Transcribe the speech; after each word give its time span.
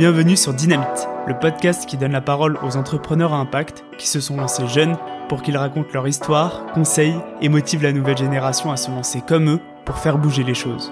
Bienvenue 0.00 0.34
sur 0.34 0.54
Dynamite, 0.54 1.08
le 1.26 1.38
podcast 1.38 1.84
qui 1.84 1.98
donne 1.98 2.12
la 2.12 2.22
parole 2.22 2.56
aux 2.62 2.78
entrepreneurs 2.78 3.34
à 3.34 3.36
impact 3.36 3.84
qui 3.98 4.08
se 4.08 4.18
sont 4.18 4.38
lancés 4.38 4.66
jeunes 4.66 4.96
pour 5.28 5.42
qu'ils 5.42 5.58
racontent 5.58 5.90
leur 5.92 6.08
histoire, 6.08 6.64
conseillent 6.72 7.20
et 7.42 7.50
motivent 7.50 7.82
la 7.82 7.92
nouvelle 7.92 8.16
génération 8.16 8.72
à 8.72 8.78
se 8.78 8.90
lancer 8.90 9.20
comme 9.20 9.50
eux 9.50 9.60
pour 9.84 9.98
faire 9.98 10.16
bouger 10.16 10.42
les 10.42 10.54
choses. 10.54 10.90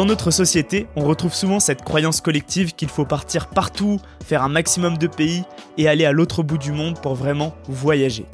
Dans 0.00 0.06
notre 0.06 0.30
société, 0.30 0.86
on 0.96 1.04
retrouve 1.04 1.34
souvent 1.34 1.60
cette 1.60 1.82
croyance 1.82 2.22
collective 2.22 2.74
qu'il 2.74 2.88
faut 2.88 3.04
partir 3.04 3.48
partout, 3.48 4.00
faire 4.24 4.42
un 4.42 4.48
maximum 4.48 4.96
de 4.96 5.06
pays 5.06 5.44
et 5.76 5.88
aller 5.88 6.06
à 6.06 6.12
l'autre 6.12 6.42
bout 6.42 6.56
du 6.56 6.72
monde 6.72 6.98
pour 7.02 7.14
vraiment 7.14 7.54
voyager. 7.68 8.24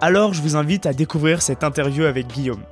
Alors 0.00 0.34
je 0.34 0.42
vous 0.42 0.56
invite 0.56 0.84
à 0.84 0.92
découvrir 0.92 1.40
cette 1.40 1.62
interview 1.62 2.06
avec 2.06 2.26
Guillaume. 2.26 2.64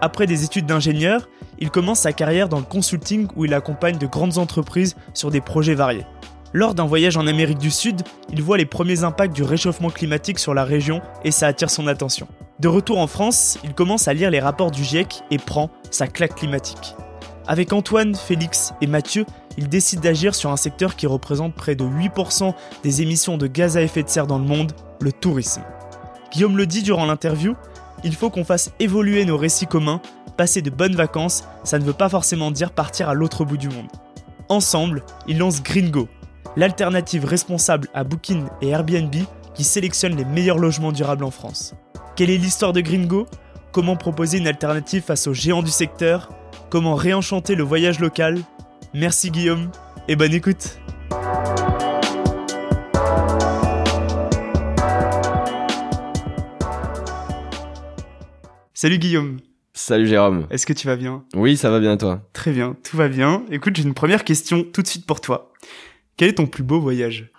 Après 0.00 0.28
des 0.28 0.44
études 0.44 0.66
d'ingénieur, 0.66 1.28
il 1.58 1.70
commence 1.70 1.98
sa 1.98 2.12
carrière 2.12 2.48
dans 2.48 2.60
le 2.60 2.64
consulting 2.64 3.26
où 3.34 3.46
il 3.46 3.52
accompagne 3.52 3.98
de 3.98 4.06
grandes 4.06 4.38
entreprises 4.38 4.94
sur 5.12 5.32
des 5.32 5.40
projets 5.40 5.74
variés. 5.74 6.06
Lors 6.52 6.74
d'un 6.74 6.86
voyage 6.86 7.16
en 7.16 7.26
Amérique 7.26 7.58
du 7.58 7.72
Sud, 7.72 8.02
il 8.32 8.44
voit 8.44 8.58
les 8.58 8.64
premiers 8.64 9.02
impacts 9.02 9.34
du 9.34 9.42
réchauffement 9.42 9.90
climatique 9.90 10.38
sur 10.38 10.54
la 10.54 10.62
région 10.62 11.02
et 11.24 11.32
ça 11.32 11.48
attire 11.48 11.68
son 11.68 11.88
attention. 11.88 12.28
De 12.60 12.68
retour 12.68 12.98
en 12.98 13.08
France, 13.08 13.58
il 13.64 13.74
commence 13.74 14.06
à 14.06 14.14
lire 14.14 14.30
les 14.30 14.38
rapports 14.38 14.70
du 14.70 14.84
GIEC 14.84 15.24
et 15.32 15.38
prend 15.38 15.68
sa 15.90 16.06
claque 16.06 16.36
climatique. 16.36 16.94
Avec 17.46 17.72
Antoine, 17.72 18.14
Félix 18.14 18.72
et 18.80 18.86
Mathieu, 18.86 19.26
il 19.56 19.68
décide 19.68 20.00
d'agir 20.00 20.34
sur 20.34 20.50
un 20.50 20.56
secteur 20.56 20.94
qui 20.94 21.06
représente 21.06 21.54
près 21.54 21.74
de 21.74 21.84
8% 21.84 22.54
des 22.82 23.02
émissions 23.02 23.36
de 23.36 23.46
gaz 23.46 23.76
à 23.76 23.82
effet 23.82 24.02
de 24.02 24.08
serre 24.08 24.26
dans 24.26 24.38
le 24.38 24.44
monde, 24.44 24.72
le 25.00 25.12
tourisme. 25.12 25.62
Guillaume 26.32 26.56
le 26.56 26.66
dit 26.66 26.82
durant 26.82 27.04
l'interview, 27.04 27.54
il 28.04 28.14
faut 28.14 28.30
qu'on 28.30 28.44
fasse 28.44 28.70
évoluer 28.78 29.24
nos 29.24 29.36
récits 29.36 29.66
communs, 29.66 30.00
passer 30.36 30.62
de 30.62 30.70
bonnes 30.70 30.94
vacances, 30.94 31.44
ça 31.64 31.78
ne 31.78 31.84
veut 31.84 31.92
pas 31.92 32.08
forcément 32.08 32.50
dire 32.50 32.70
partir 32.70 33.08
à 33.08 33.14
l'autre 33.14 33.44
bout 33.44 33.58
du 33.58 33.68
monde. 33.68 33.88
Ensemble, 34.48 35.02
ils 35.26 35.38
lancent 35.38 35.62
Gringo, 35.62 36.08
l'alternative 36.56 37.24
responsable 37.24 37.88
à 37.92 38.04
Booking 38.04 38.44
et 38.60 38.68
Airbnb 38.68 39.14
qui 39.54 39.64
sélectionne 39.64 40.16
les 40.16 40.24
meilleurs 40.24 40.58
logements 40.58 40.92
durables 40.92 41.24
en 41.24 41.30
France. 41.30 41.74
Quelle 42.16 42.30
est 42.30 42.38
l'histoire 42.38 42.72
de 42.72 42.80
Gringo? 42.80 43.26
Comment 43.72 43.96
proposer 43.96 44.38
une 44.38 44.46
alternative 44.46 45.02
face 45.02 45.26
aux 45.26 45.34
géants 45.34 45.62
du 45.62 45.70
secteur? 45.70 46.28
Comment 46.72 46.94
réenchanter 46.94 47.54
le 47.54 47.64
voyage 47.64 48.00
local. 48.00 48.40
Merci 48.94 49.30
Guillaume 49.30 49.70
et 50.08 50.16
bonne 50.16 50.32
écoute. 50.32 50.78
Salut 58.72 58.96
Guillaume. 58.96 59.40
Salut 59.74 60.06
Jérôme. 60.06 60.46
Est-ce 60.48 60.64
que 60.64 60.72
tu 60.72 60.86
vas 60.86 60.96
bien? 60.96 61.24
Oui, 61.34 61.58
ça 61.58 61.68
va 61.68 61.78
bien 61.78 61.98
toi? 61.98 62.22
Très 62.32 62.52
bien, 62.52 62.74
tout 62.82 62.96
va 62.96 63.08
bien. 63.08 63.42
Écoute, 63.50 63.76
j'ai 63.76 63.82
une 63.82 63.92
première 63.92 64.24
question 64.24 64.64
tout 64.64 64.80
de 64.80 64.86
suite 64.86 65.04
pour 65.04 65.20
toi. 65.20 65.52
Quel 66.16 66.30
est 66.30 66.34
ton 66.36 66.46
plus 66.46 66.62
beau 66.62 66.80
voyage? 66.80 67.30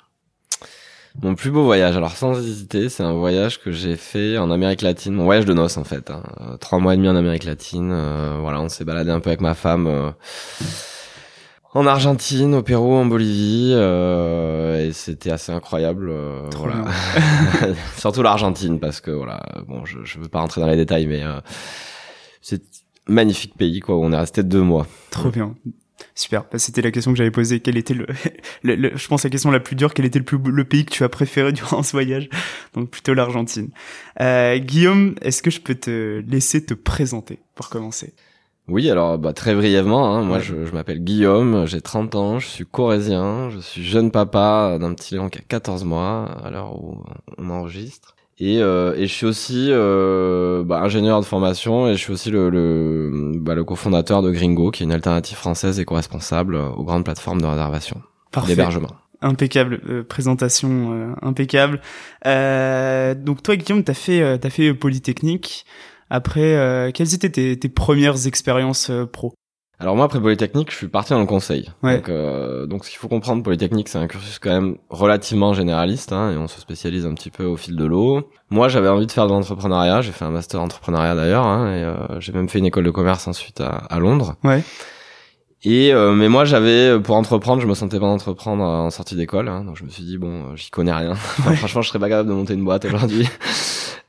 Mon 1.21 1.35
plus 1.35 1.51
beau 1.51 1.63
voyage, 1.63 1.95
alors 1.95 2.15
sans 2.17 2.39
hésiter, 2.39 2.89
c'est 2.89 3.03
un 3.03 3.13
voyage 3.13 3.61
que 3.61 3.71
j'ai 3.71 3.95
fait 3.95 4.37
en 4.37 4.49
Amérique 4.49 4.81
latine, 4.81 5.13
mon 5.13 5.25
voyage 5.25 5.45
de 5.45 5.53
noces 5.53 5.77
en 5.77 5.83
fait. 5.83 6.09
Hein. 6.09 6.23
Euh, 6.41 6.57
trois 6.57 6.79
mois 6.79 6.95
et 6.95 6.97
demi 6.97 7.07
en 7.07 7.15
Amérique 7.15 7.43
latine. 7.43 7.91
Euh, 7.91 8.37
voilà, 8.41 8.59
on 8.61 8.69
s'est 8.69 8.83
baladé 8.83 9.11
un 9.11 9.19
peu 9.19 9.29
avec 9.29 9.41
ma 9.41 9.53
femme 9.53 9.85
euh, 9.85 10.09
en 11.75 11.85
Argentine, 11.85 12.55
au 12.55 12.63
Pérou, 12.63 12.93
en 12.93 13.05
Bolivie, 13.05 13.73
et 13.73 14.91
c'était 14.91 15.31
assez 15.31 15.51
incroyable. 15.51 16.11
voilà, 16.57 16.85
surtout 17.97 18.23
l'Argentine 18.23 18.79
parce 18.79 18.99
que 18.99 19.11
voilà, 19.11 19.41
bon, 19.67 19.85
je, 19.85 20.03
je 20.03 20.19
veux 20.19 20.29
pas 20.29 20.39
rentrer 20.39 20.61
dans 20.61 20.67
les 20.67 20.75
détails, 20.75 21.05
mais 21.05 21.23
c'est 22.41 22.61
magnifique 23.07 23.55
pays 23.55 23.79
quoi. 23.79 23.95
Où 23.95 24.03
on 24.03 24.11
est 24.11 24.17
resté 24.17 24.43
deux 24.43 24.61
mois. 24.61 24.87
Trop 25.11 25.29
bien. 25.29 25.55
Super. 26.15 26.45
Bah, 26.51 26.59
c'était 26.59 26.81
la 26.81 26.91
question 26.91 27.11
que 27.11 27.17
j'avais 27.17 27.31
posée. 27.31 27.59
Quel 27.59 27.77
était 27.77 27.93
le, 27.93 28.05
le, 28.63 28.91
je 28.95 29.07
pense 29.07 29.23
la 29.23 29.29
question 29.29 29.51
la 29.51 29.59
plus 29.59 29.75
dure. 29.75 29.93
Quel 29.93 30.05
était 30.05 30.19
le 30.19 30.25
plus 30.25 30.37
le 30.37 30.63
pays 30.63 30.85
que 30.85 30.91
tu 30.91 31.03
as 31.03 31.09
préféré 31.09 31.51
durant 31.53 31.83
ce 31.83 31.91
voyage? 31.91 32.29
Donc 32.73 32.89
plutôt 32.89 33.13
l'Argentine. 33.13 33.69
Euh, 34.21 34.57
Guillaume, 34.59 35.15
est-ce 35.21 35.41
que 35.41 35.51
je 35.51 35.61
peux 35.61 35.75
te 35.75 36.23
laisser 36.27 36.65
te 36.65 36.73
présenter 36.73 37.39
pour 37.55 37.69
commencer? 37.69 38.13
Oui, 38.67 38.89
alors 38.89 39.17
bah, 39.17 39.33
très 39.33 39.55
brièvement. 39.55 40.15
Hein, 40.15 40.23
moi, 40.23 40.39
je, 40.39 40.65
je 40.65 40.71
m'appelle 40.71 41.03
Guillaume. 41.03 41.65
J'ai 41.65 41.81
30 41.81 42.15
ans. 42.15 42.39
Je 42.39 42.47
suis 42.47 42.65
corésien. 42.65 43.49
Je 43.49 43.59
suis 43.59 43.83
jeune 43.83 44.11
papa 44.11 44.77
d'un 44.79 44.93
petit 44.93 45.15
Léon 45.15 45.29
qui 45.29 45.39
a 45.39 45.41
14 45.41 45.83
mois 45.83 46.25
à 46.43 46.49
l'heure 46.49 46.81
où 46.81 47.03
on 47.37 47.49
enregistre. 47.49 48.15
Et, 48.39 48.61
euh, 48.61 48.95
et 48.95 49.05
je 49.05 49.13
suis 49.13 49.25
aussi 49.25 49.67
euh, 49.69 50.63
bah, 50.63 50.81
ingénieur 50.81 51.19
de 51.19 51.25
formation 51.25 51.87
et 51.87 51.93
je 51.93 51.97
suis 51.97 52.11
aussi 52.11 52.31
le, 52.31 52.49
le, 52.49 53.33
bah, 53.39 53.53
le 53.53 53.63
cofondateur 53.63 54.21
de 54.21 54.31
Gringo, 54.31 54.71
qui 54.71 54.83
est 54.83 54.85
une 54.85 54.91
alternative 54.91 55.37
française 55.37 55.79
et 55.79 55.85
co-responsable 55.85 56.55
aux 56.55 56.83
grandes 56.83 57.05
plateformes 57.05 57.41
de 57.41 57.45
réservation, 57.45 58.01
d'hébergement. 58.47 58.89
Impeccable, 59.21 59.79
euh, 59.87 60.03
présentation 60.03 60.93
euh, 60.93 61.13
impeccable. 61.21 61.79
Euh, 62.25 63.15
donc 63.15 63.41
toi, 63.41 63.55
Guillaume, 63.55 63.83
t'as 63.83 63.93
fait, 63.93 64.37
t'as 64.39 64.49
fait 64.49 64.73
Polytechnique. 64.73 65.65
Après, 66.09 66.91
quelles 66.93 67.15
étaient 67.15 67.29
tes, 67.29 67.57
tes 67.57 67.69
premières 67.69 68.27
expériences 68.27 68.91
pro? 69.11 69.33
Alors 69.83 69.97
moi 69.97 70.05
après 70.05 70.21
Polytechnique, 70.21 70.71
je 70.71 70.77
suis 70.77 70.87
parti 70.87 71.11
dans 71.11 71.19
le 71.19 71.25
conseil. 71.25 71.69
Donc, 71.83 72.07
euh, 72.07 72.65
donc 72.67 72.85
ce 72.85 72.89
qu'il 72.89 72.97
faut 72.97 73.09
comprendre, 73.09 73.43
Polytechnique, 73.43 73.89
c'est 73.89 73.97
un 73.97 74.07
cursus 74.07 74.39
quand 74.39 74.49
même 74.49 74.77
relativement 74.89 75.53
généraliste, 75.53 76.13
hein, 76.13 76.31
et 76.31 76.37
on 76.37 76.47
se 76.47 76.61
spécialise 76.61 77.05
un 77.05 77.13
petit 77.13 77.29
peu 77.29 77.43
au 77.43 77.57
fil 77.57 77.75
de 77.75 77.83
l'eau. 77.83 78.29
Moi, 78.49 78.69
j'avais 78.69 78.87
envie 78.87 79.07
de 79.07 79.11
faire 79.11 79.27
de 79.27 79.33
l'entrepreneuriat. 79.33 80.01
J'ai 80.01 80.13
fait 80.13 80.23
un 80.23 80.29
master 80.29 80.61
entrepreneuriat 80.61 81.15
d'ailleurs, 81.15 81.45
hein, 81.45 81.67
et 81.75 81.83
euh, 81.83 82.21
j'ai 82.21 82.31
même 82.31 82.47
fait 82.47 82.59
une 82.59 82.65
école 82.65 82.85
de 82.85 82.91
commerce 82.91 83.27
ensuite 83.27 83.59
à, 83.59 83.71
à 83.71 83.99
Londres. 83.99 84.35
Ouais. 84.45 84.63
Et 85.65 85.93
euh, 85.93 86.13
mais 86.13 86.29
moi 86.29 86.45
j'avais 86.45 86.97
pour 87.01 87.17
entreprendre, 87.17 87.61
je 87.61 87.67
me 87.67 87.73
sentais 87.73 87.99
pas 87.99 88.05
d'entreprendre 88.05 88.63
en 88.63 88.89
sortie 88.89 89.15
d'école, 89.15 89.49
hein, 89.49 89.65
donc 89.65 89.75
je 89.75 89.83
me 89.83 89.89
suis 89.89 90.03
dit 90.03 90.17
bon, 90.17 90.55
j'y 90.55 90.69
connais 90.69 90.93
rien. 90.93 91.13
franchement, 91.55 91.81
je 91.81 91.89
serais 91.89 91.99
pas 91.99 92.07
capable 92.07 92.29
de 92.29 92.33
monter 92.33 92.53
une 92.53 92.63
boîte 92.63 92.85
aujourd'hui. 92.85 93.27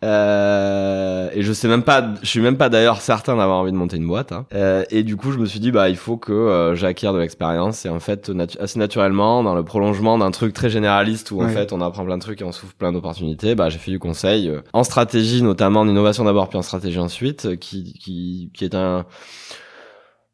Euh, 0.04 1.30
et 1.32 1.42
je 1.42 1.52
sais 1.52 1.66
même 1.66 1.82
pas, 1.82 2.04
je 2.22 2.26
suis 2.26 2.40
même 2.40 2.58
pas 2.58 2.68
d'ailleurs 2.68 3.00
certain 3.00 3.36
d'avoir 3.36 3.58
envie 3.58 3.72
de 3.72 3.76
monter 3.76 3.96
une 3.96 4.06
boîte. 4.06 4.32
Hein. 4.32 4.44
Euh, 4.54 4.84
et 4.90 5.02
du 5.02 5.16
coup, 5.16 5.32
je 5.32 5.38
me 5.38 5.46
suis 5.46 5.60
dit 5.60 5.70
bah 5.72 5.88
il 5.88 5.96
faut 5.96 6.16
que 6.18 6.32
euh, 6.32 6.74
j'acquière 6.74 7.12
de 7.14 7.18
l'expérience. 7.18 7.86
Et 7.86 7.88
en 7.88 8.00
fait, 8.00 8.30
assez 8.60 8.78
naturellement, 8.78 9.42
dans 9.42 9.54
le 9.54 9.64
prolongement 9.64 10.18
d'un 10.18 10.30
truc 10.30 10.52
très 10.52 10.68
généraliste 10.68 11.30
où 11.30 11.42
en 11.42 11.48
fait 11.48 11.72
on 11.72 11.80
apprend 11.80 12.04
plein 12.04 12.18
de 12.18 12.22
trucs 12.22 12.40
et 12.42 12.44
on 12.44 12.52
s'ouvre 12.52 12.74
plein 12.74 12.92
d'opportunités, 12.92 13.54
bah 13.54 13.70
j'ai 13.70 13.78
fait 13.78 13.90
du 13.90 13.98
conseil 13.98 14.48
euh, 14.48 14.60
en 14.72 14.84
stratégie 14.84 15.42
notamment, 15.42 15.80
en 15.80 15.88
innovation 15.88 16.24
d'abord 16.24 16.48
puis 16.48 16.58
en 16.58 16.62
stratégie 16.62 16.98
ensuite, 16.98 17.58
qui 17.58 17.94
qui 17.94 18.50
qui 18.52 18.64
est 18.64 18.74
un 18.74 19.06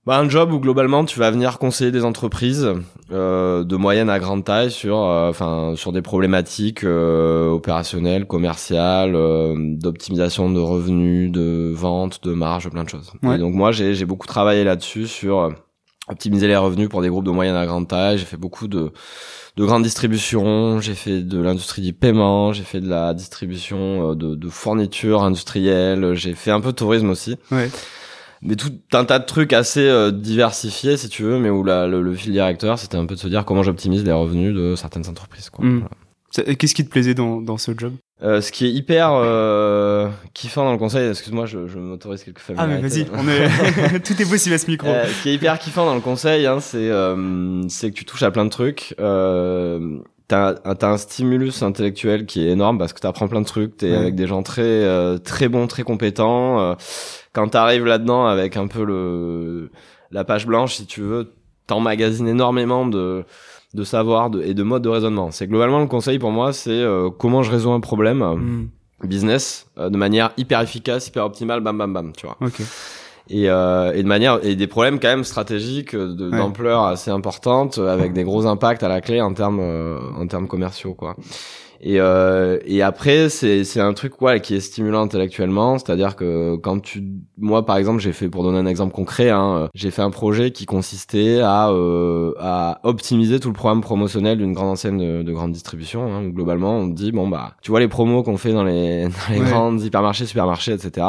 bah, 0.07 0.19
un 0.19 0.29
job 0.29 0.53
où 0.53 0.59
globalement 0.61 1.05
tu 1.05 1.19
vas 1.19 1.31
venir 1.31 1.59
conseiller 1.59 1.91
des 1.91 2.05
entreprises 2.05 2.73
euh, 3.13 3.65
de 3.65 3.77
moyenne 3.77 4.09
à 4.09 4.19
grande 4.19 4.45
taille 4.45 4.71
sur 4.71 4.99
euh, 4.99 5.29
enfin 5.29 5.75
sur 5.77 5.93
des 5.93 6.01
problématiques 6.01 6.85
euh, 6.85 7.51
opérationnelles, 7.51 8.27
commerciales, 8.27 9.15
euh, 9.15 9.55
d'optimisation 9.57 10.51
de 10.51 10.59
revenus, 10.59 11.31
de 11.31 11.71
vente, 11.75 12.25
de 12.25 12.33
marge, 12.33 12.71
plein 12.71 12.85
de 12.85 12.89
choses. 12.89 13.13
Et 13.23 13.39
donc 13.39 13.55
moi 13.55 13.73
j'ai 13.73 13.95
j'ai 13.95 14.07
beaucoup 14.07 14.27
travaillé 14.27 14.65
là-dessus 14.65 15.07
sur 15.07 15.53
optimiser 16.09 16.49
les 16.49 16.57
revenus 16.57 16.89
pour 16.89 17.03
des 17.03 17.09
groupes 17.09 17.27
de 17.27 17.31
moyenne 17.31 17.55
à 17.55 17.67
grande 17.67 17.87
taille, 17.87 18.17
j'ai 18.17 18.25
fait 18.25 18.39
beaucoup 18.39 18.69
de 18.69 18.93
de 19.57 19.65
grandes 19.65 19.83
distributions, 19.83 20.81
j'ai 20.81 20.95
fait 20.95 21.23
de 21.23 21.43
l'industrie 21.43 21.83
du 21.83 21.93
paiement, 21.93 22.53
j'ai 22.53 22.63
fait 22.63 22.81
de 22.81 22.89
la 22.89 23.13
distribution 23.13 24.15
de, 24.15 24.35
de 24.35 24.49
fournitures 24.49 25.23
industrielles, 25.23 26.15
j'ai 26.15 26.35
fait 26.35 26.53
un 26.53 26.61
peu 26.61 26.71
de 26.71 26.77
tourisme 26.77 27.11
aussi. 27.11 27.37
Ouais 27.51 27.69
mais 28.43 28.57
tout 28.57 28.73
un 28.93 29.05
tas 29.05 29.19
de 29.19 29.27
trucs 29.27 29.53
assez 29.53 29.87
euh, 29.87 30.11
diversifiés 30.11 30.97
si 30.97 31.09
tu 31.09 31.23
veux 31.23 31.39
mais 31.39 31.51
où 31.51 31.63
la, 31.63 31.87
le, 31.87 32.15
fil 32.15 32.33
directeur 32.33 32.79
c'était 32.79 32.97
un 32.97 33.07
peu 33.07 33.15
de 33.15 33.21
se 33.21 33.29
dire 33.29 33.45
comment 33.45 33.63
j'optimise 33.63 34.05
les 34.05 34.13
revenus 34.13 34.55
de 34.55 34.75
certaines 34.77 35.09
entreprises 35.09 35.51
quoi 35.51 35.65
hmm. 35.65 35.85
Qu'est-ce 36.33 36.75
qui 36.77 36.85
te 36.85 36.91
plaisait 36.91 37.15
dans, 37.15 37.41
dans 37.41 37.59
ce 37.59 37.73
job? 37.77 37.95
Euh, 38.23 38.41
Ce 38.41 38.53
qui 38.53 38.67
est 38.67 38.71
hyper 38.71 39.11
euh, 39.13 40.09
kiffant 40.33 40.65
dans 40.65 40.73
le 40.73 40.79
conseil, 40.79 41.09
excuse-moi, 41.09 41.47
je, 41.47 41.67
je 41.67 41.79
m'autorise 41.79 42.23
quelques 42.23 42.39
familiarités. 42.39 43.07
Ah 43.13 43.21
mais 43.23 43.47
vas-y, 43.47 43.97
est... 43.97 44.01
tout 44.05 44.23
est 44.23 44.31
possible 44.31 44.55
à 44.55 44.59
ce 44.59 44.71
micro. 44.71 44.89
Euh, 44.89 45.07
ce 45.07 45.23
qui 45.23 45.31
est 45.31 45.35
hyper 45.35 45.59
kiffant 45.59 45.85
dans 45.85 45.95
le 45.95 46.01
conseil, 46.01 46.47
hein, 46.47 46.61
c'est 46.61 46.89
euh, 46.89 47.67
c'est 47.69 47.91
que 47.91 47.97
tu 47.97 48.05
touches 48.05 48.23
à 48.23 48.31
plein 48.31 48.45
de 48.45 48.51
trucs. 48.51 48.95
Euh, 50.33 50.55
t'as 50.65 50.89
as 50.89 50.93
un 50.93 50.99
stimulus 50.99 51.63
intellectuel 51.63 52.27
qui 52.27 52.47
est 52.47 52.51
énorme 52.51 52.79
parce 52.79 52.93
que 52.93 53.01
t'apprends 53.01 53.29
plein 53.29 53.41
de 53.41 53.47
trucs. 53.47 53.77
T'es 53.77 53.95
avec 53.95 54.15
des 54.15 54.27
gens 54.27 54.43
très 54.43 54.63
euh, 54.63 55.19
très 55.19 55.49
bons, 55.49 55.67
très 55.67 55.83
compétents 55.83 56.77
quand 57.33 57.49
t'arrives 57.49 57.85
là-dedans 57.85 58.27
avec 58.27 58.57
un 58.57 58.67
peu 58.67 58.85
le 58.85 59.71
la 60.11 60.25
page 60.25 60.47
blanche, 60.47 60.75
si 60.75 60.87
tu 60.87 61.01
veux, 61.03 61.33
t'emmagasines 61.67 62.29
énormément 62.29 62.87
de 62.87 63.25
de 63.75 63.85
savoir 63.85 64.31
de, 64.31 64.43
et 64.43 64.55
de 64.55 64.63
modes 64.63 64.83
de 64.83 64.89
raisonnement. 64.89 65.31
C'est 65.31 65.47
globalement 65.47 65.81
le 65.81 65.87
conseil 65.87 66.19
pour 66.19 66.33
moi, 66.33 66.53
c'est 66.53 66.71
euh, 66.71 67.11
comment 67.11 67.43
je 67.43 67.51
résous 67.51 67.71
un 67.71 67.81
problème 67.81 68.23
hmm. 68.23 68.69
business 69.07 69.69
euh, 69.79 69.91
de 69.91 69.97
manière 69.97 70.33
hyper 70.37 70.61
efficace, 70.61 71.07
hyper 71.07 71.25
optimale, 71.25 71.61
bam 71.61 71.79
bam 71.79 71.93
bam, 71.93 72.13
tu 72.17 72.27
vois. 72.27 72.37
Okay. 72.41 72.65
Et, 73.33 73.49
euh, 73.49 73.93
et 73.95 74.03
de 74.03 74.09
manière 74.09 74.41
et 74.45 74.57
des 74.57 74.67
problèmes 74.67 74.99
quand 74.99 75.09
même 75.09 75.23
stratégiques 75.23 75.97
d'ampleur 75.97 76.83
assez 76.85 77.13
importante 77.13 77.79
avec 77.79 78.13
des 78.13 78.25
gros 78.25 78.47
impacts 78.47 78.83
à 78.83 78.89
la 78.89 79.01
clé 79.01 79.21
en 79.21 79.33
termes 79.35 79.61
en 80.19 80.27
termes 80.27 80.49
commerciaux 80.49 80.95
quoi. 80.95 81.15
Et, 81.83 81.99
euh, 81.99 82.59
et 82.67 82.83
après, 82.83 83.31
c'est 83.31 83.65
c'est 83.65 83.81
un 83.81 83.95
truc 83.95 84.13
quoi 84.13 84.39
qui 84.39 84.55
est 84.55 84.61
stimulant 84.61 85.01
intellectuellement, 85.01 85.79
c'est-à-dire 85.79 86.15
que 86.15 86.57
quand 86.57 86.79
tu, 86.81 87.03
moi 87.39 87.65
par 87.65 87.79
exemple, 87.79 88.01
j'ai 88.01 88.13
fait 88.13 88.29
pour 88.29 88.43
donner 88.43 88.59
un 88.59 88.67
exemple 88.67 88.93
concret, 88.93 89.31
hein, 89.31 89.71
j'ai 89.75 89.91
fait 89.91 90.03
un 90.03 90.11
projet 90.11 90.51
qui 90.51 90.67
consistait 90.67 91.41
à 91.41 91.71
euh, 91.71 92.35
à 92.39 92.81
optimiser 92.83 93.41
tout 93.41 93.49
le 93.49 93.55
programme 93.55 93.81
promotionnel 93.81 94.37
d'une 94.37 94.53
grande 94.53 94.69
enseigne 94.69 94.99
de, 94.99 95.23
de 95.23 95.33
grande 95.33 95.53
distribution. 95.53 96.03
Hein, 96.03 96.27
où 96.27 96.33
globalement, 96.33 96.77
on 96.77 96.87
dit 96.87 97.13
bon 97.13 97.29
bah, 97.29 97.55
tu 97.63 97.71
vois 97.71 97.81
les 97.81 97.89
promos 97.89 98.23
qu'on 98.23 98.37
fait 98.37 98.53
dans 98.53 98.65
les 98.65 99.05
dans 99.29 99.35
les 99.35 99.41
grandes 99.41 99.81
hypermarchés, 99.83 100.27
supermarchés, 100.27 100.73
etc 100.73 101.07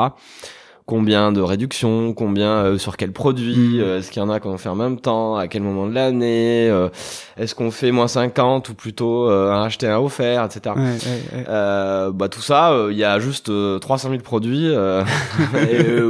combien 0.91 1.31
de 1.31 1.39
réductions, 1.39 2.11
combien 2.11 2.65
euh, 2.65 2.77
sur 2.77 2.97
quel 2.97 3.13
produit, 3.13 3.77
mm. 3.77 3.79
euh, 3.79 3.99
est-ce 3.99 4.11
qu'il 4.11 4.21
y 4.21 4.25
en 4.25 4.29
a 4.29 4.41
qu'on 4.41 4.57
fait 4.57 4.67
en 4.67 4.75
même 4.75 4.99
temps, 4.99 5.37
à 5.37 5.47
quel 5.47 5.61
moment 5.61 5.87
de 5.87 5.93
l'année, 5.93 6.67
euh, 6.69 6.89
est-ce 7.37 7.55
qu'on 7.55 7.71
fait 7.71 7.93
moins 7.93 8.09
50 8.09 8.67
ou 8.67 8.73
plutôt 8.73 9.29
un 9.29 9.63
acheté 9.63 9.87
un 9.87 9.99
offert, 9.99 10.43
etc. 10.43 10.75
Ouais, 10.75 11.37
ouais, 11.37 12.11
bah 12.13 12.27
tout 12.27 12.41
ça, 12.41 12.75
il 12.89 12.97
y 12.97 13.05
a 13.05 13.19
juste 13.21 13.49
300 13.79 14.09
000 14.09 14.21
produits. 14.21 14.67
et, 14.67 16.01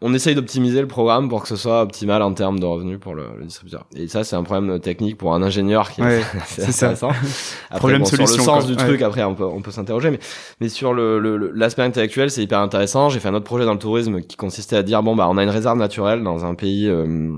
on 0.00 0.14
essaye 0.14 0.34
d'optimiser 0.34 0.80
le 0.80 0.86
programme 0.86 1.28
pour 1.28 1.42
que 1.42 1.48
ce 1.48 1.56
soit 1.56 1.82
optimal 1.82 2.22
en 2.22 2.32
termes 2.32 2.60
de 2.60 2.66
revenus 2.66 3.00
pour 3.00 3.14
le, 3.14 3.26
le 3.36 3.44
distributeur. 3.44 3.86
Et 3.96 4.06
ça, 4.06 4.22
c'est 4.22 4.36
un 4.36 4.44
problème 4.44 4.78
technique 4.78 5.18
pour 5.18 5.34
un 5.34 5.42
ingénieur 5.42 5.90
qui 5.90 6.02
est, 6.02 6.22
c'est 6.46 6.68
intéressant. 6.68 7.08
Après, 7.70 7.78
problème 7.78 8.02
bon, 8.02 8.06
solution, 8.06 8.42
sur 8.42 8.54
le 8.54 8.60
sens 8.60 8.66
du 8.66 8.76
truc, 8.76 9.02
après, 9.02 9.24
on 9.24 9.34
peut, 9.34 9.44
on 9.44 9.60
peut 9.60 9.70
s'interroger, 9.70 10.10
mais, 10.10 10.20
mais 10.60 10.68
sur 10.68 10.94
le, 10.94 11.18
l'aspect 11.54 11.82
intellectuel, 11.82 12.30
c'est 12.30 12.42
hyper 12.42 12.60
intéressant. 12.60 13.08
J'ai 13.08 13.20
fait 13.20 13.28
un 13.28 13.34
autre 13.34 13.44
projet 13.44 13.64
dans 13.64 13.72
le 13.72 13.78
tourisme 13.78 14.20
qui 14.20 14.36
consistait 14.36 14.76
à 14.76 14.82
dire, 14.82 15.02
bon, 15.02 15.16
bah, 15.16 15.26
on 15.28 15.36
a 15.36 15.42
une 15.42 15.50
réserve 15.50 15.78
naturelle 15.78 16.22
dans 16.22 16.44
un 16.44 16.54
pays 16.54 16.88
euh, 16.88 17.36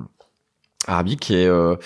arabique 0.86 1.30
et 1.30 1.46
euh, 1.46 1.76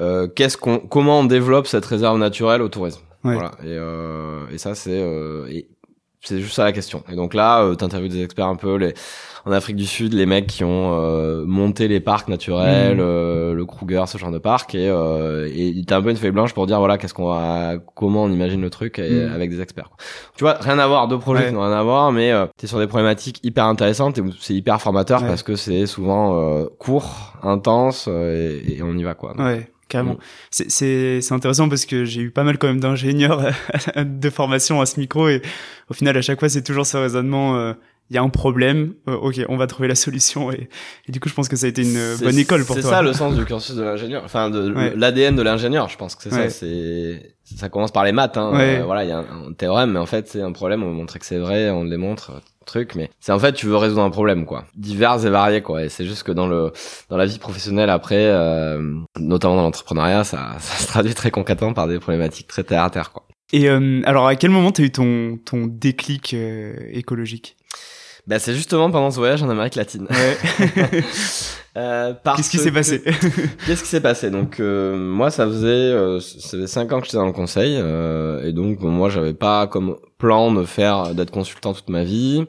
euh, 0.00 0.28
qu'est-ce 0.28 0.56
qu'on, 0.56 0.78
comment 0.78 1.20
on 1.20 1.24
développe 1.24 1.66
cette 1.66 1.86
réserve 1.86 2.18
naturelle 2.18 2.62
au 2.62 2.68
tourisme? 2.68 3.00
Voilà. 3.22 3.52
Et, 3.62 3.68
euh, 3.68 4.46
et 4.52 4.58
ça, 4.58 4.74
c'est, 4.74 5.00
euh, 5.00 5.48
c'est 6.24 6.40
juste 6.40 6.54
ça 6.54 6.64
la 6.64 6.72
question. 6.72 7.04
Et 7.10 7.16
donc 7.16 7.34
là, 7.34 7.62
euh, 7.62 7.74
t'interviews 7.74 8.08
des 8.08 8.22
experts 8.22 8.46
un 8.46 8.56
peu, 8.56 8.76
les 8.76 8.94
en 9.46 9.52
Afrique 9.52 9.76
du 9.76 9.86
Sud, 9.86 10.14
les 10.14 10.26
mecs 10.26 10.46
qui 10.46 10.64
ont 10.64 10.98
euh, 10.98 11.44
monté 11.46 11.86
les 11.86 12.00
parcs 12.00 12.28
naturels, 12.28 12.96
mm. 12.96 13.00
euh, 13.00 13.54
le 13.54 13.66
Kruger, 13.66 14.04
ce 14.06 14.16
genre 14.16 14.30
de 14.30 14.38
parc, 14.38 14.74
et 14.74 14.88
euh, 14.88 15.50
et 15.54 15.82
t'as 15.86 15.98
un 15.98 16.02
peu 16.02 16.10
une 16.10 16.16
feuille 16.16 16.30
blanche 16.30 16.54
pour 16.54 16.66
dire 16.66 16.78
voilà 16.78 16.96
qu'est-ce 16.96 17.14
qu'on 17.14 17.28
va, 17.28 17.74
comment 17.94 18.24
on 18.24 18.30
imagine 18.30 18.62
le 18.62 18.70
truc 18.70 18.98
et, 18.98 19.26
mm. 19.26 19.32
avec 19.32 19.50
des 19.50 19.60
experts. 19.60 19.90
Quoi. 19.90 19.98
Tu 20.36 20.44
vois, 20.44 20.54
rien 20.54 20.78
à 20.78 20.86
voir, 20.86 21.08
deux 21.08 21.18
projets 21.18 21.48
qui 21.48 21.54
n'ont 21.54 21.62
rien 21.62 21.72
à 21.72 21.82
voir, 21.82 22.10
mais 22.10 22.32
euh, 22.32 22.46
t'es 22.56 22.66
sur 22.66 22.78
des 22.78 22.86
problématiques 22.86 23.40
hyper 23.42 23.66
intéressantes 23.66 24.18
et 24.18 24.22
c'est 24.40 24.54
hyper 24.54 24.80
formateur 24.80 25.20
parce 25.20 25.42
que 25.42 25.56
c'est 25.56 25.86
souvent 25.86 26.38
euh, 26.38 26.66
court, 26.78 27.34
intense 27.42 28.08
et, 28.08 28.76
et, 28.78 28.82
on 28.82 28.96
y 28.96 29.02
va 29.02 29.14
quoi. 29.14 29.34
ouais 29.36 29.73
carrément. 29.94 30.14
Mm. 30.14 30.64
C'est 30.68 31.32
intéressant 31.32 31.68
parce 31.68 31.86
que 31.86 32.04
j'ai 32.04 32.22
eu 32.22 32.30
pas 32.30 32.44
mal 32.44 32.58
quand 32.58 32.66
même 32.66 32.80
d'ingénieurs 32.80 33.52
de 33.96 34.30
formation 34.30 34.80
à 34.80 34.86
ce 34.86 34.98
micro 34.98 35.28
et 35.28 35.40
au 35.90 35.94
final 35.94 36.16
à 36.16 36.22
chaque 36.22 36.40
fois 36.40 36.48
c'est 36.48 36.62
toujours 36.62 36.86
ce 36.86 36.96
raisonnement 36.96 37.56
euh, 37.56 37.74
il 38.10 38.16
y 38.16 38.18
a 38.18 38.22
un 38.22 38.28
problème, 38.28 38.94
euh, 39.08 39.14
ok, 39.14 39.40
on 39.48 39.56
va 39.56 39.66
trouver 39.66 39.88
la 39.88 39.94
solution 39.94 40.52
et, 40.52 40.68
et, 41.08 41.12
du 41.12 41.20
coup 41.20 41.28
je 41.28 41.34
pense 41.34 41.48
que 41.48 41.56
ça 41.56 41.66
a 41.66 41.68
été 41.70 41.82
une 41.82 42.16
bonne 42.20 42.38
école 42.38 42.64
pour 42.64 42.76
toi. 42.76 42.82
C'est 42.82 42.88
ça 42.88 43.02
le 43.02 43.14
sens 43.14 43.34
du 43.34 43.44
cursus 43.44 43.74
de 43.74 43.82
l'ingénieur, 43.82 44.22
enfin 44.24 44.50
de 44.50 44.94
l'ADN 44.94 45.34
de 45.34 45.42
l'ingénieur, 45.42 45.88
je 45.88 45.96
pense 45.96 46.14
que 46.14 46.22
c'est 46.24 46.30
ça. 46.30 46.50
C'est 46.50 47.34
ça 47.44 47.68
commence 47.68 47.92
par 47.92 48.04
les 48.04 48.12
maths, 48.12 48.36
hein. 48.36 48.52
Euh, 48.54 48.82
voilà, 48.84 49.04
il 49.04 49.08
y 49.08 49.12
a 49.12 49.18
un, 49.18 49.52
théorème, 49.52 49.92
mais 49.92 49.98
en 49.98 50.06
fait 50.06 50.28
c'est 50.28 50.40
un 50.40 50.52
problème. 50.52 50.82
On 50.82 50.88
veut 50.88 50.94
montrer 50.94 51.18
que 51.18 51.26
c'est 51.26 51.38
vrai, 51.38 51.70
on 51.70 51.84
le 51.84 51.90
démontre, 51.90 52.30
euh, 52.30 52.40
truc, 52.66 52.94
mais 52.94 53.10
c'est 53.20 53.32
en 53.32 53.38
fait 53.38 53.52
tu 53.52 53.66
veux 53.66 53.76
résoudre 53.76 54.02
un 54.02 54.10
problème 54.10 54.46
quoi, 54.46 54.64
divers 54.76 55.24
et 55.24 55.30
variés 55.30 55.62
quoi. 55.62 55.84
Et 55.84 55.88
c'est 55.88 56.04
juste 56.04 56.22
que 56.24 56.32
dans 56.32 56.46
le 56.46 56.72
dans 57.08 57.16
la 57.16 57.26
vie 57.26 57.38
professionnelle 57.38 57.90
après, 57.90 58.32
notamment 59.18 59.56
dans 59.56 59.62
l'entrepreneuriat, 59.62 60.24
ça, 60.24 60.54
ça 60.58 60.82
se 60.82 60.86
traduit 60.86 61.14
très 61.14 61.30
concrètement 61.30 61.72
par 61.72 61.88
des 61.88 61.98
problématiques 61.98 62.48
très 62.48 62.64
terre 62.64 62.84
à 62.84 62.90
terre 62.90 63.12
quoi. 63.12 63.24
Et 63.52 63.68
alors 63.68 64.26
à 64.26 64.36
quel 64.36 64.50
moment 64.50 64.72
t'as 64.72 64.82
eu 64.82 64.90
ton 64.90 65.38
ton 65.44 65.66
déclic 65.66 66.34
écologique? 66.92 67.56
Bah, 68.26 68.38
c'est 68.38 68.54
justement 68.54 68.90
pendant 68.90 69.10
ce 69.10 69.18
voyage 69.18 69.42
en 69.42 69.50
Amérique 69.50 69.74
latine. 69.74 70.06
Ouais. 70.10 70.38
euh, 71.76 72.14
Qu'est-ce 72.36 72.50
qui 72.50 72.58
s'est 72.58 72.72
passé? 72.72 73.02
Qu'est-ce 73.66 73.82
qui 73.82 73.88
s'est 73.88 74.00
passé? 74.00 74.30
Donc 74.30 74.60
euh, 74.60 74.96
moi, 74.96 75.30
ça 75.30 75.46
faisait 75.46 75.66
euh, 75.66 76.20
ça 76.20 76.56
faisait 76.56 76.66
cinq 76.66 76.92
ans 76.92 77.00
que 77.00 77.06
j'étais 77.06 77.18
dans 77.18 77.26
le 77.26 77.32
conseil 77.32 77.76
euh, 77.78 78.46
et 78.46 78.52
donc 78.52 78.78
bon, 78.78 78.88
moi, 78.88 79.10
j'avais 79.10 79.34
pas 79.34 79.66
comme 79.66 79.96
plan 80.18 80.52
de 80.52 80.64
faire 80.64 81.14
d'être 81.14 81.30
consultant 81.30 81.74
toute 81.74 81.90
ma 81.90 82.04
vie. 82.04 82.46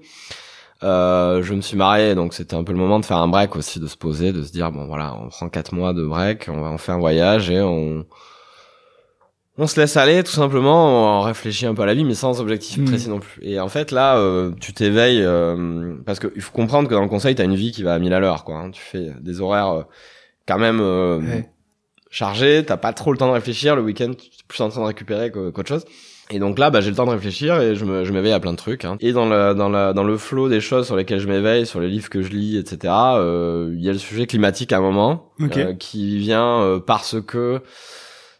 Euh, 0.83 1.41
je 1.41 1.53
me 1.53 1.61
suis 1.61 1.77
marié, 1.77 2.15
donc 2.15 2.33
c'était 2.33 2.55
un 2.55 2.63
peu 2.63 2.71
le 2.71 2.77
moment 2.77 2.99
de 2.99 3.05
faire 3.05 3.17
un 3.17 3.27
break 3.27 3.55
aussi, 3.55 3.79
de 3.79 3.87
se 3.87 3.97
poser, 3.97 4.31
de 4.31 4.43
se 4.43 4.51
dire 4.51 4.71
bon 4.71 4.85
voilà, 4.85 5.15
on 5.21 5.29
prend 5.29 5.49
quatre 5.49 5.73
mois 5.73 5.93
de 5.93 6.05
break, 6.05 6.47
on 6.47 6.61
va 6.61 6.67
on 6.67 6.77
fait 6.77 6.91
un 6.91 6.99
voyage 6.99 7.49
et 7.49 7.61
on 7.61 8.05
on 9.57 9.67
se 9.67 9.79
laisse 9.79 9.95
aller 9.95 10.21
tout 10.23 10.31
simplement, 10.31 11.19
on 11.19 11.21
réfléchit 11.21 11.65
un 11.65 11.73
peu 11.73 11.83
à 11.83 11.85
la 11.85 11.93
vie, 11.93 12.03
mais 12.03 12.13
sans 12.13 12.41
objectif 12.41 12.77
hmm. 12.77 12.85
précis 12.85 13.09
non 13.09 13.19
plus. 13.19 13.41
Et 13.41 13.59
en 13.59 13.69
fait 13.69 13.91
là, 13.91 14.17
euh, 14.17 14.51
tu 14.59 14.73
t'éveilles 14.73 15.23
euh, 15.23 15.95
parce 16.05 16.19
qu'il 16.19 16.41
faut 16.41 16.51
comprendre 16.51 16.89
que 16.89 16.93
dans 16.93 17.01
le 17.01 17.07
conseil, 17.07 17.35
t'as 17.35 17.45
une 17.45 17.55
vie 17.55 17.71
qui 17.71 17.83
va 17.83 17.93
à 17.93 17.99
1000 17.99 18.13
à 18.13 18.19
l'heure, 18.19 18.43
quoi. 18.43 18.57
Hein. 18.57 18.71
Tu 18.71 18.81
fais 18.81 19.11
des 19.21 19.39
horaires 19.39 19.69
euh, 19.69 19.83
quand 20.47 20.59
même 20.59 21.45
chargés, 22.11 22.63
t'as 22.65 22.77
pas 22.77 22.93
trop 22.93 23.11
le 23.11 23.17
temps 23.17 23.27
de 23.27 23.33
réfléchir. 23.33 23.75
Le 23.75 23.81
week-end, 23.81 24.11
tu 24.17 24.27
es 24.27 24.29
plus 24.47 24.61
en 24.61 24.69
train 24.69 24.81
de 24.81 24.87
récupérer 24.87 25.31
qu'autre 25.31 25.67
chose. 25.67 25.85
Et 26.31 26.39
donc 26.39 26.57
là, 26.59 26.69
bah, 26.69 26.81
j'ai 26.81 26.89
le 26.89 26.95
temps 26.95 27.05
de 27.05 27.11
réfléchir 27.11 27.61
et 27.61 27.75
je, 27.75 27.85
me, 27.85 28.03
je 28.03 28.11
m'éveille 28.11 28.31
à 28.31 28.39
plein 28.39 28.51
de 28.51 28.57
trucs. 28.57 28.83
Hein. 28.83 28.97
Et 28.99 29.11
dans 29.11 29.27
le 29.27 29.53
dans 29.53 29.69
la 29.69 29.93
dans 29.93 30.03
le 30.03 30.17
flot 30.17 30.49
des 30.49 30.59
choses 30.59 30.85
sur 30.85 30.95
lesquelles 30.95 31.19
je 31.19 31.27
m'éveille, 31.27 31.65
sur 31.65 31.79
les 31.79 31.87
livres 31.87 32.09
que 32.09 32.21
je 32.21 32.29
lis, 32.29 32.57
etc. 32.57 32.93
Il 32.93 33.81
y 33.81 33.89
a 33.89 33.93
le 33.93 33.97
sujet 33.97 34.27
climatique 34.27 34.73
à 34.73 34.77
un 34.77 34.81
moment 34.81 35.31
qui 35.79 36.17
vient 36.17 36.81
parce 36.85 37.15
que 37.25 37.61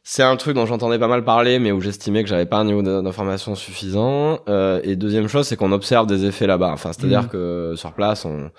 c'est 0.08 0.22
un 0.22 0.36
truc 0.36 0.54
dont 0.54 0.68
j'entendais 0.68 1.00
pas 1.00 1.08
mal 1.08 1.24
parler, 1.24 1.58
mais 1.58 1.72
où 1.72 1.82
j'estimais 1.82 2.22
que 2.22 2.30
j'avais 2.30 2.46
pas 2.46 2.58
un 2.58 2.66
niveau 2.66 2.84
d'information 2.84 3.56
suffisant. 3.56 4.40
Euh, 4.48 4.80
et 4.84 4.96
deuxième 4.96 5.28
chose, 5.28 5.48
c'est 5.48 5.56
qu'on 5.56 5.72
observe 5.72 6.06
des 6.06 6.26
effets 6.26 6.46
là-bas. 6.46 6.70
Enfin, 6.72 6.94
c'est-à-dire 6.94 7.24
mmh. 7.24 7.30
que 7.30 7.74
sur 7.76 7.92
place, 7.94 8.24
on 8.24 8.52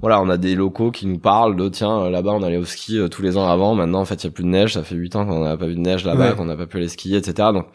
voilà, 0.00 0.20
on 0.20 0.28
a 0.28 0.36
des 0.36 0.54
locaux 0.54 0.92
qui 0.92 1.06
nous 1.06 1.18
parlent 1.18 1.56
de 1.56 1.68
tiens, 1.68 2.02
euh, 2.02 2.10
là-bas 2.10 2.30
on 2.30 2.42
allait 2.42 2.58
au 2.58 2.64
ski 2.64 2.98
euh, 2.98 3.08
tous 3.08 3.22
les 3.22 3.36
ans 3.36 3.48
avant, 3.48 3.74
maintenant 3.74 4.00
en 4.00 4.04
fait 4.04 4.22
il 4.22 4.24
y 4.24 4.28
a 4.28 4.30
plus 4.30 4.44
de 4.44 4.48
neige, 4.48 4.74
ça 4.74 4.84
fait 4.84 4.94
huit 4.94 5.16
ans 5.16 5.24
qu'on 5.24 5.42
n'a 5.42 5.56
pas 5.56 5.66
vu 5.66 5.74
de 5.74 5.80
neige 5.80 6.04
là-bas, 6.04 6.32
qu'on 6.32 6.44
n'a 6.44 6.56
pas 6.56 6.66
pu 6.66 6.76
aller 6.76 6.88
skier, 6.88 7.16
etc. 7.16 7.48
Donc 7.52 7.66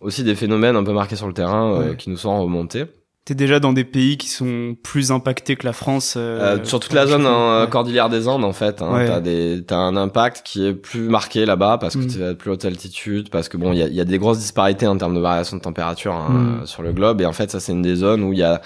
aussi 0.00 0.22
des 0.22 0.36
phénomènes 0.36 0.76
un 0.76 0.84
peu 0.84 0.92
marqués 0.92 1.16
sur 1.16 1.26
le 1.26 1.34
terrain 1.34 1.94
qui 1.98 2.08
nous 2.08 2.16
sont 2.16 2.40
remontés 2.40 2.84
t'es 3.26 3.34
déjà 3.34 3.58
dans 3.58 3.72
des 3.72 3.84
pays 3.84 4.16
qui 4.16 4.28
sont 4.28 4.76
plus 4.84 5.10
impactés 5.10 5.56
que 5.56 5.66
la 5.66 5.72
France 5.72 6.14
euh, 6.16 6.58
euh 6.58 6.64
sur 6.64 6.78
toute 6.78 6.92
la 6.92 7.08
zone 7.08 7.26
en 7.26 7.66
cordillère 7.66 8.08
des 8.08 8.28
Andes 8.28 8.44
en 8.44 8.52
fait 8.52 8.80
hein, 8.80 9.04
t'as 9.04 9.20
des 9.20 9.64
t'as 9.66 9.76
un 9.76 9.96
impact 9.96 10.42
qui 10.44 10.64
est 10.64 10.72
plus 10.72 11.08
marqué 11.08 11.44
là-bas 11.44 11.76
parce 11.78 11.96
que 11.96 12.02
mm. 12.02 12.06
tu 12.06 12.20
es 12.20 12.26
à 12.28 12.34
plus 12.34 12.52
haute 12.52 12.64
altitude 12.64 13.28
parce 13.30 13.48
que 13.48 13.56
bon 13.56 13.72
il 13.72 13.78
y 13.78 13.82
a, 13.82 13.88
y 13.88 14.00
a 14.00 14.04
des 14.04 14.18
grosses 14.18 14.38
disparités 14.38 14.86
en 14.86 14.96
termes 14.96 15.14
de 15.14 15.20
variation 15.20 15.56
de 15.56 15.62
température 15.62 16.14
hein, 16.14 16.60
mm. 16.62 16.66
sur 16.66 16.82
le 16.84 16.92
globe. 16.92 17.20
Et 17.20 17.26
en 17.26 17.32
fait 17.32 17.50
ça 17.50 17.58
c'est 17.58 17.72
une 17.72 17.82
des 17.82 17.96
zones 17.96 18.22
où 18.22 18.32
il 18.32 18.38
y 18.38 18.44
a 18.44 18.62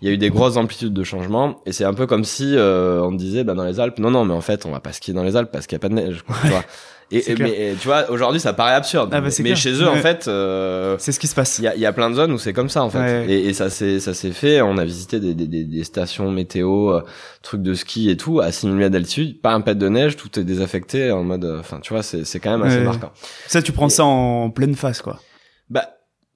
il 0.00 0.08
y 0.08 0.10
a 0.10 0.14
eu 0.14 0.18
des 0.18 0.30
grosses 0.30 0.56
amplitudes 0.56 0.94
de 0.94 1.04
changement 1.04 1.60
et 1.66 1.72
c'est 1.72 1.84
un 1.84 1.92
peu 1.92 2.06
comme 2.06 2.24
si 2.24 2.54
euh, 2.56 3.02
on 3.02 3.12
disait 3.12 3.44
bah 3.44 3.54
dans 3.54 3.64
les 3.64 3.78
Alpes 3.78 3.98
non 3.98 4.10
non 4.10 4.24
mais 4.24 4.34
en 4.34 4.40
fait 4.40 4.64
on 4.64 4.70
va 4.70 4.80
pas 4.80 4.92
skier 4.92 5.12
dans 5.12 5.24
les 5.24 5.36
Alpes 5.36 5.50
parce 5.52 5.66
qu'il 5.66 5.74
y 5.74 5.80
a 5.80 5.80
pas 5.80 5.88
de 5.88 5.94
neige 5.94 6.24
tu 6.42 6.48
vois 6.48 6.64
et, 7.10 7.34
mais 7.38 7.74
tu 7.80 7.86
vois, 7.86 8.10
aujourd'hui, 8.10 8.38
ça 8.38 8.52
paraît 8.52 8.74
absurde. 8.74 9.08
Ah 9.12 9.20
bah 9.20 9.28
mais, 9.40 9.54
chez 9.54 9.72
eux, 9.72 9.88
en 9.88 9.96
fait, 9.96 10.28
euh, 10.28 10.96
c'est 10.98 11.12
ce 11.12 11.18
qui 11.18 11.26
se 11.26 11.34
passe. 11.34 11.58
Il 11.58 11.64
y 11.64 11.68
a, 11.68 11.74
y 11.74 11.86
a, 11.86 11.92
plein 11.92 12.10
de 12.10 12.14
zones 12.14 12.32
où 12.32 12.38
c'est 12.38 12.52
comme 12.52 12.68
ça, 12.68 12.82
en 12.82 12.90
fait. 12.90 13.26
Et, 13.28 13.46
et, 13.48 13.52
ça 13.54 13.70
s'est 13.70 13.98
ça 13.98 14.12
s'est 14.12 14.32
fait. 14.32 14.60
On 14.60 14.76
a 14.76 14.84
visité 14.84 15.18
des, 15.18 15.34
des, 15.34 15.46
des, 15.46 15.84
stations 15.84 16.30
météo, 16.30 16.92
euh, 16.92 17.02
trucs 17.42 17.62
de 17.62 17.72
ski 17.72 18.10
et 18.10 18.16
tout, 18.18 18.40
à 18.40 18.52
6000 18.52 18.76
mètres 18.76 18.92
d'altitude, 18.92 19.40
pas 19.40 19.52
un 19.52 19.62
pet 19.62 19.76
de 19.76 19.88
neige, 19.88 20.16
tout 20.16 20.38
est 20.38 20.44
désaffecté 20.44 21.10
en 21.10 21.24
mode. 21.24 21.44
Euh, 21.44 21.60
enfin, 21.60 21.80
tu 21.80 21.94
vois, 21.94 22.02
c'est 22.02 22.24
c'est 22.24 22.40
quand 22.40 22.50
même 22.50 22.62
assez 22.62 22.80
marquant. 22.80 23.12
Ça, 23.46 23.62
tu 23.62 23.72
prends 23.72 23.88
ça 23.88 24.04
en 24.04 24.50
pleine 24.50 24.74
face, 24.74 25.00
quoi. 25.00 25.20
Bah. 25.70 25.94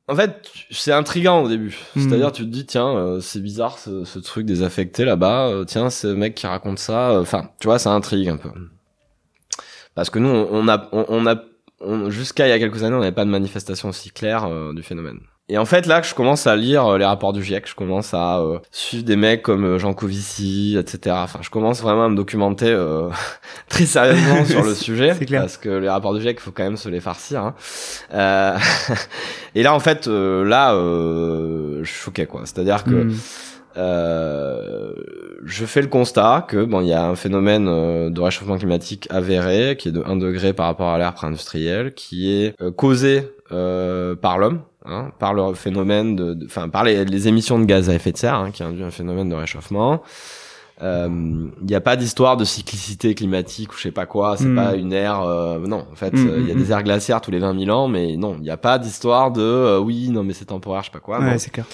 En 0.08 0.16
fait, 0.16 0.50
c'est 0.70 0.92
intriguant 0.92 1.44
au 1.44 1.48
début. 1.48 1.78
Hmm. 1.94 2.00
C'est-à-dire, 2.00 2.32
tu 2.32 2.42
te 2.42 2.48
dis, 2.48 2.66
tiens, 2.66 2.88
euh, 2.88 3.20
c'est 3.20 3.40
bizarre 3.40 3.78
ce, 3.78 4.04
ce, 4.04 4.18
truc 4.18 4.44
désaffecté 4.44 5.04
là-bas. 5.04 5.62
tiens, 5.66 5.90
ce 5.90 6.08
mec 6.08 6.34
qui 6.34 6.46
raconte 6.46 6.80
ça. 6.80 7.20
Enfin, 7.20 7.50
tu 7.60 7.68
vois, 7.68 7.78
ça 7.78 7.92
intrigue 7.92 8.28
un 8.28 8.36
peu 8.36 8.48
parce 9.94 10.10
que 10.10 10.18
nous 10.18 10.28
on 10.28 10.68
a 10.68 10.88
on, 10.92 11.26
a 11.26 11.36
jusqu'à 12.10 12.46
il 12.46 12.50
y 12.50 12.52
a 12.52 12.58
quelques 12.58 12.82
années 12.84 12.96
on 12.96 13.00
n'avait 13.00 13.12
pas 13.12 13.24
de 13.24 13.30
manifestation 13.30 13.88
aussi 13.88 14.10
claire 14.10 14.44
euh, 14.44 14.72
du 14.72 14.82
phénomène. 14.82 15.20
Et 15.48 15.58
en 15.58 15.64
fait 15.64 15.86
là 15.86 16.00
que 16.00 16.06
je 16.06 16.14
commence 16.14 16.46
à 16.46 16.54
lire 16.56 16.86
euh, 16.86 16.98
les 16.98 17.04
rapports 17.04 17.32
du 17.32 17.42
GIEC, 17.42 17.68
je 17.68 17.74
commence 17.74 18.14
à 18.14 18.38
euh, 18.38 18.58
suivre 18.70 19.04
des 19.04 19.16
mecs 19.16 19.42
comme 19.42 19.76
Jean 19.78 19.92
Covici, 19.92 20.76
etc. 20.78 21.16
Enfin 21.18 21.40
je 21.42 21.50
commence 21.50 21.82
vraiment 21.82 22.04
à 22.04 22.08
me 22.08 22.16
documenter 22.16 22.74
très 23.68 23.86
sérieusement 23.86 24.44
sur 24.46 24.62
le 24.62 24.74
sujet 24.74 25.14
clair. 25.26 25.42
parce 25.42 25.58
que 25.58 25.68
les 25.68 25.88
rapports 25.88 26.14
du 26.14 26.20
GIEC 26.20 26.40
faut 26.40 26.52
quand 26.52 26.64
même 26.64 26.76
se 26.76 26.88
les 26.88 27.00
farcir. 27.00 27.42
Hein. 27.42 27.54
et 29.54 29.62
là 29.62 29.74
en 29.74 29.80
fait 29.80 30.06
là 30.06 30.72
je 30.74 31.84
suis 31.84 32.04
choqué 32.04 32.26
quoi. 32.26 32.42
C'est-à-dire 32.44 32.84
que 32.84 33.04
hmm. 33.04 33.16
Euh, 33.76 34.92
je 35.44 35.64
fais 35.64 35.80
le 35.82 35.88
constat 35.88 36.44
que 36.48 36.64
bon, 36.64 36.80
il 36.80 36.88
y 36.88 36.92
a 36.92 37.04
un 37.06 37.16
phénomène 37.16 37.66
euh, 37.68 38.10
de 38.10 38.20
réchauffement 38.20 38.56
climatique 38.58 39.06
avéré 39.10 39.76
qui 39.78 39.88
est 39.88 39.92
de 39.92 40.02
1 40.04 40.16
degré 40.16 40.52
par 40.52 40.66
rapport 40.66 40.90
à 40.90 40.98
l'ère 40.98 41.14
pré-industrielle, 41.14 41.94
qui 41.94 42.32
est 42.32 42.54
euh, 42.60 42.70
causé 42.70 43.28
euh, 43.50 44.14
par 44.14 44.38
l'homme, 44.38 44.60
hein, 44.84 45.10
par 45.18 45.34
le 45.34 45.54
phénomène 45.54 46.16
de, 46.16 46.38
enfin 46.46 46.68
par 46.68 46.84
les, 46.84 47.04
les, 47.04 47.28
émissions 47.28 47.58
de 47.58 47.64
gaz 47.64 47.88
à 47.90 47.94
effet 47.94 48.12
de 48.12 48.16
serre, 48.18 48.34
hein, 48.34 48.50
qui 48.50 48.62
induit 48.62 48.84
un 48.84 48.90
phénomène 48.90 49.28
de 49.28 49.34
réchauffement. 49.34 50.02
il 50.80 51.50
n'y 51.66 51.74
a 51.74 51.80
pas 51.80 51.96
d'histoire 51.96 52.36
de 52.36 52.44
cyclicité 52.44 53.14
climatique 53.14 53.72
ou 53.72 53.76
je 53.76 53.82
sais 53.82 53.92
pas 53.92 54.06
quoi 54.06 54.36
c'est 54.36 54.46
Mm. 54.46 54.56
pas 54.56 54.74
une 54.74 54.92
ère 54.92 55.20
euh, 55.22 55.58
non 55.60 55.86
en 55.92 55.94
fait 55.94 56.12
Mm, 56.12 56.28
euh, 56.28 56.38
il 56.40 56.48
y 56.48 56.50
a 56.50 56.54
mm, 56.54 56.58
des 56.58 56.72
aires 56.72 56.82
glaciaires 56.82 57.20
tous 57.20 57.30
les 57.30 57.38
20 57.38 57.56
000 57.66 57.70
ans 57.76 57.86
mais 57.88 58.16
non 58.16 58.34
il 58.38 58.42
n'y 58.42 58.50
a 58.50 58.56
pas 58.56 58.78
d'histoire 58.78 59.30
de 59.30 59.78
oui 59.78 60.08
non 60.10 60.24
mais 60.24 60.32
c'est 60.32 60.46
temporaire 60.46 60.82
je 60.82 60.86
sais 60.86 60.92
pas 60.92 60.98
quoi 60.98 61.20
Ouais, 61.20 61.38
c'est 61.38 61.50
clair. 61.50 61.66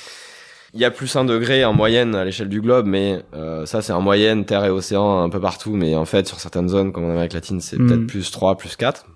Il 0.75 0.81
y 0.81 0.85
a 0.85 0.91
plus 0.91 1.15
un 1.17 1.25
degré 1.25 1.65
en 1.65 1.73
moyenne 1.73 2.15
à 2.15 2.25
l'échelle 2.25 2.49
du 2.49 2.61
globe 2.61 2.87
mais 2.87 3.23
euh, 3.35 3.65
ça 3.67 3.81
c'est 3.83 3.93
en 3.93 4.01
moyenne 4.01 4.45
terre 4.45 4.65
et 4.65 4.71
océan 4.71 5.23
un 5.23 5.29
peu 5.31 5.41
partout. 5.41 5.73
Mais 5.77 5.95
en 5.97 6.05
fait 6.05 6.27
sur 6.27 6.39
certaines 6.41 6.69
zones 6.69 6.93
comme 6.93 7.05
en 7.05 7.11
Amérique 7.11 7.33
latine 7.35 7.61
c'est 7.61 7.79
Mm. 7.79 7.87
peut-être 7.87 8.07
plus 8.07 8.31
3 8.31 8.57
plus 8.57 8.77
4 8.77 9.07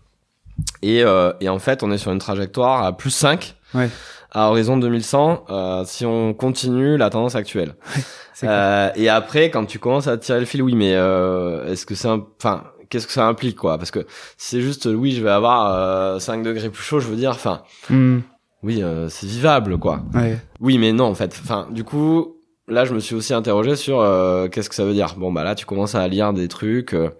et, 0.82 1.02
euh, 1.02 1.32
et 1.40 1.48
en 1.48 1.58
fait 1.58 1.82
on 1.82 1.90
est 1.90 1.98
sur 1.98 2.12
une 2.12 2.18
trajectoire 2.18 2.84
à 2.84 2.96
plus 2.96 3.10
5 3.10 3.54
Ouais. 3.74 3.88
à 4.30 4.48
horizon 4.50 4.76
2100 4.76 5.44
euh, 5.50 5.82
si 5.86 6.04
on 6.04 6.34
continue 6.34 6.96
la 6.98 7.10
tendance 7.10 7.34
actuelle. 7.34 7.74
Euh, 8.44 8.90
et 8.96 9.08
après, 9.08 9.50
quand 9.50 9.66
tu 9.66 9.78
commences 9.78 10.08
à 10.08 10.16
tirer 10.18 10.40
le 10.40 10.46
fil, 10.46 10.62
oui, 10.62 10.74
mais 10.74 10.94
euh, 10.96 11.64
est-ce 11.70 11.86
que 11.86 11.94
c'est 11.94 12.08
un... 12.08 12.26
Enfin, 12.38 12.64
qu'est-ce 12.90 13.06
que 13.06 13.12
ça 13.12 13.24
implique, 13.28 13.54
quoi? 13.56 13.78
Parce 13.78 13.92
que 13.92 14.00
si 14.36 14.56
c'est 14.56 14.60
juste, 14.60 14.86
euh, 14.88 14.94
oui, 14.94 15.12
je 15.12 15.22
vais 15.22 15.30
avoir 15.30 15.72
euh, 15.72 16.18
5 16.18 16.42
degrés 16.42 16.68
plus 16.68 16.82
chaud, 16.82 16.98
je 16.98 17.06
veux 17.06 17.14
dire, 17.14 17.30
enfin, 17.30 17.62
Hmm, 17.88 18.18
oui, 18.62 18.82
euh, 18.82 19.08
c'est 19.08 19.26
vivable, 19.26 19.78
quoi. 19.78 20.02
ouais. 20.14 20.38
Oui, 20.60 20.78
mais 20.78 20.92
non, 20.92 21.04
en 21.06 21.14
fait. 21.14 21.38
Enfin, 21.42 21.66
du 21.70 21.84
coup, 21.84 22.36
là, 22.68 22.84
je 22.84 22.94
me 22.94 23.00
suis 23.00 23.14
aussi 23.14 23.34
interrogé 23.34 23.76
sur 23.76 24.00
euh, 24.00 24.48
qu'est-ce 24.48 24.68
que 24.68 24.74
ça 24.74 24.84
veut 24.84 24.94
dire. 24.94 25.14
Bon, 25.16 25.32
bah 25.32 25.44
là, 25.44 25.54
tu 25.54 25.66
commences 25.66 25.94
à 25.94 26.06
lire 26.08 26.32
des 26.32 26.48
trucs... 26.48 26.94
euh, 26.94 27.10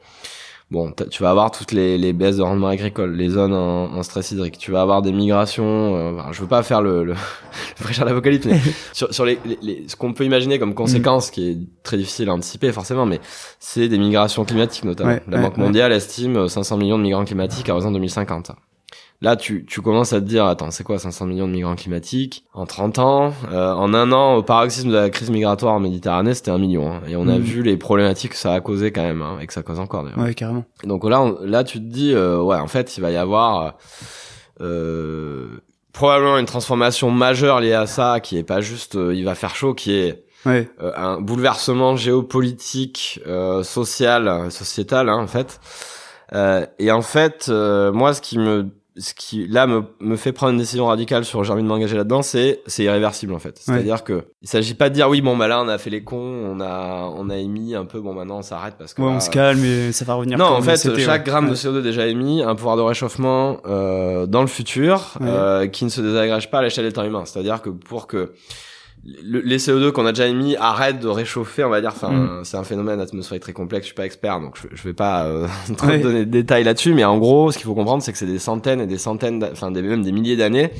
Bon, 0.70 0.90
tu 1.10 1.22
vas 1.22 1.28
avoir 1.28 1.50
toutes 1.50 1.72
les, 1.72 1.98
les 1.98 2.14
baisses 2.14 2.38
de 2.38 2.42
rendement 2.42 2.68
agricole, 2.68 3.14
les 3.14 3.28
zones 3.28 3.52
en, 3.52 3.92
en 3.92 4.02
stress 4.02 4.30
hydrique. 4.30 4.56
Tu 4.56 4.70
vas 4.70 4.80
avoir 4.80 5.02
des 5.02 5.12
migrations. 5.12 5.94
euh, 5.94 6.12
enfin, 6.18 6.32
je 6.32 6.40
veux 6.40 6.46
pas 6.46 6.62
faire 6.62 6.80
le, 6.80 7.04
le, 7.04 7.12
le 7.86 8.04
d'apocalypse, 8.06 8.46
mais 8.46 8.58
sur, 8.94 9.12
sur 9.12 9.26
les, 9.26 9.38
les- 9.44 9.58
les- 9.60 9.84
ce 9.86 9.96
qu'on 9.96 10.14
peut 10.14 10.24
imaginer 10.24 10.58
comme 10.58 10.72
conséquence, 10.72 11.30
qui 11.30 11.50
est 11.50 11.58
très 11.82 11.98
difficile 11.98 12.30
à 12.30 12.32
anticiper 12.32 12.72
forcément, 12.72 13.04
mais 13.04 13.20
c'est 13.60 13.88
des 13.88 13.98
migrations 13.98 14.46
climatiques 14.46 14.84
notamment. 14.84 15.10
Ouais, 15.10 15.22
La 15.28 15.36
ouais, 15.36 15.42
Banque 15.42 15.58
mondiale 15.58 15.92
estime 15.92 16.48
500 16.48 16.78
millions 16.78 16.96
de 16.96 17.02
migrants 17.02 17.26
climatiques 17.26 17.68
à 17.68 17.74
horizon 17.74 17.90
2050. 17.90 18.52
Là, 19.20 19.36
tu, 19.36 19.64
tu 19.66 19.80
commences 19.80 20.12
à 20.12 20.20
te 20.20 20.26
dire, 20.26 20.46
attends, 20.46 20.70
c'est 20.72 20.82
quoi 20.82 20.98
500 20.98 21.26
millions 21.26 21.46
de 21.46 21.52
migrants 21.52 21.76
climatiques 21.76 22.44
en 22.54 22.66
30 22.66 22.98
ans? 22.98 23.32
Euh, 23.52 23.72
En 23.72 23.94
un 23.94 24.10
an, 24.12 24.34
au 24.34 24.42
paroxysme 24.42 24.88
de 24.90 24.94
la 24.96 25.10
crise 25.10 25.30
migratoire 25.30 25.74
en 25.74 25.80
Méditerranée, 25.80 26.34
c'était 26.34 26.50
un 26.50 26.58
million. 26.58 26.92
hein. 26.92 27.02
et 27.06 27.14
on 27.16 27.28
a 27.28 27.38
Mm. 27.38 27.42
vu 27.42 27.62
les 27.62 27.76
problématiques 27.76 28.32
que 28.32 28.36
ça 28.36 28.52
a 28.52 28.60
causé 28.60 28.90
quand 28.90 29.02
même, 29.02 29.22
hein, 29.22 29.38
et 29.40 29.46
que 29.46 29.52
ça 29.52 29.62
cause 29.62 29.78
encore 29.78 30.02
d'ailleurs. 30.04 30.18
Ouais, 30.18 30.34
carrément. 30.34 30.64
Donc 30.84 31.08
là, 31.08 31.20
on- 31.22 31.38
là, 31.42 31.62
tu 31.64 31.78
te 31.78 31.84
dis, 31.84 32.12
euh, 32.14 32.40
ouais, 32.42 32.56
en 32.56 32.66
fait, 32.68 32.96
il 32.96 33.00
va 33.00 33.10
y 33.12 33.16
avoir 33.16 33.76
euh, 34.60 35.46
probablement 35.92 36.38
une 36.38 36.46
transformation 36.46 37.10
majeure 37.10 37.60
liée 37.60 37.72
à 37.74 37.86
ça, 37.86 38.20
qui 38.20 38.38
est 38.38 38.44
pas 38.44 38.60
juste, 38.60 38.96
euh, 38.96 39.14
il 39.14 39.24
va 39.24 39.34
faire 39.34 39.54
chaud, 39.54 39.74
qui 39.74 39.92
est 39.94 40.24
Ouais. 40.46 40.68
euh, 40.82 40.90
un 40.96 41.20
bouleversement 41.20 41.94
géopolitique, 41.96 43.20
euh, 43.26 43.62
social, 43.62 44.50
sociétal, 44.50 45.08
hein, 45.08 45.18
en 45.18 45.26
fait. 45.28 45.60
Euh, 46.34 46.66
et 46.78 46.90
en 46.90 47.02
fait, 47.02 47.46
euh, 47.48 47.92
moi, 47.92 48.14
ce 48.14 48.20
qui 48.20 48.38
me 48.38 48.68
ce 48.96 49.14
qui 49.14 49.46
là 49.48 49.66
me, 49.66 49.82
me 50.00 50.16
fait 50.16 50.32
prendre 50.32 50.52
une 50.52 50.58
décision 50.58 50.86
radicale 50.86 51.24
sur 51.24 51.42
j'ai 51.44 51.52
envie 51.52 51.62
de 51.62 51.68
m'engager 51.68 51.96
là-dedans, 51.96 52.20
c'est 52.22 52.60
c'est 52.66 52.84
irréversible 52.84 53.32
en 53.32 53.38
fait. 53.38 53.58
C'est-à-dire 53.58 54.04
que 54.04 54.24
il 54.42 54.48
s'agit 54.48 54.74
pas 54.74 54.90
de 54.90 54.94
dire 54.94 55.08
oui 55.08 55.20
bon 55.22 55.36
bah 55.36 55.48
là 55.48 55.62
on 55.62 55.68
a 55.68 55.78
fait 55.78 55.88
les 55.90 56.02
cons, 56.04 56.16
on 56.18 56.60
a 56.60 57.10
on 57.16 57.30
a 57.30 57.36
émis 57.38 57.74
un 57.74 57.84
peu 57.86 58.00
bon 58.00 58.12
maintenant 58.12 58.38
on 58.38 58.42
s'arrête 58.42 58.74
parce 58.78 58.92
que 58.94 59.00
Ouais, 59.02 59.08
là, 59.10 59.16
on 59.16 59.20
se 59.20 59.30
calme 59.30 59.64
et 59.64 59.92
ça 59.92 60.04
va 60.04 60.14
revenir. 60.14 60.36
non, 60.36 60.44
en 60.46 60.60
fait, 60.62 60.76
chaque 60.76 60.96
ouais. 61.22 61.24
gramme 61.24 61.46
de 61.46 61.50
Ouais. 61.52 61.56
CO2 61.56 61.80
déjà 61.82 62.06
émis 62.06 62.42
a 62.42 62.48
un 62.50 62.54
pouvoir 62.54 62.76
de 62.76 62.82
réchauffement 62.82 63.58
euh, 63.66 64.26
dans 64.26 64.42
le 64.42 64.46
futur 64.46 65.14
euh, 65.22 65.66
qui 65.68 65.84
ne 65.84 65.90
se 65.90 66.00
désagrège 66.00 66.50
pas 66.50 66.58
à 66.58 66.62
l'échelle 66.62 66.84
des 66.84 66.92
temps 66.92 67.04
humains. 67.04 67.24
C'est-à-dire 67.24 67.62
que 67.62 67.70
pour 67.70 68.06
que 68.06 68.32
le- 69.04 69.40
les 69.40 69.58
CO2 69.58 69.90
qu'on 69.90 70.06
a 70.06 70.12
déjà 70.12 70.26
émis 70.28 70.54
arrêtent 70.56 71.00
de 71.00 71.08
réchauffer, 71.08 71.64
on 71.64 71.70
va 71.70 71.80
dire, 71.80 71.90
enfin, 71.94 72.10
Mm. 72.10 72.44
c'est 72.44 72.56
un 72.56 72.64
phénomène 72.64 73.00
atmosphérique 73.00 73.42
très 73.42 73.52
complexe. 73.52 73.84
Je 73.84 73.88
suis 73.88 73.94
pas 73.94 74.06
expert, 74.06 74.40
donc 74.40 74.56
je, 74.56 74.68
je 74.76 74.82
vais 74.84 74.92
pas 74.94 75.24
euh, 75.26 75.46
trop 75.76 75.88
donner 75.96 76.24
de 76.24 76.30
détails 76.30 76.64
là-dessus. 76.64 76.94
Mais 76.94 77.04
en 77.04 77.18
gros, 77.18 77.50
ce 77.50 77.58
qu'il 77.58 77.66
faut 77.66 77.74
comprendre, 77.74 78.02
c'est 78.02 78.12
que 78.12 78.18
c'est 78.18 78.26
des 78.26 78.38
centaines 78.38 78.80
et 78.80 78.86
des 78.86 78.98
centaines, 78.98 79.42
enfin, 79.50 79.70
des, 79.70 79.82
même 79.82 80.02
des 80.02 80.12
milliers 80.12 80.36
d'années 80.36 80.70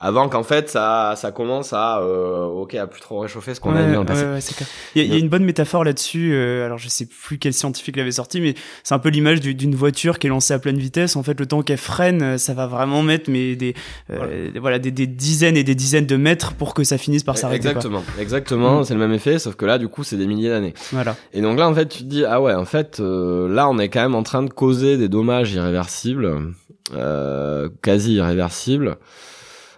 avant 0.00 0.28
qu'en 0.28 0.42
fait 0.42 0.68
ça 0.68 1.14
ça 1.16 1.32
commence 1.32 1.72
à 1.72 2.00
euh, 2.00 2.44
ok 2.44 2.74
à 2.74 2.86
plus 2.86 3.00
trop 3.00 3.20
réchauffer 3.20 3.54
ce 3.54 3.60
qu'on 3.60 3.74
a 3.74 3.80
Ouais, 3.80 3.86
vu 3.88 3.94
dans 3.94 4.00
le 4.00 4.06
passé. 4.06 4.24
ouais, 4.24 4.32
ouais, 4.32 4.40
c'est 4.40 4.54
clair. 4.54 4.68
Il 4.94 5.02
y, 5.02 5.04
a, 5.04 5.08
il 5.08 5.12
y 5.12 5.16
a 5.16 5.18
une 5.18 5.28
bonne 5.28 5.44
métaphore 5.44 5.84
là-dessus. 5.84 6.32
euh, 6.34 6.64
alors 6.66 6.78
je 6.78 6.88
sais 6.88 7.06
plus 7.06 7.38
quel 7.38 7.52
scientifique 7.54 7.96
l'avait 7.96 8.12
sorti, 8.12 8.40
mais 8.40 8.54
c'est 8.82 8.94
un 8.94 8.98
peu 8.98 9.08
l'image 9.08 9.40
du- 9.40 9.54
d'une 9.54 9.74
voiture 9.74 10.18
qui 10.18 10.26
est 10.26 10.30
lancée 10.30 10.52
à 10.54 10.58
pleine 10.58 10.78
vitesse. 10.78 11.16
En 11.16 11.22
fait, 11.22 11.38
le 11.40 11.46
temps 11.46 11.62
qu'elle 11.62 11.78
freine, 11.78 12.22
euh, 12.22 12.38
ça 12.38 12.54
va 12.54 12.66
vraiment 12.66 13.02
mettre 13.02 13.30
mais 13.30 13.56
des 13.56 13.74
euh, 14.10 14.50
voilà, 14.60 14.78
des, 14.78 14.90
des 14.90 15.06
dizaines 15.06 15.56
et 15.56 15.64
des 15.64 15.74
dizaines 15.74 16.06
de 16.06 16.16
mètres 16.16 16.52
pour 16.54 16.74
que 16.74 16.84
ça 16.84 16.98
finisse 16.98 17.22
par 17.22 17.38
s'arrêter. 17.38 17.62
quoi. 17.62 17.70
Exactement, 17.72 18.04
exactement, 18.20 18.80
Mm. 18.80 18.84
c'est 18.84 18.94
le 18.94 19.00
même 19.00 19.12
effet, 19.12 19.38
sauf 19.38 19.54
que 19.56 19.64
là 19.64 19.78
du 19.78 19.88
coup 19.88 20.04
c'est 20.04 20.16
des 20.16 20.26
milliers 20.26 20.50
d'années. 20.50 20.74
Voilà. 20.92 21.16
Et 21.32 21.40
donc 21.40 21.58
là, 21.58 21.68
en 21.68 21.74
fait, 21.74 21.86
tu 21.88 21.98
te 22.00 22.04
dis, 22.04 22.24
ah 22.24 22.40
ouais, 22.40 22.54
en 22.54 22.64
fait, 22.64 23.00
euh, 23.00 23.48
là, 23.48 23.68
on 23.68 23.78
est 23.78 23.88
quand 23.88 24.00
même 24.02 24.14
en 24.14 24.22
train 24.22 24.42
de 24.42 24.50
causer 24.50 24.96
des 24.96 25.08
dommages 25.08 25.52
irréversibles, 25.52 26.52
euh, 26.94 27.68
quasi 27.82 28.14
irréversibles, 28.14 28.96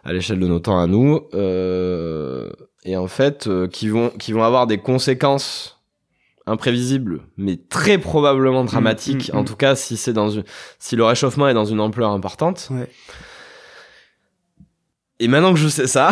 à 0.08 0.12
l'échelle 0.14 0.40
de 0.40 0.46
nos 0.46 0.58
temps 0.58 0.80
à 0.80 0.86
nous, 0.86 1.20
euh, 1.34 2.50
et 2.84 2.96
en 2.96 3.08
fait, 3.08 3.46
euh, 3.46 3.68
qui 3.68 3.88
vont, 3.88 4.08
qui 4.18 4.32
vont 4.32 4.42
avoir 4.42 4.66
des 4.66 4.78
conséquences 4.78 5.80
imprévisibles, 6.46 7.20
mais 7.36 7.58
très 7.68 7.98
probablement 7.98 8.64
dramatiques. 8.64 9.30
mm, 9.32 9.36
mm. 9.36 9.38
En 9.40 9.44
tout 9.44 9.56
cas, 9.56 9.74
si 9.76 9.98
c'est 9.98 10.14
dans 10.14 10.30
une, 10.30 10.44
si 10.78 10.96
le 10.96 11.04
réchauffement 11.04 11.46
est 11.48 11.54
dans 11.54 11.66
une 11.66 11.80
ampleur 11.80 12.10
importante. 12.10 12.68
Ouais. 12.70 12.88
Et 15.20 15.28
maintenant 15.28 15.52
que 15.52 15.58
je 15.58 15.68
sais 15.68 15.86
ça, 15.88 16.10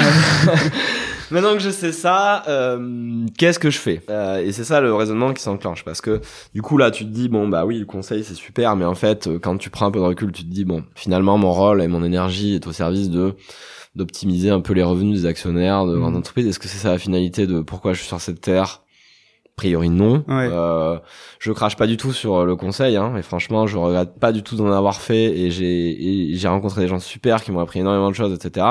maintenant 1.30 1.52
que 1.54 1.60
je 1.60 1.70
sais 1.70 1.92
ça, 1.92 2.42
euh, 2.48 3.24
qu'est-ce 3.38 3.58
que 3.60 3.70
je 3.70 3.78
fais? 3.78 4.02
Euh, 4.10 4.38
Et 4.44 4.50
c'est 4.52 4.64
ça 4.64 4.80
le 4.80 4.92
raisonnement 4.92 5.32
qui 5.32 5.42
s'enclenche, 5.42 5.84
parce 5.84 6.00
que 6.00 6.20
du 6.54 6.60
coup 6.60 6.76
là, 6.76 6.90
tu 6.90 7.04
te 7.04 7.10
dis 7.10 7.28
bon 7.28 7.46
bah 7.48 7.64
oui, 7.64 7.78
le 7.78 7.86
conseil 7.86 8.24
c'est 8.24 8.34
super, 8.34 8.74
mais 8.74 8.84
en 8.84 8.96
fait, 8.96 9.28
euh, 9.28 9.38
quand 9.38 9.56
tu 9.58 9.70
prends 9.70 9.86
un 9.86 9.90
peu 9.92 10.00
de 10.00 10.04
recul, 10.04 10.32
tu 10.32 10.42
te 10.42 10.52
dis 10.52 10.64
bon, 10.64 10.84
finalement 10.96 11.38
mon 11.38 11.52
rôle 11.52 11.82
et 11.82 11.88
mon 11.88 12.02
énergie 12.04 12.56
est 12.56 12.66
au 12.66 12.72
service 12.72 13.08
de 13.08 13.34
d'optimiser 13.96 14.50
un 14.50 14.60
peu 14.60 14.72
les 14.74 14.82
revenus 14.84 15.22
des 15.22 15.26
actionnaires 15.26 15.86
de 15.86 15.96
grandes 15.98 16.14
entreprises. 16.16 16.46
Est-ce 16.46 16.58
que 16.60 16.68
c'est 16.68 16.78
ça 16.78 16.90
la 16.90 16.98
finalité 16.98 17.46
de 17.46 17.60
pourquoi 17.60 17.92
je 17.94 17.98
suis 17.98 18.06
sur 18.08 18.20
cette 18.20 18.40
terre? 18.40 18.82
A 19.46 19.56
priori 19.56 19.88
non. 19.88 20.22
Ouais. 20.28 20.48
Euh, 20.52 20.98
je 21.38 21.50
crache 21.50 21.76
pas 21.76 21.86
du 21.86 21.96
tout 21.96 22.12
sur 22.12 22.44
le 22.44 22.56
conseil, 22.56 22.96
hein, 22.96 23.16
et 23.16 23.22
franchement, 23.22 23.66
je 23.66 23.78
regrette 23.78 24.18
pas 24.20 24.32
du 24.32 24.42
tout 24.42 24.54
d'en 24.54 24.70
avoir 24.70 25.00
fait, 25.00 25.38
et 25.38 25.50
j'ai 25.50 26.28
j'ai 26.34 26.48
rencontré 26.48 26.82
des 26.82 26.88
gens 26.88 26.98
super 27.00 27.42
qui 27.42 27.52
m'ont 27.52 27.60
appris 27.60 27.80
énormément 27.80 28.10
de 28.10 28.14
choses, 28.14 28.34
etc. 28.34 28.66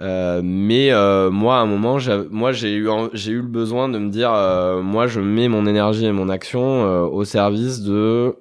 Euh, 0.00 0.40
mais 0.44 0.90
euh, 0.92 1.30
moi, 1.30 1.56
à 1.56 1.60
un 1.60 1.66
moment, 1.66 1.98
j'ai- 1.98 2.24
moi, 2.30 2.52
j'ai 2.52 2.74
eu 2.74 2.88
j'ai 3.14 3.32
eu 3.32 3.36
le 3.42 3.48
besoin 3.48 3.88
de 3.88 3.98
me 3.98 4.10
dire, 4.10 4.32
euh, 4.32 4.82
moi, 4.82 5.06
je 5.06 5.20
mets 5.20 5.48
mon 5.48 5.66
énergie 5.66 6.04
et 6.06 6.12
mon 6.12 6.28
action 6.28 6.84
euh, 6.84 7.02
au 7.02 7.24
service 7.24 7.80
de 7.82 8.36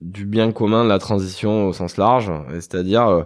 du 0.00 0.24
bien 0.24 0.50
commun 0.50 0.84
de 0.84 0.88
la 0.88 0.98
transition 0.98 1.66
au 1.68 1.72
sens 1.72 1.96
large, 1.96 2.32
c'est-à-dire 2.54 3.06
euh, 3.06 3.22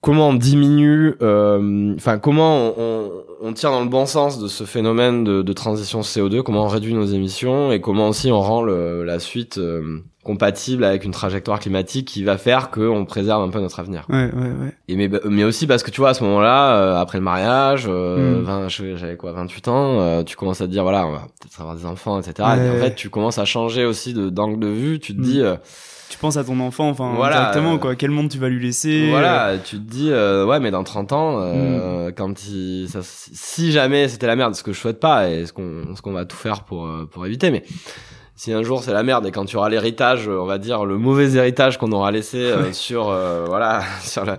comment 0.00 0.28
on 0.28 0.34
diminue, 0.34 1.14
euh, 1.22 1.94
enfin 1.96 2.18
comment 2.18 2.68
on, 2.68 2.74
on, 2.78 3.10
on 3.42 3.52
tire 3.52 3.70
dans 3.70 3.82
le 3.82 3.88
bon 3.88 4.06
sens 4.06 4.38
de 4.38 4.48
ce 4.48 4.64
phénomène 4.64 5.24
de, 5.24 5.42
de 5.42 5.52
transition 5.52 6.00
CO2, 6.00 6.42
comment 6.42 6.64
on 6.64 6.68
réduit 6.68 6.94
nos 6.94 7.04
émissions 7.06 7.72
et 7.72 7.80
comment 7.80 8.08
aussi 8.08 8.30
on 8.32 8.40
rend 8.40 8.62
le, 8.62 9.04
la 9.04 9.18
suite 9.18 9.58
euh, 9.58 9.98
compatible 10.24 10.84
avec 10.84 11.04
une 11.04 11.10
trajectoire 11.12 11.58
climatique 11.58 12.06
qui 12.06 12.22
va 12.22 12.36
faire 12.36 12.70
qu'on 12.70 13.04
préserve 13.06 13.42
un 13.42 13.48
peu 13.48 13.60
notre 13.60 13.80
avenir. 13.80 14.04
Ouais, 14.10 14.26
ouais, 14.34 14.42
ouais. 14.60 14.72
Et 14.88 14.96
mais, 14.96 15.08
mais 15.24 15.42
aussi 15.44 15.66
parce 15.66 15.82
que 15.82 15.90
tu 15.90 16.00
vois 16.00 16.10
à 16.10 16.14
ce 16.14 16.22
moment-là, 16.24 16.74
euh, 16.74 16.96
après 17.00 17.18
le 17.18 17.24
mariage, 17.24 17.86
euh, 17.88 18.40
Mm. 18.40 18.44
20 18.44 18.68
je- 18.68 18.96
j'avais 18.96 19.16
quoi, 19.16 19.32
28 19.32 19.68
ans, 19.68 20.00
euh, 20.00 20.22
tu 20.24 20.36
commences 20.36 20.60
à 20.60 20.66
te 20.66 20.70
dire 20.70 20.82
voilà, 20.82 21.06
on 21.06 21.12
va 21.12 21.26
peut-être 21.40 21.60
avoir 21.60 21.74
des 21.76 21.86
enfants, 21.86 22.20
etc. 22.20 22.34
Et 22.62 22.70
en 22.70 22.76
fait, 22.76 22.94
tu 22.94 23.08
commences 23.08 23.38
à 23.38 23.44
changer 23.46 23.84
aussi 23.86 24.12
d'angle 24.14 24.58
de 24.60 24.66
vue. 24.68 24.98
Tu 25.00 25.14
te 25.14 25.20
Mm. 25.20 25.24
dis 25.24 25.40
euh, 25.40 25.54
Tu 26.10 26.16
penses 26.18 26.36
à 26.36 26.44
ton 26.44 26.58
enfant, 26.60 26.88
enfin 26.88 27.12
Voilà, 27.14 27.36
directement 27.36 27.74
euh, 27.74 27.78
quoi. 27.78 27.94
Quel 27.94 28.10
monde 28.10 28.28
tu 28.30 28.38
vas 28.38 28.48
lui 28.48 28.62
laisser? 28.64 29.08
Voilà, 29.10 29.58
tu 29.62 29.76
te 29.76 29.82
dis 29.90 30.10
euh, 30.10 30.46
ouais, 30.46 30.58
mais 30.60 30.70
dans 30.70 30.82
30 30.84 31.12
ans, 31.12 31.32
Mm. 31.38 31.40
euh, 31.42 32.12
quand 32.16 32.46
il, 32.48 32.88
ça, 32.88 33.00
si 33.02 33.72
jamais 33.72 34.08
c'était 34.08 34.26
la 34.26 34.36
merde, 34.36 34.54
ce 34.54 34.62
que 34.62 34.72
je 34.72 34.78
souhaite 34.80 35.00
pas 35.00 35.28
et 35.28 35.44
ce 35.46 35.52
qu'on 35.52 35.94
ce 35.94 36.00
qu'on 36.02 36.12
va 36.12 36.24
tout 36.24 36.36
faire 36.36 36.64
pour 36.64 36.86
euh, 36.86 37.08
pour 37.10 37.26
éviter, 37.26 37.50
mais 37.50 37.62
si 38.36 38.52
un 38.52 38.62
jour 38.62 38.82
c'est 38.82 38.92
la 38.92 39.02
merde 39.02 39.26
et 39.26 39.32
quand 39.32 39.44
tu 39.44 39.56
auras 39.56 39.68
l'héritage, 39.68 40.28
euh, 40.28 40.38
on 40.40 40.46
va 40.46 40.58
dire 40.58 40.84
le 40.86 40.96
mauvais 40.96 41.34
héritage 41.36 41.76
qu'on 41.78 41.92
aura 41.92 42.10
laissé 42.10 42.38
euh, 42.38 42.72
sur 42.72 43.08
euh, 43.10 43.44
voilà 43.46 43.82
sur 44.02 44.24
la- 44.24 44.38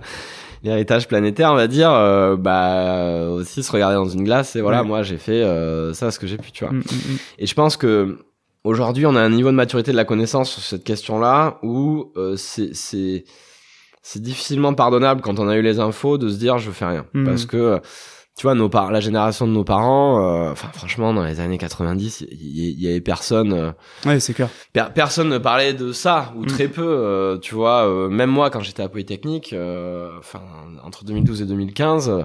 l'héritage 0.62 1.06
planétaire, 1.08 1.52
on 1.52 1.56
va 1.56 1.68
dire, 1.68 1.90
euh, 1.92 2.36
bah 2.36 3.28
aussi 3.30 3.62
se 3.62 3.70
regarder 3.72 3.94
dans 3.96 4.08
une 4.08 4.24
glace 4.24 4.56
et 4.56 4.60
voilà, 4.60 4.82
Ouais. 4.82 4.88
moi 4.88 5.02
j'ai 5.02 5.16
fait 5.18 5.42
euh, 5.42 5.94
ça 5.94 6.10
ce 6.10 6.18
que 6.18 6.26
j'ai 6.26 6.36
pu, 6.36 6.50
tu 6.52 6.64
vois. 6.64 6.72
Mm, 6.74 6.78
mm, 6.78 7.12
mm. 7.12 7.16
Et 7.38 7.46
je 7.46 7.54
pense 7.54 7.76
que 7.78 8.18
aujourd'hui, 8.64 9.06
on 9.06 9.14
a 9.16 9.20
un 9.20 9.30
niveau 9.30 9.50
de 9.50 9.56
maturité 9.56 9.90
de 9.92 9.96
la 9.96 10.04
connaissance 10.04 10.50
sur 10.50 10.62
cette 10.62 10.84
question-là 10.84 11.58
où 11.62 12.12
euh, 12.16 12.36
c'est 12.36 12.74
c'est 12.74 13.24
c'est 14.02 14.22
difficilement 14.22 14.72
pardonnable 14.74 15.20
quand 15.20 15.38
on 15.38 15.48
a 15.48 15.56
eu 15.56 15.62
les 15.62 15.78
infos 15.78 16.16
de 16.18 16.28
se 16.28 16.36
dire 16.38 16.58
je 16.58 16.70
fais 16.70 16.86
rien 16.86 17.04
Mhm. 17.14 17.24
parce 17.26 17.44
que 17.44 17.80
tu 18.36 18.42
vois 18.44 18.54
nos 18.54 18.70
par 18.70 18.90
la 18.90 19.00
génération 19.00 19.46
de 19.46 19.52
nos 19.52 19.64
parents 19.64 20.24
euh, 20.24 20.54
franchement 20.54 21.12
dans 21.12 21.24
les 21.24 21.40
années 21.40 21.58
90 21.58 22.24
il 22.30 22.80
y, 22.80 22.88
avait 22.88 23.02
personne 23.02 23.52
euh, 23.52 23.72
Ouais, 24.06 24.18
c'est 24.20 24.32
clair. 24.32 24.48
per- 24.72 24.86
personne 24.94 25.28
ne 25.28 25.36
parlait 25.36 25.74
de 25.74 25.92
ça 25.92 26.32
ou 26.36 26.44
Mm. 26.44 26.46
très 26.46 26.68
peu 26.68 26.82
euh, 26.86 27.36
tu 27.38 27.54
vois 27.54 27.86
euh, 27.86 28.08
même 28.08 28.30
moi 28.30 28.48
quand 28.48 28.60
j'étais 28.60 28.82
à 28.82 28.88
Polytechnique 28.88 29.52
euh, 29.52 30.10
enfin 30.18 30.40
entre 30.82 31.04
2012 31.04 31.42
et 31.42 31.44
2015 31.44 32.08
euh, 32.08 32.22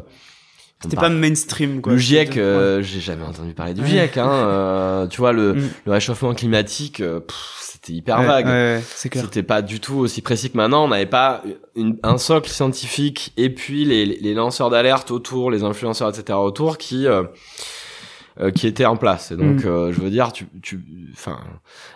C'était 0.82 0.98
pas 0.98 1.10
mainstream, 1.10 1.82
quoi. 1.82 1.94
Le 1.94 1.98
GIEC, 1.98 2.38
euh, 2.38 2.82
j'ai 2.84 3.00
jamais 3.00 3.24
entendu 3.24 3.53
parler 3.53 3.74
du 3.74 3.86
GIEC, 3.86 4.17
hein. 4.17 4.29
euh, 4.29 5.08
tu 5.08 5.17
vois, 5.17 5.32
le, 5.32 5.53
Mm. 5.53 5.70
le 5.86 5.91
réchauffement 5.91 6.34
climatique, 6.36 7.00
euh, 7.01 7.22
c'était 7.62 7.94
hyper 7.94 8.20
Ouais, 8.20 8.25
vague. 8.27 8.46
ouais. 8.46 8.84
C'était 8.86 9.41
pas 9.41 9.62
du 9.62 9.79
tout 9.79 9.96
aussi 9.96 10.22
précis 10.22 10.51
que 10.51 10.58
maintenant. 10.58 10.84
On 10.86 10.89
n'avait 10.89 11.05
pas 11.08 11.41
une- 11.75 11.98
un 12.03 12.17
socle 12.17 12.50
scientifique 12.50 13.34
et 13.38 13.50
puis 13.50 13.86
les, 13.86 14.05
les 14.05 14.34
lanceurs 14.34 14.70
d'alerte 14.70 15.10
autour, 15.12 15.50
les 15.50 15.63
influenceurs, 15.63 16.10
etc. 16.10 16.38
autour 16.38 16.77
qui 16.77 17.08
euh, 17.08 17.24
euh, 18.41 18.51
qui 18.51 18.67
étaient 18.67 18.86
en 18.86 18.98
place. 18.98 19.32
Et 19.32 19.38
donc, 19.38 19.63
Mm. 19.63 19.67
euh, 19.67 19.91
je 19.94 20.01
veux 20.01 20.10
dire, 20.10 20.34
tu, 20.34 20.46
tu, 20.62 20.82
enfin, 21.13 21.39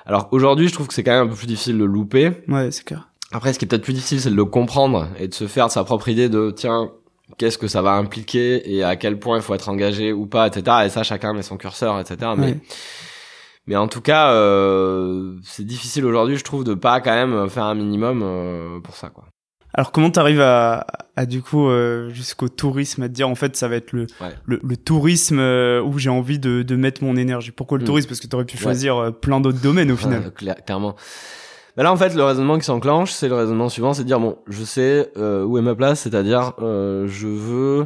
alors 0.05 0.29
aujourd'hui, 0.31 0.69
je 0.69 0.73
trouve 0.73 0.87
que 0.87 0.93
c'est 0.93 1.03
quand 1.03 1.11
même 1.11 1.25
un 1.27 1.29
peu 1.29 1.35
plus 1.35 1.47
difficile 1.47 1.77
de 1.77 1.83
louper. 1.83 2.31
Ouais, 2.47 2.71
c'est 2.71 2.85
clair. 2.85 3.09
Après, 3.33 3.51
ce 3.53 3.59
qui 3.59 3.65
est 3.65 3.67
peut-être 3.67 3.83
plus 3.83 3.93
difficile, 3.93 4.21
c'est 4.21 4.31
de 4.31 4.35
le 4.35 4.45
comprendre 4.45 5.09
et 5.19 5.27
de 5.27 5.33
se 5.33 5.45
faire 5.47 5.67
de 5.67 5.71
sa 5.71 5.83
propre 5.83 6.07
idée 6.07 6.29
de 6.29 6.49
tiens, 6.49 6.91
qu'est-ce 7.37 7.57
que 7.57 7.67
ça 7.67 7.81
va 7.81 7.91
impliquer 7.93 8.73
et 8.73 8.83
à 8.83 8.95
quel 8.95 9.19
point 9.19 9.37
il 9.37 9.41
faut 9.43 9.53
être 9.53 9.69
engagé 9.69 10.11
ou 10.13 10.25
pas, 10.25 10.47
etc. 10.47 10.77
Et 10.85 10.89
ça, 10.89 11.03
chacun 11.03 11.33
met 11.33 11.41
son 11.43 11.57
curseur, 11.57 11.99
etc. 11.99 12.31
Mais 12.37 12.57
mais 13.67 13.75
en 13.75 13.87
tout 13.87 14.01
cas, 14.01 14.31
euh, 14.31 15.35
c'est 15.43 15.65
difficile 15.65 16.05
aujourd'hui, 16.05 16.37
je 16.37 16.43
trouve, 16.43 16.63
de 16.63 16.73
pas 16.73 17.01
quand 17.01 17.13
même 17.13 17.47
faire 17.49 17.65
un 17.65 17.75
minimum 17.75 18.21
euh, 18.23 18.79
pour 18.79 18.95
ça, 18.95 19.09
quoi. 19.09 19.25
Alors 19.75 19.91
comment 19.91 20.09
t'arrives 20.09 20.41
à, 20.41 20.87
à 21.15 21.27
du 21.27 21.43
coup 21.43 21.69
euh, 21.69 22.09
jusqu'au 22.09 22.49
tourisme 22.49 23.03
à 23.03 23.07
te 23.07 23.13
dire 23.13 23.29
en 23.29 23.35
fait 23.35 23.55
ça 23.55 23.67
va 23.67 23.75
être 23.75 23.91
le 23.91 24.07
Ouais. 24.19 24.29
le, 24.45 24.59
le 24.63 24.75
tourisme 24.77 25.37
euh, 25.37 25.79
où 25.83 25.99
j'ai 25.99 26.09
envie 26.09 26.39
de, 26.39 26.63
de 26.63 26.75
mettre 26.75 27.03
mon 27.03 27.15
énergie? 27.15 27.51
Pourquoi 27.51 27.77
le 27.77 27.83
Mm. 27.83 27.85
tourisme? 27.85 28.07
Parce 28.09 28.19
que 28.19 28.25
t'aurais 28.25 28.45
pu 28.45 28.57
choisir 28.57 28.97
euh, 28.97 29.11
plein 29.11 29.39
d'autres 29.39 29.61
domaines 29.61 29.91
au 29.91 29.95
final. 29.95 30.31
Clairement. 30.65 30.95
Mais 31.79 31.83
là, 31.85 31.93
en 31.93 31.95
fait, 31.95 32.13
le 32.13 32.23
raisonnement 32.25 32.57
qui 32.59 32.65
s'enclenche, 32.65 33.11
c'est 33.13 33.29
le 33.29 33.35
raisonnement 33.35 33.69
suivant, 33.69 33.93
c'est 33.93 34.01
de 34.03 34.07
dire 34.07 34.19
bon, 34.19 34.37
je 34.47 34.65
sais 34.65 35.09
euh, 35.15 35.45
où 35.45 35.57
est 35.57 35.61
ma 35.61 35.75
place, 35.75 36.01
c'est-à-dire 36.01 36.51
euh, 36.61 37.07
je 37.07 37.25
veux 37.27 37.85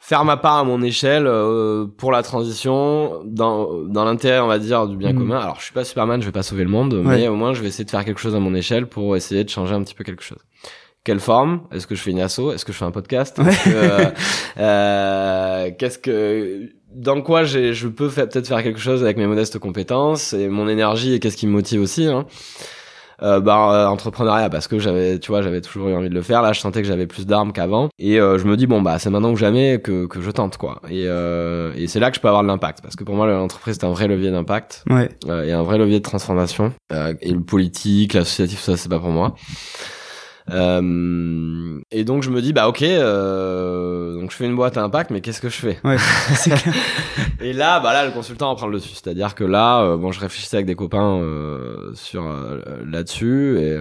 faire 0.00 0.24
ma 0.24 0.36
part 0.36 0.56
à 0.56 0.64
mon 0.64 0.82
échelle 0.82 1.28
euh, 1.28 1.86
pour 1.96 2.10
la 2.10 2.24
transition 2.24 3.20
dans 3.24 3.84
dans 3.84 4.04
l'intérêt, 4.04 4.40
on 4.40 4.48
va 4.48 4.58
dire, 4.58 4.88
du 4.88 4.96
bien 4.96 5.12
Mhm. 5.12 5.18
commun. 5.18 5.38
Alors, 5.38 5.60
je 5.60 5.64
suis 5.66 5.72
pas 5.72 5.84
Superman, 5.84 6.20
je 6.20 6.26
vais 6.26 6.32
pas 6.32 6.42
sauver 6.42 6.64
le 6.64 6.70
monde, 6.70 6.92
Ouais. 6.94 7.02
mais 7.04 7.28
au 7.28 7.36
moins, 7.36 7.52
je 7.54 7.62
vais 7.62 7.68
essayer 7.68 7.84
de 7.84 7.90
faire 7.90 8.04
quelque 8.04 8.18
chose 8.20 8.34
à 8.34 8.40
mon 8.40 8.52
échelle 8.52 8.88
pour 8.88 9.14
essayer 9.16 9.44
de 9.44 9.48
changer 9.48 9.74
un 9.76 9.82
petit 9.84 9.94
peu 9.94 10.02
quelque 10.02 10.24
chose. 10.24 10.38
Quelle 11.04 11.20
forme? 11.20 11.60
Est-ce 11.70 11.86
que 11.86 11.94
je 11.94 12.02
fais 12.02 12.10
une 12.10 12.20
asso? 12.20 12.50
Est-ce 12.52 12.64
que 12.64 12.72
je 12.72 12.78
fais 12.78 12.84
un 12.84 12.90
podcast? 12.90 13.38
Est-ce 13.38 13.64
que, 13.64 13.70
euh, 13.74 14.04
euh, 14.58 15.70
Qu'est-ce 15.78 15.98
que 16.00 16.68
dans 16.92 17.20
quoi 17.22 17.44
je 17.44 17.86
peux 17.86 18.08
faire- 18.08 18.28
peut-être 18.28 18.48
faire 18.48 18.62
quelque 18.64 18.80
chose 18.80 19.02
avec 19.04 19.16
mes 19.18 19.26
modestes 19.28 19.58
compétences 19.60 20.32
et 20.32 20.48
mon 20.48 20.68
énergie 20.68 21.14
et 21.14 21.20
qu'est-ce 21.20 21.36
qui 21.36 21.46
me 21.46 21.52
motive 21.52 21.80
aussi 21.80 22.06
hein? 22.06 22.26
Euh, 23.22 23.40
bah 23.40 23.70
euh, 23.72 23.86
entrepreneuriat 23.86 24.48
parce 24.50 24.68
que 24.68 24.78
j'avais 24.78 25.18
tu 25.18 25.30
vois 25.30 25.42
j'avais 25.42 25.60
toujours 25.60 25.88
eu 25.88 25.94
envie 25.94 26.08
de 26.08 26.14
le 26.14 26.22
faire. 26.22 26.42
Là 26.42 26.52
je 26.52 26.60
sentais 26.60 26.82
que 26.82 26.88
j'avais 26.88 27.06
plus 27.06 27.26
d'armes 27.26 27.52
qu'avant. 27.52 27.88
Et 27.98 28.20
euh, 28.20 28.38
je 28.38 28.44
me 28.46 28.56
dis 28.56 28.66
bon 28.66 28.80
bah 28.82 28.98
c'est 28.98 29.10
maintenant 29.10 29.30
ou 29.32 29.36
jamais 29.36 29.80
que 29.80 30.06
que 30.06 30.20
je 30.20 30.30
tente 30.30 30.56
quoi. 30.56 30.80
Et 30.88 31.04
euh, 31.06 31.72
et 31.76 31.86
c'est 31.88 32.00
là 32.00 32.10
que 32.10 32.16
je 32.16 32.20
peux 32.20 32.28
avoir 32.28 32.42
de 32.42 32.48
l'impact. 32.48 32.80
Parce 32.82 32.96
que 32.96 33.04
pour 33.04 33.14
moi 33.14 33.26
l'entreprise 33.26 33.76
c'est 33.80 33.86
un 33.86 33.90
vrai 33.90 34.06
levier 34.08 34.30
d'impact 34.30 34.84
Ouais. 34.90 35.08
euh, 35.28 35.44
et 35.44 35.52
un 35.52 35.62
vrai 35.62 35.78
levier 35.78 35.98
de 35.98 36.04
transformation. 36.04 36.72
Euh, 36.92 37.14
et 37.20 37.32
le 37.32 37.40
politique 37.40 38.14
l'associatif 38.14 38.60
ça 38.60 38.76
c'est 38.76 38.88
pas 38.88 38.98
pour 39.00 39.10
moi 39.10 39.34
euh, 40.50 41.80
et 41.90 42.04
donc 42.04 42.22
je 42.22 42.30
me 42.30 42.40
dis 42.40 42.52
bah 42.52 42.68
ok 42.68 42.82
euh, 42.82 44.14
donc 44.14 44.30
je 44.30 44.36
fais 44.36 44.46
une 44.46 44.56
boîte 44.56 44.76
à 44.76 44.82
impact 44.82 45.10
mais 45.10 45.20
qu'est-ce 45.20 45.40
que 45.40 45.48
je 45.48 45.56
fais 45.56 45.78
Ouais. 45.84 45.96
et 47.40 47.52
là, 47.52 47.80
bah 47.80 47.92
là, 47.92 48.04
le 48.04 48.12
consultant 48.12 48.50
en 48.50 48.54
prend 48.54 48.66
le 48.66 48.78
dessus. 48.78 48.94
C'est-à-dire 48.94 49.34
que 49.34 49.44
là, 49.44 49.82
euh, 49.82 49.96
bon, 49.96 50.12
je 50.12 50.20
réfléchissais 50.20 50.56
avec 50.56 50.66
des 50.66 50.74
copains 50.74 51.18
euh, 51.18 51.92
sur 51.94 52.24
là-dessus 52.86 53.58
et 53.58 53.78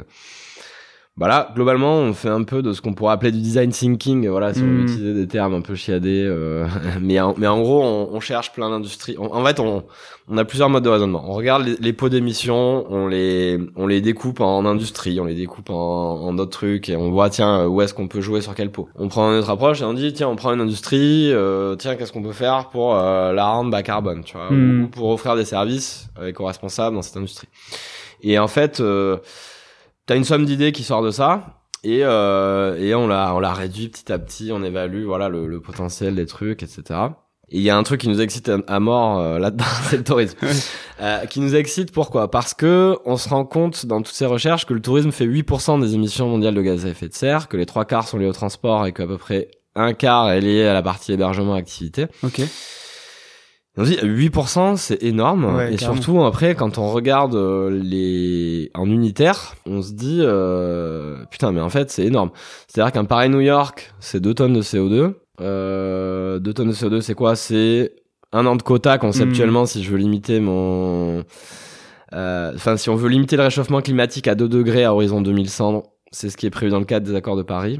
bah 1.17 1.27
là, 1.27 1.49
globalement, 1.55 1.95
on 1.97 2.13
fait 2.13 2.29
un 2.29 2.43
peu 2.43 2.61
de 2.61 2.73
ce 2.73 2.81
qu'on 2.81 2.93
pourrait 2.93 3.13
appeler 3.13 3.31
du 3.31 3.39
design 3.41 3.71
thinking. 3.71 4.27
Voilà, 4.27 4.53
si 4.53 4.61
on 4.61 4.65
Mm. 4.65 4.77
veut 4.77 4.83
utiliser 4.83 5.13
des 5.15 5.27
termes 5.27 5.55
un 5.55 5.61
peu 5.61 5.73
chiadés, 5.73 6.23
euh, 6.23 6.67
mais 7.01 7.19
en, 7.19 7.33
mais 7.37 7.47
en 7.47 7.59
gros, 7.59 7.81
on, 7.83 8.09
on 8.13 8.19
cherche 8.19 8.51
plein 8.53 8.69
d'industries. 8.69 9.15
En, 9.17 9.43
fait, 9.43 9.59
on 9.59 9.83
on 10.29 10.37
a 10.37 10.43
plusieurs 10.45 10.69
modes 10.69 10.83
de 10.83 10.89
raisonnement. 10.89 11.23
On 11.25 11.33
regarde 11.33 11.65
les, 11.65 11.75
les 11.79 11.93
pots 11.93 12.09
d'émission, 12.09 12.85
on 12.91 13.07
les 13.07 13.57
on 13.77 13.87
les 13.87 14.01
découpe 14.01 14.41
en 14.41 14.63
industrie, 14.65 15.19
on 15.19 15.25
les 15.25 15.35
découpe 15.35 15.69
en, 15.69 15.75
en 16.21 16.33
d'autres 16.33 16.51
trucs 16.51 16.89
et 16.89 16.95
on 16.97 17.09
voit 17.11 17.29
tiens 17.29 17.65
où 17.65 17.81
est-ce 17.81 17.93
qu'on 17.93 18.07
peut 18.09 18.21
jouer 18.21 18.41
sur 18.41 18.53
quel 18.53 18.69
pot. 18.71 18.89
On 18.95 19.07
prend 19.07 19.31
notre 19.31 19.49
approche 19.49 19.81
et 19.81 19.85
on 19.85 19.93
dit 19.93 20.11
tiens 20.13 20.27
on 20.27 20.35
prend 20.35 20.53
une 20.53 20.61
industrie, 20.61 21.31
euh, 21.31 21.75
tiens 21.77 21.95
qu'est-ce 21.95 22.11
qu'on 22.11 22.21
peut 22.23 22.33
faire 22.33 22.67
pour 22.69 22.93
euh, 22.95 23.31
la 23.33 23.45
rendre 23.47 23.71
bas 23.71 23.81
carbone, 23.83 24.23
tu 24.25 24.35
vois, 24.35 24.51
Mm. 24.51 24.83
ou 24.83 24.87
pour 24.89 25.09
offrir 25.09 25.35
des 25.37 25.45
services 25.45 26.09
euh, 26.19 26.27
éco-responsables 26.27 26.95
dans 26.95 27.01
cette 27.01 27.17
industrie. 27.17 27.47
Et 28.21 28.37
en 28.37 28.47
fait, 28.49 28.81
euh, 28.81 29.17
t'as 30.07 30.15
une 30.15 30.23
somme 30.23 30.45
d'idées 30.45 30.71
qui 30.71 30.83
sort 30.83 31.03
de 31.03 31.11
ça. 31.11 31.53
Et, 31.83 31.99
euh, 32.01 32.75
et 32.79 32.95
on 32.95 33.07
l'a 33.07 33.35
on 33.35 33.39
l'a 33.39 33.53
réduit 33.53 33.89
petit 33.89 34.11
à 34.11 34.17
petit, 34.17 34.49
on 34.51 34.63
évalue 34.63 35.05
voilà 35.05 35.29
le, 35.29 35.45
le 35.45 35.61
potentiel 35.61 36.15
des 36.15 36.25
trucs, 36.25 36.63
etc. 36.63 36.99
Et 37.49 37.57
il 37.57 37.61
y 37.61 37.69
a 37.69 37.77
un 37.77 37.83
truc 37.83 38.01
qui 38.01 38.09
nous 38.09 38.19
excite 38.19 38.51
à, 38.67 38.79
mort 38.79 39.19
euh, 39.19 39.39
là-dedans, 39.39 39.65
c'est 39.83 39.97
le 39.97 40.03
tourisme. 40.03 40.37
Euh, 40.99 41.25
qui 41.27 41.39
nous 41.39 41.55
excite 41.55 41.91
pourquoi? 41.91 42.29
Parce 42.29 42.53
que 42.53 42.97
on 43.05 43.15
se 43.15 43.29
rend 43.29 43.45
compte 43.45 43.85
dans 43.85 44.01
toutes 44.01 44.15
ces 44.15 44.25
recherches 44.25 44.65
que 44.65 44.73
le 44.73 44.81
tourisme 44.81 45.11
fait 45.11 45.25
8% 45.25 45.79
des 45.79 45.93
émissions 45.93 46.27
mondiales 46.27 46.55
de 46.55 46.61
gaz 46.61 46.85
à 46.85 46.89
effet 46.89 47.07
de 47.07 47.13
serre, 47.13 47.47
que 47.47 47.55
les 47.55 47.65
trois 47.65 47.85
quarts 47.85 48.07
sont 48.07 48.17
liés 48.17 48.25
au 48.25 48.33
transport 48.33 48.85
et 48.85 48.91
qu'à 48.91 49.05
peu 49.05 49.17
près 49.17 49.51
un 49.75 49.93
quart 49.93 50.31
est 50.31 50.41
lié 50.41 50.65
à 50.65 50.73
la 50.73 50.81
partie 50.81 51.13
hébergement 51.13 51.53
activité. 51.53 52.07
Ok. 52.23 52.41
On 53.77 53.83
dit 53.83 53.95
8% 54.01 54.75
c'est 54.75 55.03
énorme 55.03 55.55
Ouais, 55.55 55.73
et 55.73 55.77
carrément. 55.77 56.01
surtout 56.01 56.23
après 56.23 56.55
quand 56.55 56.77
on 56.79 56.89
regarde 56.91 57.35
euh, 57.35 57.69
les 57.69 58.71
en 58.73 58.89
unitaire, 58.89 59.55
on 59.67 59.81
se 59.81 59.93
dit 59.93 60.19
euh, 60.21 61.17
putain 61.29 61.51
mais 61.51 61.61
en 61.61 61.69
fait 61.69 61.91
c'est 61.91 62.05
énorme. 62.05 62.31
C'est-à-dire 62.67 62.91
qu'un 62.91 63.05
Paris 63.05 63.29
New 63.29 63.41
York, 63.41 63.93
c'est 63.99 64.19
2 64.19 64.33
tonnes 64.33 64.53
de 64.53 64.61
CO2. 64.61 65.13
Euh, 65.41 66.39
2 66.39 66.53
tonnes 66.53 66.69
de 66.69 66.73
CO2 66.73 67.01
c'est 67.01 67.13
quoi? 67.13 67.35
C'est 67.35 67.93
un 68.33 68.45
an 68.45 68.55
de 68.55 68.63
quota 68.63 68.97
conceptuellement 68.97 69.63
Hmm. 69.63 69.67
si 69.67 69.83
je 69.83 69.91
veux 69.91 69.97
limiter 69.97 70.39
mon 70.39 71.23
euh, 72.13 72.51
enfin 72.55 72.77
si 72.77 72.89
on 72.89 72.95
veut 72.95 73.09
limiter 73.09 73.37
le 73.37 73.43
réchauffement 73.43 73.81
climatique 73.81 74.27
à 74.27 74.35
2 74.35 74.47
degrés 74.49 74.83
à 74.85 74.93
horizon 74.93 75.21
2100, 75.21 75.83
c'est 76.11 76.29
ce 76.29 76.37
qui 76.37 76.45
est 76.45 76.49
prévu 76.49 76.71
dans 76.71 76.79
le 76.79 76.85
cadre 76.85 77.05
des 77.05 77.15
accords 77.15 77.35
de 77.37 77.43
Paris. 77.43 77.79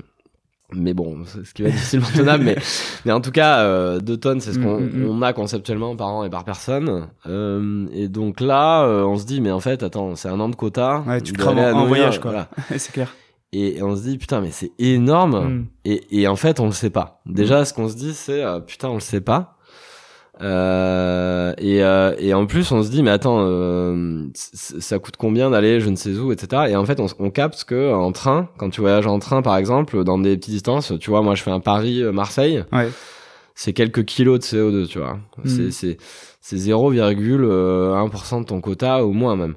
Mais 0.74 0.94
bon, 0.94 1.20
ce 1.26 1.54
qui 1.54 1.62
va 1.62 1.70
être 1.70 1.76
difficilement 1.76 2.08
tenable, 2.14 2.44
mais, 2.44 2.58
mais 3.06 3.14
en 3.14 3.22
tout 3.22 3.32
cas, 3.32 3.60
euh, 3.62 4.00
2 4.00 4.18
tonnes, 4.18 4.42
c'est 4.42 4.52
ce 4.52 4.60
qu'on 4.60 4.80
Mm, 4.82 4.90
mm, 4.92 5.04
mm. 5.06 5.10
on 5.10 5.22
a 5.22 5.32
conceptuellement 5.32 5.96
par 5.96 6.08
an 6.10 6.24
et 6.26 6.30
par 6.30 6.44
personne. 6.44 7.08
Euh, 7.26 7.86
et 7.94 8.10
donc 8.10 8.42
là, 8.42 8.84
euh, 8.84 9.04
on 9.06 9.18
se 9.18 9.26
dit, 9.26 9.40
mais 9.40 9.52
en 9.52 9.62
fait, 9.62 9.82
attends, 9.82 10.16
c'est 10.16 10.28
un 10.28 10.40
an 10.42 10.50
de 10.50 10.56
quota. 10.56 11.04
Ouais, 11.08 11.22
tu 11.22 11.32
crames 11.34 11.58
en- 11.60 11.72
en 11.72 11.86
voyage, 11.86 12.20
quoi. 12.20 12.32
voilà. 12.32 12.50
c'est 12.78 12.92
clair. 12.92 13.16
Et, 13.54 13.78
et 13.78 13.82
on 13.84 13.96
se 13.96 14.02
dit, 14.02 14.18
putain, 14.18 14.42
mais 14.42 14.52
c'est 14.52 14.72
énorme. 14.78 15.40
Mm. 15.60 15.66
Et, 15.86 16.22
et 16.22 16.28
en 16.28 16.36
fait, 16.36 16.60
on 16.60 16.66
le 16.66 16.72
sait 16.74 16.90
pas. 16.90 17.22
Déjà, 17.26 17.64
ce 17.64 17.74
qu'on 17.74 17.88
se 17.88 17.96
dit, 17.96 18.14
c'est, 18.14 18.44
euh, 18.44 18.60
putain, 18.60 18.90
on 18.90 18.96
le 18.96 19.00
sait 19.00 19.22
pas. 19.22 19.57
Euh, 20.42 21.54
et, 21.58 21.84
euh, 21.84 22.16
et 22.20 22.34
en 22.34 22.46
plus, 22.46 22.72
on 22.72 22.84
se 22.84 22.90
dit, 22.90 23.04
mais 23.04 23.10
attends, 23.12 23.40
euh, 23.42 24.26
ça 24.34 25.00
coûte 25.00 25.16
combien 25.18 25.50
d'aller 25.50 25.80
je 25.80 25.90
ne 25.90 25.96
sais 25.96 26.12
où, 26.18 26.32
etc. 26.32 26.64
Et 26.70 26.76
en 26.76 26.86
fait, 26.86 27.00
on, 27.00 27.30
capte 27.30 27.64
que 27.64 27.94
en 27.94 28.12
train, 28.12 28.50
quand 28.58 28.70
tu 28.70 28.82
voyages 28.82 29.08
en 29.08 29.20
train, 29.20 29.42
par 29.42 29.58
exemple, 29.58 30.04
dans 30.04 30.18
des 30.18 30.38
petites 30.38 30.54
distances, 30.54 30.94
tu 31.00 31.10
vois, 31.10 31.22
moi, 31.22 31.36
je 31.36 31.44
fais 31.44 31.52
un 31.52 31.60
Paris-Marseille, 31.60 32.64
Ouais. 32.72 32.90
c'est 33.56 33.74
quelques 33.74 34.06
kilos 34.06 34.40
de 34.40 34.46
CO2, 34.46 34.88
tu 34.88 35.00
vois. 35.00 35.20
Mm. 35.44 35.48
C'est, 35.48 35.72
c'est, 35.72 35.98
c'est 36.42 36.58
0,1% 36.58 38.40
de 38.42 38.46
ton 38.46 38.62
quota, 38.62 39.04
au 39.04 39.12
moins 39.12 39.36
même. 39.36 39.56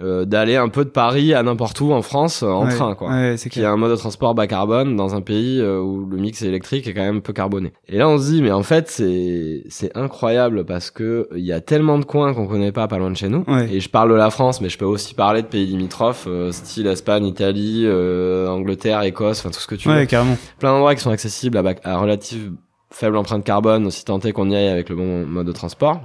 Euh, 0.00 0.24
d'aller 0.24 0.54
un 0.54 0.68
peu 0.68 0.84
de 0.84 0.90
Paris 0.90 1.34
à 1.34 1.42
n'importe 1.42 1.80
où 1.80 1.92
en 1.92 2.02
France, 2.02 2.44
en 2.44 2.66
Ouais. 2.66 2.72
train, 2.74 2.94
quoi 2.94 3.08
Ouais, 3.10 3.34
c'est 3.36 3.48
qui 3.50 3.58
a 3.58 3.62
clair. 3.62 3.72
un 3.72 3.76
mode 3.76 3.90
de 3.90 3.96
transport 3.96 4.32
bas 4.32 4.46
carbone 4.46 4.94
dans 4.94 5.16
un 5.16 5.20
pays 5.22 5.60
euh, 5.60 5.80
où 5.80 6.06
le 6.06 6.16
mix 6.18 6.40
électrique 6.42 6.86
est 6.86 6.94
quand 6.94 7.00
même 7.02 7.20
peu 7.20 7.32
carboné. 7.32 7.72
Et 7.88 7.98
là, 7.98 8.08
on 8.08 8.16
se 8.16 8.30
dit, 8.30 8.40
mais 8.40 8.52
en 8.52 8.62
fait, 8.62 8.88
c'est 8.88 9.64
c'est 9.68 9.96
incroyable 9.96 10.64
parce 10.64 10.92
que 10.92 11.28
il 11.34 11.44
y 11.44 11.52
a 11.52 11.60
tellement 11.60 11.98
de 11.98 12.04
coins 12.04 12.32
qu'on 12.32 12.46
connaît 12.46 12.70
pas 12.70 12.86
pas 12.86 12.98
loin 12.98 13.10
de 13.10 13.16
chez 13.16 13.28
nous. 13.28 13.42
Ouais. 13.48 13.68
Et 13.72 13.80
je 13.80 13.88
parle 13.88 14.10
de 14.10 14.14
la 14.14 14.30
France, 14.30 14.60
mais 14.60 14.68
je 14.68 14.78
peux 14.78 14.84
aussi 14.84 15.14
parler 15.14 15.42
de 15.42 15.48
pays 15.48 15.66
limitrophes, 15.66 16.26
euh, 16.28 16.52
style 16.52 16.86
Espagne, 16.86 17.26
Italie, 17.26 17.82
euh, 17.84 18.46
Angleterre, 18.48 19.02
Écosse, 19.02 19.40
enfin 19.40 19.50
tout 19.50 19.58
ce 19.58 19.66
que 19.66 19.74
tu 19.74 19.88
veux. 19.88 20.04
Carrément. 20.04 20.36
Plein 20.60 20.70
d'endroits 20.70 20.94
qui 20.94 21.00
sont 21.02 21.10
accessibles 21.10 21.56
à, 21.58 21.62
bas- 21.62 21.74
à 21.82 21.98
relative 21.98 22.52
faible 22.92 23.16
empreinte 23.16 23.42
carbone, 23.42 23.84
aussi 23.86 24.04
tenté 24.04 24.30
qu'on 24.32 24.48
y 24.48 24.54
aille 24.54 24.68
avec 24.68 24.90
le 24.90 24.94
bon 24.96 25.26
mode 25.26 25.46
de 25.48 25.52
transport. 25.52 26.00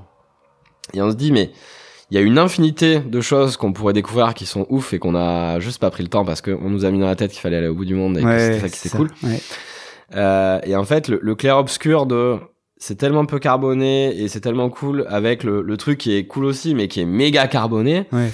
Et 0.96 1.02
on 1.04 1.12
se 1.12 1.16
dit, 1.16 1.32
mais 1.32 1.52
il 2.12 2.16
y 2.16 2.18
a 2.18 2.22
une 2.22 2.38
infinité 2.38 3.00
de 3.00 3.22
choses 3.22 3.58
qu'on 3.58 3.74
pourrait 3.74 3.94
découvrir 3.94 4.34
qui 4.34 4.46
sont 4.46 4.66
ouf 4.70 4.94
et 4.94 5.00
qu'on 5.00 5.16
a 5.16 5.60
juste 5.60 5.80
pas 5.80 5.90
pris 5.90 6.04
le 6.04 6.10
temps 6.10 6.26
parce 6.26 6.42
qu'on 6.42 6.70
nous 6.70 6.86
a 6.86 6.92
mis 6.92 7.00
dans 7.00 7.08
la 7.08 7.16
tête 7.16 7.32
qu'il 7.32 7.42
fallait 7.42 7.58
aller 7.58 7.68
au 7.70 7.76
bout 7.76 7.86
du 7.86 7.96
monde 7.96 8.18
et 8.18 8.22
que 8.22 8.28
Ouais, 8.28 8.40
c'était 8.40 8.60
ça 8.60 8.70
qui 8.70 8.88
était 8.88 8.98
cool. 8.98 9.10
Ouais. 9.24 9.40
Euh, 10.16 10.60
et 10.64 10.76
en 10.76 10.84
fait, 10.84 11.08
le, 11.08 11.20
le 11.22 11.36
clair-obscur 11.36 12.06
de 12.06 12.38
c'est 12.78 12.96
tellement 12.96 13.26
peu 13.26 13.40
carboné 13.40 14.16
et 14.22 14.28
c'est 14.28 14.42
tellement 14.42 14.70
cool 14.70 15.06
avec 15.10 15.44
le, 15.44 15.62
le 15.62 15.78
truc 15.78 15.98
qui 15.98 16.16
est 16.16 16.26
cool 16.28 16.46
aussi 16.46 16.76
mais 16.76 16.88
qui 16.88 17.00
est 17.02 17.06
méga 17.06 17.48
carboné. 17.48 18.06
Ouais. 18.12 18.30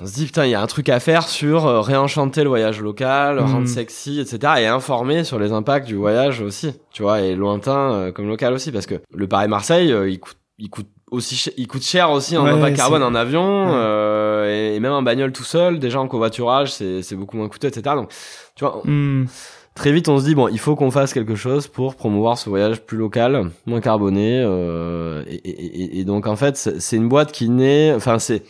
On 0.00 0.06
se 0.06 0.14
dit 0.14 0.26
putain, 0.26 0.44
il 0.46 0.50
y 0.50 0.54
a 0.54 0.60
un 0.62 0.66
truc 0.66 0.88
à 0.90 1.00
faire 1.00 1.26
sur 1.28 1.66
euh, 1.66 1.80
réenchanter 1.80 2.42
le 2.44 2.48
voyage 2.48 2.80
local, 2.80 3.36
le 3.36 3.42
Mm. 3.42 3.52
rendre 3.52 3.68
sexy, 3.68 4.20
etc. 4.20 4.52
Et 4.58 4.66
informer 4.66 5.24
sur 5.24 5.38
les 5.40 5.50
impacts 5.52 5.86
du 5.88 5.96
voyage 5.96 6.40
aussi, 6.40 6.72
tu 6.92 7.02
vois, 7.02 7.20
et 7.20 7.34
lointain 7.34 7.92
euh, 7.92 8.12
comme 8.12 8.28
local 8.28 8.52
aussi, 8.52 8.70
parce 8.70 8.86
que 8.86 8.94
le 9.12 9.26
Paris-Marseille, 9.26 9.90
euh, 9.92 10.08
il 10.08 10.20
coûte, 10.20 10.36
il 10.58 10.70
coûte 10.70 10.86
aussi, 11.10 11.50
il 11.56 11.66
coûte 11.66 11.82
cher 11.82 12.10
aussi 12.10 12.36
en 12.36 12.44
Ouais, 12.44 12.50
impact 12.50 12.76
carbone 12.76 13.02
en 13.02 13.14
avion 13.14 13.66
Ouais. 13.66 13.72
euh, 13.74 14.74
et, 14.74 14.80
même 14.80 14.92
en 14.92 15.02
bagnole 15.02 15.32
tout 15.32 15.44
seul. 15.44 15.78
Déjà 15.78 16.00
en 16.00 16.08
covoiturage, 16.08 16.72
c'est 16.72 17.02
c'est 17.02 17.16
beaucoup 17.16 17.36
moins 17.36 17.48
coûteux, 17.48 17.68
etc. 17.68 17.94
Donc, 17.96 18.10
tu 18.54 18.64
vois, 18.64 18.80
Hmm. 18.84 19.26
très 19.74 19.92
vite 19.92 20.08
on 20.08 20.18
se 20.18 20.24
dit 20.24 20.34
bon 20.34 20.48
il 20.48 20.58
faut 20.58 20.74
qu'on 20.74 20.90
fasse 20.90 21.12
quelque 21.14 21.36
chose 21.36 21.68
pour 21.68 21.94
promouvoir 21.94 22.36
ce 22.36 22.48
voyage 22.50 22.80
plus 22.82 22.96
local 22.98 23.50
moins 23.66 23.80
carboné 23.80 24.42
euh, 24.44 25.22
et, 25.28 25.36
et, 25.36 26.00
et, 26.00 26.04
donc 26.04 26.26
en 26.26 26.34
fait 26.34 26.56
c'est 26.56 26.96
une 26.96 27.08
boîte 27.08 27.30
qui 27.30 27.48
naît 27.48 27.92
enfin 27.94 28.18
c'est 28.18 28.42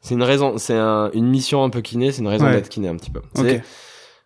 c'est 0.00 0.14
une 0.14 0.22
raison 0.22 0.56
c'est 0.56 0.78
un, 0.78 1.10
une 1.12 1.26
mission 1.28 1.62
un 1.62 1.68
peu 1.68 1.82
qui 1.82 1.98
naît 1.98 2.10
c'est 2.10 2.22
une 2.22 2.28
raison 2.28 2.46
d'être 2.50 2.70
qui 2.70 2.80
naît 2.80 2.88
un 2.88 2.96
petit 2.96 3.10
peu 3.10 3.20
c'est 3.34 3.62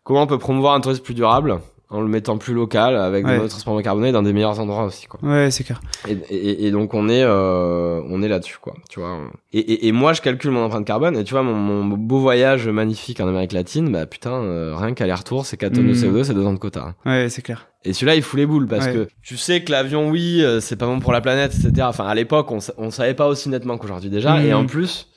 comment 0.04 0.22
on 0.22 0.26
peut 0.28 0.38
promouvoir 0.38 0.74
un 0.74 0.80
tourisme 0.80 1.02
plus 1.02 1.14
durable 1.14 1.58
en 1.88 2.00
le 2.00 2.08
mettant 2.08 2.36
plus 2.36 2.52
local 2.52 2.96
avec 2.96 3.24
ouais. 3.26 3.38
de 3.38 3.46
transport 3.46 3.80
carboné 3.80 4.10
dans 4.10 4.22
des 4.22 4.32
meilleurs 4.32 4.58
endroits 4.58 4.84
aussi 4.84 5.06
quoi. 5.06 5.20
Ouais, 5.22 5.50
c'est 5.50 5.62
clair. 5.62 5.80
Et, 6.08 6.12
et, 6.30 6.66
et, 6.66 6.70
donc 6.70 6.94
on 6.94 7.08
est 7.08 7.22
euh, 7.22 8.00
on 8.08 8.22
est 8.22 8.28
là-dessus 8.28 8.58
quoi, 8.60 8.74
tu 8.90 8.98
vois. 9.00 9.18
Et, 9.52 9.86
et, 9.86 9.92
moi 9.92 10.12
je 10.12 10.20
calcule 10.20 10.50
mon 10.50 10.64
empreinte 10.64 10.84
carbone 10.84 11.16
et 11.16 11.24
tu 11.24 11.32
vois 11.32 11.42
mon, 11.42 11.54
mon 11.54 11.84
beau 11.96 12.18
voyage 12.18 12.68
magnifique 12.68 13.20
en 13.20 13.28
Amérique 13.28 13.52
latine, 13.52 13.90
bah 13.92 14.06
putain 14.06 14.32
euh, 14.32 14.74
rien 14.76 14.94
qu'aller-rtour 14.94 15.46
c'est 15.46 15.56
4 15.56 15.74
tonnes 15.74 15.86
de 15.86 15.92
mmh. 15.92 15.94
CO2, 15.94 16.24
c'est 16.24 16.34
2 16.34 16.44
ans 16.44 16.52
de 16.54 16.58
quota. 16.58 16.94
Ouais, 17.04 17.28
c'est 17.28 17.42
clair. 17.42 17.68
Et 17.84 17.92
celui-là, 17.92 18.16
il 18.16 18.22
fout 18.22 18.36
les 18.36 18.46
boules 18.46 18.66
parce 18.66 18.88
que 18.88 19.06
tu 19.22 19.36
sais 19.36 19.62
que 19.62 19.70
l'avion, 19.70 20.10
oui, 20.10 20.42
euh, 20.42 20.58
c'est 20.58 20.74
pas 20.74 20.86
bon 20.86 20.98
pour 20.98 21.12
la 21.12 21.20
planète, 21.20 21.54
etc. 21.54 21.86
Enfin, 21.88 22.06
à 22.08 22.16
l'époque, 22.16 22.50
on, 22.50 22.58
on 22.78 22.90
savait 22.90 23.14
pas 23.14 23.28
aussi 23.28 23.48
nettement 23.48 23.78
qu'aujourd'hui 23.78 24.10
déjà. 24.10 24.42
Et 24.42 24.50
Mmh. 24.52 24.56
en 24.56 24.66
plus, 24.66 25.08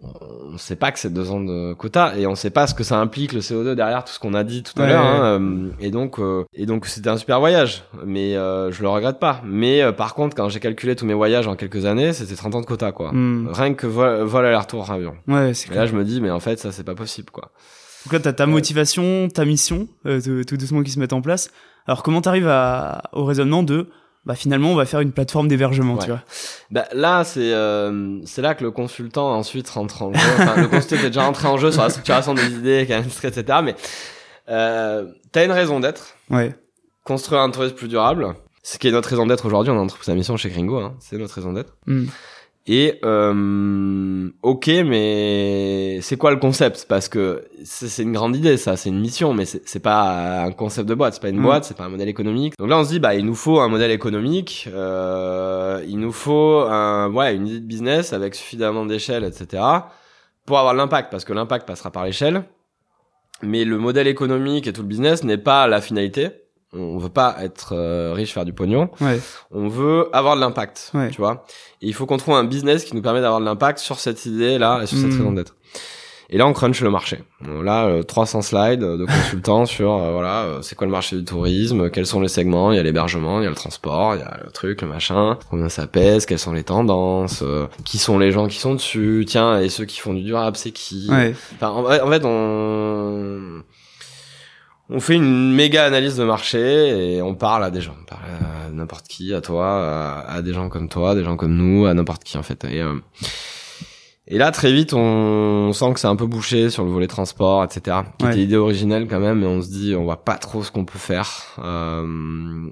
on 0.00 0.56
sait 0.58 0.76
pas 0.76 0.92
que 0.92 0.98
c'est 0.98 1.12
deux 1.12 1.30
ans 1.30 1.40
de 1.40 1.72
quota 1.74 2.16
et 2.16 2.26
on 2.26 2.36
sait 2.36 2.50
pas 2.50 2.66
ce 2.66 2.74
que 2.74 2.84
ça 2.84 2.98
implique 2.98 3.32
le 3.32 3.40
CO2 3.40 3.74
derrière 3.74 4.04
tout 4.04 4.12
ce 4.12 4.20
qu'on 4.20 4.34
a 4.34 4.44
dit 4.44 4.62
tout 4.62 4.72
à 4.80 4.84
Ouais, 4.84 4.88
l'heure. 4.90 5.04
Hein, 5.04 5.40
euh, 5.40 5.70
et 5.80 5.90
donc, 5.90 6.20
euh, 6.20 6.44
et 6.54 6.66
donc 6.66 6.86
c'était 6.86 7.10
un 7.10 7.16
super 7.16 7.40
voyage, 7.40 7.82
mais 8.06 8.36
euh, 8.36 8.70
je 8.70 8.82
le 8.82 8.88
regrette 8.88 9.18
pas. 9.18 9.40
Mais 9.44 9.82
euh, 9.82 9.90
par 9.92 10.14
contre, 10.14 10.36
quand 10.36 10.48
j'ai 10.48 10.60
calculé 10.60 10.94
tous 10.94 11.04
mes 11.04 11.14
voyages 11.14 11.48
en 11.48 11.56
quelques 11.56 11.84
années, 11.84 12.12
c'était 12.12 12.36
30 12.36 12.54
ans 12.54 12.60
de 12.60 12.66
quota 12.66 12.92
quoi. 12.92 13.10
Mmh. 13.12 13.48
Rien 13.52 13.74
que 13.74 13.86
vol, 13.88 14.22
vol 14.22 14.46
aller-retour 14.46 14.88
en 14.88 14.94
avion. 14.94 15.14
Ouais, 15.26 15.52
c'est 15.54 15.74
là, 15.74 15.86
je 15.86 15.94
me 15.94 16.04
dis, 16.04 16.20
mais 16.20 16.30
en 16.30 16.40
fait, 16.40 16.58
ça 16.58 16.70
c'est 16.70 16.84
pas 16.84 16.94
possible 16.94 17.30
quoi. 17.30 17.50
Donc 18.04 18.12
là, 18.12 18.20
t'as 18.20 18.32
ta 18.32 18.46
motivation, 18.46 19.28
ta 19.28 19.44
mission, 19.44 19.88
euh, 20.06 20.20
tout, 20.20 20.44
tout 20.44 20.56
doucement 20.56 20.82
qui 20.82 20.92
se 20.92 21.00
met 21.00 21.12
en 21.12 21.20
place. 21.20 21.50
Alors, 21.86 22.02
comment 22.02 22.20
t'arrives 22.20 22.48
à, 22.48 23.02
au 23.12 23.24
raisonnement 23.24 23.62
de, 23.62 23.88
bah 24.28 24.34
finalement, 24.36 24.70
on 24.70 24.74
va 24.76 24.84
faire 24.86 25.00
une 25.00 25.10
plateforme 25.10 25.48
d'hébergement, 25.48 25.94
Ouais. 25.94 26.04
tu 26.04 26.10
vois 26.10 26.20
Bah, 26.70 26.84
là, 26.92 27.24
c'est 27.24 27.52
euh, 27.52 28.20
c'est 28.26 28.42
là 28.42 28.54
que 28.54 28.62
le 28.62 28.70
consultant 28.70 29.32
ensuite 29.34 29.68
rentre 29.70 30.02
en 30.02 30.12
jeu. 30.12 30.20
Enfin, 30.38 30.60
le 30.60 30.68
consultant 30.68 30.96
est 31.02 31.08
déjà 31.08 31.24
rentré 31.24 31.48
en 31.48 31.56
jeu 31.56 31.72
sur 31.72 31.82
la 31.82 31.88
structuration 31.90 32.34
des 32.34 32.46
idées, 32.52 32.86
etc. 33.24 33.58
Mais 33.64 33.74
euh, 34.50 35.06
t'as 35.32 35.44
une 35.44 35.50
raison 35.52 35.80
d'être. 35.80 36.14
Ouais. 36.30 36.54
construire 37.04 37.40
un 37.40 37.50
tourisme 37.50 37.74
plus 37.74 37.88
durable, 37.88 38.34
ce 38.62 38.76
qui 38.78 38.86
est 38.86 38.90
notre 38.92 39.08
raison 39.08 39.24
d'être 39.26 39.46
aujourd'hui, 39.46 39.72
on 39.72 39.78
a 39.78 39.80
entrepris 39.80 40.04
sa 40.04 40.14
mission 40.14 40.36
chez 40.36 40.50
Gringo, 40.50 40.78
hein, 40.78 40.94
c'est 41.00 41.16
notre 41.16 41.34
raison 41.34 41.54
d'être. 41.54 41.74
Hmm. 41.86 42.04
Et 42.70 42.98
euh, 43.02 44.28
ok, 44.42 44.66
mais 44.84 46.00
c'est 46.02 46.18
quoi 46.18 46.30
le 46.30 46.36
concept? 46.36 46.84
Parce 46.86 47.08
que 47.08 47.44
c'est 47.64 48.02
une 48.02 48.12
grande 48.12 48.36
idée, 48.36 48.58
ça, 48.58 48.76
c'est 48.76 48.90
une 48.90 49.00
mission, 49.00 49.32
mais 49.32 49.46
c'est 49.46 49.80
pas 49.80 50.42
un 50.42 50.52
concept 50.52 50.86
de 50.86 50.94
boîte, 50.94 51.14
c'est 51.14 51.22
pas 51.22 51.30
une 51.30 51.38
Mm. 51.40 51.42
boîte, 51.42 51.64
c'est 51.64 51.76
pas 51.76 51.84
un 51.84 51.88
modèle 51.88 52.10
économique. 52.10 52.52
Donc 52.58 52.68
là, 52.68 52.78
on 52.78 52.84
se 52.84 52.90
dit, 52.90 52.98
bah, 53.00 53.14
il 53.14 53.24
nous 53.24 53.34
faut 53.34 53.58
un 53.60 53.68
modèle 53.68 53.90
économique, 53.90 54.68
euh, 54.70 55.82
il 55.88 55.98
nous 55.98 56.12
faut 56.12 56.60
un, 56.68 57.10
ouais, 57.10 57.34
une 57.34 57.46
idée 57.46 57.60
de 57.60 57.64
business 57.66 58.12
avec 58.12 58.34
suffisamment 58.34 58.84
d'échelle, 58.84 59.24
etc. 59.24 59.62
pour 60.44 60.58
avoir 60.58 60.74
l'impact, 60.74 61.10
parce 61.10 61.24
que 61.24 61.32
l'impact 61.32 61.66
passera 61.66 61.90
par 61.90 62.04
l'échelle. 62.04 62.44
Mais 63.42 63.64
le 63.64 63.78
modèle 63.78 64.08
économique 64.08 64.66
et 64.66 64.72
tout 64.74 64.82
le 64.82 64.88
business 64.88 65.24
n'est 65.24 65.38
pas 65.38 65.68
la 65.68 65.80
finalité. 65.80 66.30
On 66.74 66.98
veut 66.98 67.08
pas 67.08 67.36
être 67.40 67.74
euh, 67.74 68.12
riche, 68.14 68.34
faire 68.34 68.44
du 68.44 68.52
pognon 68.52 68.90
Ouais. 69.00 69.18
on 69.50 69.68
veut 69.68 70.08
avoir 70.12 70.36
de 70.36 70.40
l'impact, 70.40 70.90
Ouais. 70.94 71.08
tu 71.10 71.16
vois. 71.18 71.44
Et 71.80 71.86
il 71.86 71.94
faut 71.94 72.04
qu'on 72.04 72.18
trouve 72.18 72.34
un 72.34 72.44
business 72.44 72.84
qui 72.84 72.94
nous 72.94 73.00
permet 73.02 73.20
d'avoir 73.22 73.40
de 73.40 73.44
l'impact 73.46 73.78
sur 73.78 73.98
cette 73.98 74.26
idée-là 74.26 74.80
et 74.82 74.86
sur 74.86 74.98
cette 74.98 75.08
Mm. 75.12 75.16
raison 75.18 75.32
d'être. 75.32 75.54
Et 76.30 76.36
là, 76.36 76.46
on 76.46 76.52
crunch 76.52 76.82
le 76.82 76.90
marché. 76.90 77.24
Donc 77.42 77.64
Là, 77.64 77.86
euh, 77.86 78.02
300 78.02 78.42
slides 78.42 78.80
de 78.80 79.06
consultants 79.06 79.64
sur, 79.76 79.94
euh, 79.94 80.12
voilà, 80.12 80.42
euh, 80.42 80.58
c'est 80.60 80.74
quoi 80.74 80.86
le 80.86 80.90
marché 80.92 81.16
du 81.16 81.24
tourisme, 81.24 81.88
quels 81.88 82.04
sont 82.04 82.20
les 82.20 82.28
segments, 82.28 82.70
il 82.70 82.76
y 82.76 82.78
a 82.78 82.82
l'hébergement, 82.82 83.40
il 83.40 83.44
y 83.44 83.46
a 83.46 83.48
le 83.48 83.56
transport, 83.56 84.14
il 84.16 84.18
y 84.18 84.22
a 84.22 84.38
le 84.44 84.50
truc, 84.50 84.82
le 84.82 84.88
machin, 84.88 85.38
combien 85.48 85.70
ça 85.70 85.86
pèse, 85.86 86.26
quelles 86.26 86.38
sont 86.38 86.52
les 86.52 86.64
tendances, 86.64 87.40
euh, 87.42 87.66
qui 87.86 87.96
sont 87.96 88.18
les 88.18 88.30
gens 88.30 88.46
qui 88.46 88.58
sont 88.58 88.74
dessus, 88.74 89.24
tiens, 89.26 89.58
et 89.58 89.70
ceux 89.70 89.86
qui 89.86 90.00
font 90.00 90.12
du 90.12 90.20
durable, 90.22 90.58
c'est 90.58 90.70
qui? 90.72 91.06
Ouais. 91.10 91.34
Enfin, 91.54 91.70
en, 91.70 91.84
en 92.06 92.10
fait, 92.10 92.22
on 92.26 93.62
on 94.90 95.00
fait 95.00 95.16
une 95.16 95.52
méga 95.54 95.84
analyse 95.84 96.16
de 96.16 96.24
marché 96.24 97.14
et 97.16 97.22
on 97.22 97.34
parle 97.34 97.64
à 97.64 97.70
des 97.70 97.80
gens, 97.80 97.94
on 98.00 98.04
parle 98.04 98.22
à 98.24 98.70
n'importe 98.70 99.06
qui, 99.08 99.34
à 99.34 99.40
toi, 99.40 99.66
à, 99.66 100.32
à 100.36 100.42
des 100.42 100.52
gens 100.54 100.68
comme 100.68 100.88
toi, 100.88 101.14
des 101.14 101.24
gens 101.24 101.36
comme 101.36 101.54
nous, 101.56 101.86
à 101.86 101.94
n'importe 101.94 102.24
qui 102.24 102.38
en 102.38 102.42
fait. 102.42 102.64
Et, 102.64 102.80
euh, 102.80 102.94
et 104.26 104.38
là, 104.38 104.50
très 104.50 104.72
vite, 104.72 104.92
on, 104.94 105.72
sent 105.72 105.92
que 105.94 106.00
c'est 106.00 106.06
un 106.06 106.16
peu 106.16 106.26
bouché 106.26 106.68
sur 106.70 106.84
le 106.84 106.90
volet 106.90 107.06
transport, 107.06 107.64
etc. 107.64 107.98
Qui 108.18 108.24
Ouais. 108.26 108.32
était 108.32 108.42
idée 108.42 108.56
originelle 108.56 109.06
quand 109.08 109.20
même, 109.20 109.40
mais 109.40 109.46
on 109.46 109.62
se 109.62 109.68
dit, 109.68 109.94
on 109.96 110.04
voit 110.04 110.22
pas 110.24 110.36
trop 110.36 110.62
ce 110.62 110.70
qu'on 110.70 110.84
peut 110.84 110.98
faire. 110.98 111.30
Euh, 111.64 112.68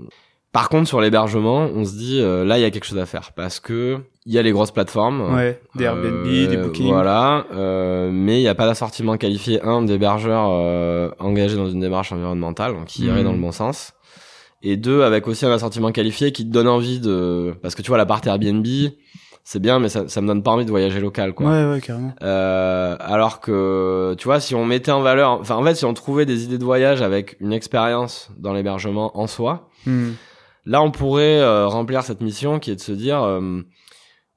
par 0.57 0.71
contre, 0.71 0.89
sur 0.89 1.03
l'hébergement, 1.03 1.69
on 1.75 1.85
se 1.85 1.95
dit, 1.97 2.19
euh, 2.19 2.43
là, 2.43 2.57
il 2.57 2.63
y 2.63 2.65
a 2.65 2.71
quelque 2.71 2.87
chose 2.87 2.97
à 2.99 3.05
faire 3.05 3.33
parce 3.37 3.61
que 3.61 3.99
il 4.25 4.33
y 4.33 4.39
a 4.39 4.43
les 4.43 4.53
grosses 4.53 4.71
plateformes. 4.71 5.35
Ouais. 5.35 5.61
Des 5.75 5.85
Airbnb, 5.85 6.27
Euh, 6.27 6.47
des 6.49 6.57
bookings. 6.57 6.89
Voilà, 6.89 7.45
euh, 7.55 8.09
mais 8.11 8.39
il 8.39 8.43
n'y 8.43 8.49
a 8.49 8.55
pas 8.55 8.65
d'assortiment 8.67 9.19
qualifié, 9.19 9.61
un, 9.63 9.83
d'hébergeurs 9.83 10.49
euh, 10.51 11.11
engagés 11.19 11.57
dans 11.57 11.69
une 11.69 11.81
démarche 11.81 12.11
environnementale, 12.11 12.73
donc 12.73 12.87
qui 12.87 13.05
irait 13.05 13.19
Mhm. 13.19 13.25
dans 13.25 13.33
le 13.33 13.39
bon 13.39 13.53
sens. 13.53 13.93
Et 14.63 14.79
deux, 14.79 15.03
avec 15.03 15.29
aussi 15.29 15.45
un 15.45 15.53
assortiment 15.53 15.93
qualifié 15.93 16.33
qui 16.33 16.45
te 16.47 16.51
donne 16.51 16.69
envie 16.69 17.01
de... 17.01 17.55
Parce 17.61 17.75
que 17.75 17.83
tu 17.83 17.89
vois, 17.89 17.99
la 17.99 18.07
partie 18.07 18.29
Airbnb, 18.31 18.67
c'est 19.45 19.61
bien, 19.61 19.79
mais 19.79 19.91
ça, 19.91 20.09
ça 20.09 20.23
me 20.23 20.27
donne 20.27 20.43
pas 20.43 20.53
envie 20.53 20.65
de 20.65 20.71
voyager 20.71 21.01
local, 21.01 21.35
quoi. 21.35 21.51
Ouais, 21.51 21.71
ouais, 21.71 21.81
carrément. 21.83 22.15
Euh, 22.23 22.97
alors 22.99 23.41
que, 23.41 24.15
tu 24.19 24.25
vois, 24.25 24.41
si 24.41 24.55
on 24.55 24.65
mettait 24.65 24.91
en 24.91 25.03
valeur... 25.03 25.33
Enfin, 25.33 25.55
en 25.57 25.63
fait, 25.63 25.75
si 25.75 25.85
on 25.85 25.93
trouvait 25.93 26.25
des 26.25 26.45
idées 26.45 26.59
de 26.59 26.65
voyage 26.65 27.03
avec 27.03 27.37
une 27.41 27.53
expérience 27.53 28.31
dans 28.39 28.55
l'hébergement 28.55 29.17
en 29.21 29.27
soi, 29.27 29.69
Hmm. 29.89 30.15
Là, 30.67 30.83
on 30.83 30.91
pourrait 30.91 31.39
euh, 31.41 31.67
remplir 31.69 32.03
cette 32.03 32.21
mission 32.21 32.59
qui 32.59 32.71
est 32.73 32.77
de 32.77 32.81
se 32.81 32.93
dire, 32.93 33.23
euh, 33.23 33.63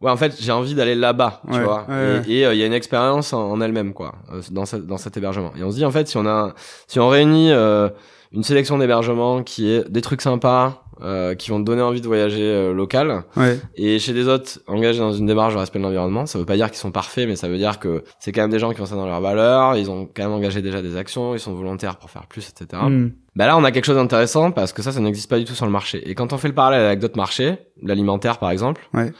ouais, 0.02 0.12
en 0.12 0.18
fait, 0.18 0.36
j'ai 0.40 0.52
envie 0.52 0.76
d'aller 0.76 0.96
là-bas, 0.96 1.42
tu 1.48 1.58
Ouais, 1.58 1.64
vois. 1.64 1.86
ouais, 1.90 2.22
et 2.28 2.46
euh, 2.46 2.54
il 2.54 2.60
y 2.60 2.64
a 2.64 2.66
une 2.68 2.74
expérience 2.74 3.34
en, 3.34 3.52
en 3.52 3.62
elle-même, 3.62 3.94
quoi, 3.94 4.16
euh, 4.32 4.42
dans, 4.52 4.66
ce- 4.66 4.76
dans 4.78 4.98
cet 4.98 5.18
hébergement. 5.18 5.52
Et 5.58 5.64
on 5.64 5.72
se 5.72 5.76
dit, 5.76 5.86
en 5.86 5.92
fait, 5.92 6.08
si 6.08 6.18
on 6.18 6.26
a, 6.28 6.54
si 6.88 7.00
on 7.00 7.10
réunit 7.10 7.52
euh, 7.52 7.90
une 8.32 8.44
sélection 8.44 8.78
d'hébergements 8.78 9.42
qui 9.44 9.70
est 9.72 9.90
des 9.90 10.02
trucs 10.02 10.22
sympas, 10.22 10.84
euh, 11.02 11.36
qui 11.36 11.50
vont 11.52 11.60
te 11.60 11.64
donner 11.66 11.82
envie 11.82 12.02
de 12.02 12.08
voyager 12.08 12.42
euh, 12.44 12.74
local, 12.74 13.24
Ouais. 13.38 13.60
et 13.76 14.00
chez 14.00 14.14
des 14.14 14.28
autres 14.28 14.60
engagés 14.68 15.00
dans 15.00 15.14
une 15.14 15.26
démarche 15.26 15.54
de 15.54 15.60
respect 15.60 15.80
de 15.80 15.84
l'environnement, 15.84 16.26
ça 16.26 16.38
veut 16.40 16.46
pas 16.46 16.56
dire 16.56 16.68
qu'ils 16.68 16.78
sont 16.80 16.92
parfaits, 16.92 17.28
mais 17.28 17.36
ça 17.36 17.48
veut 17.48 17.58
dire 17.58 17.80
que 17.80 18.04
c'est 18.20 18.32
quand 18.32 18.42
même 18.42 18.50
des 18.52 18.60
gens 18.60 18.74
qui 18.74 18.82
ont 18.82 18.86
ça 18.86 18.96
dans 18.96 19.06
leurs 19.06 19.22
valeurs, 19.22 19.76
ils 19.78 19.90
ont 19.90 20.06
quand 20.14 20.24
même 20.24 20.32
engagé 20.34 20.62
déjà 20.62 20.82
des 20.82 20.98
actions, 20.98 21.34
ils 21.36 21.40
sont 21.40 21.54
volontaires 21.54 21.98
pour 21.98 22.10
faire 22.10 22.26
plus, 22.28 22.50
etc. 22.50 22.82
Hmm. 22.86 23.10
Bah 23.36 23.48
là, 23.48 23.58
on 23.58 23.64
a 23.64 23.72
quelque 23.72 23.86
chose 23.86 23.96
d'intéressant 23.96 24.52
parce 24.52 24.74
que 24.74 24.82
ça, 24.82 24.92
ça 24.92 25.00
n'existe 25.00 25.30
pas 25.30 25.40
du 25.40 25.46
tout 25.46 25.54
sur 25.56 25.66
le 25.66 25.72
marché. 25.72 26.10
Et 26.10 26.16
quand 26.16 26.34
on 26.34 26.38
fait 26.38 26.48
le 26.50 26.54
parallèle 26.56 26.86
avec 26.86 27.00
d'autres 27.00 27.18
marchés, 27.18 27.56
l'alimentaire 27.82 28.38
par 28.38 28.52
exemple, 28.52 28.90
Ouais. 28.94 29.12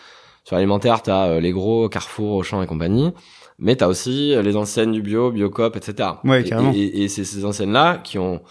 sur 0.44 0.56
l'alimentaire, 0.56 1.02
t'as 1.02 1.28
euh, 1.28 1.40
les 1.40 1.52
gros 1.52 1.88
Carrefour, 1.90 2.36
Auchan 2.36 2.62
et 2.62 2.68
compagnie, 2.68 3.14
mais 3.58 3.76
t'as 3.76 3.88
aussi 3.88 4.34
euh, 4.36 4.42
les 4.42 4.56
enseignes 4.58 4.92
du 4.92 5.02
bio, 5.02 5.32
Biocop, 5.32 5.78
etc. 5.78 6.10
Ouais, 6.26 6.42
Et- 6.42 6.44
carrément. 6.44 6.74
Et, 6.74 7.04
et, 7.04 7.08
c'est 7.08 7.24
ces 7.24 7.46
enseignes-là 7.46 8.00
qui 8.04 8.18
ont 8.20 8.42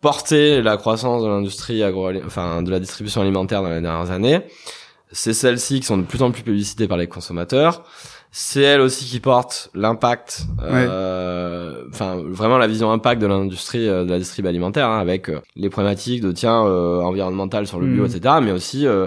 porté 0.00 0.62
la 0.62 0.76
croissance 0.76 1.22
de 1.22 1.28
l'industrie 1.28 1.82
agro, 1.82 2.10
enfin 2.26 2.62
de 2.62 2.70
la 2.70 2.80
distribution 2.80 3.20
alimentaire 3.22 3.62
dans 3.62 3.70
les 3.70 3.80
dernières 3.80 4.10
années. 4.10 4.40
C'est 5.10 5.32
celles-ci 5.32 5.80
qui 5.80 5.86
sont 5.86 5.96
de 5.98 6.02
plus 6.02 6.22
en 6.22 6.30
plus 6.30 6.42
publicitées 6.42 6.86
par 6.86 6.98
les 6.98 7.06
consommateurs. 7.06 7.84
C'est 8.30 8.60
elles 8.60 8.82
aussi 8.82 9.06
qui 9.06 9.20
portent 9.20 9.70
l'impact, 9.74 10.42
euh, 10.62 11.84
enfin 11.90 12.22
vraiment 12.28 12.58
la 12.58 12.66
vision 12.66 12.90
impact 12.92 13.20
de 13.22 13.26
l'industrie 13.26 13.88
euh, 13.88 14.04
de 14.04 14.10
la 14.10 14.18
distribution 14.18 14.50
alimentaire, 14.50 14.88
hein, 14.88 14.98
avec 14.98 15.30
euh, 15.30 15.40
les 15.56 15.70
problématiques 15.70 16.20
de 16.22 16.30
tiens 16.32 16.64
euh, 16.66 17.00
environnementales 17.00 17.66
sur 17.66 17.80
le 17.80 17.86
bio, 17.86 18.04
Mm. 18.04 18.06
etc. 18.06 18.34
Mais 18.42 18.52
aussi 18.52 18.86
euh, 18.86 19.06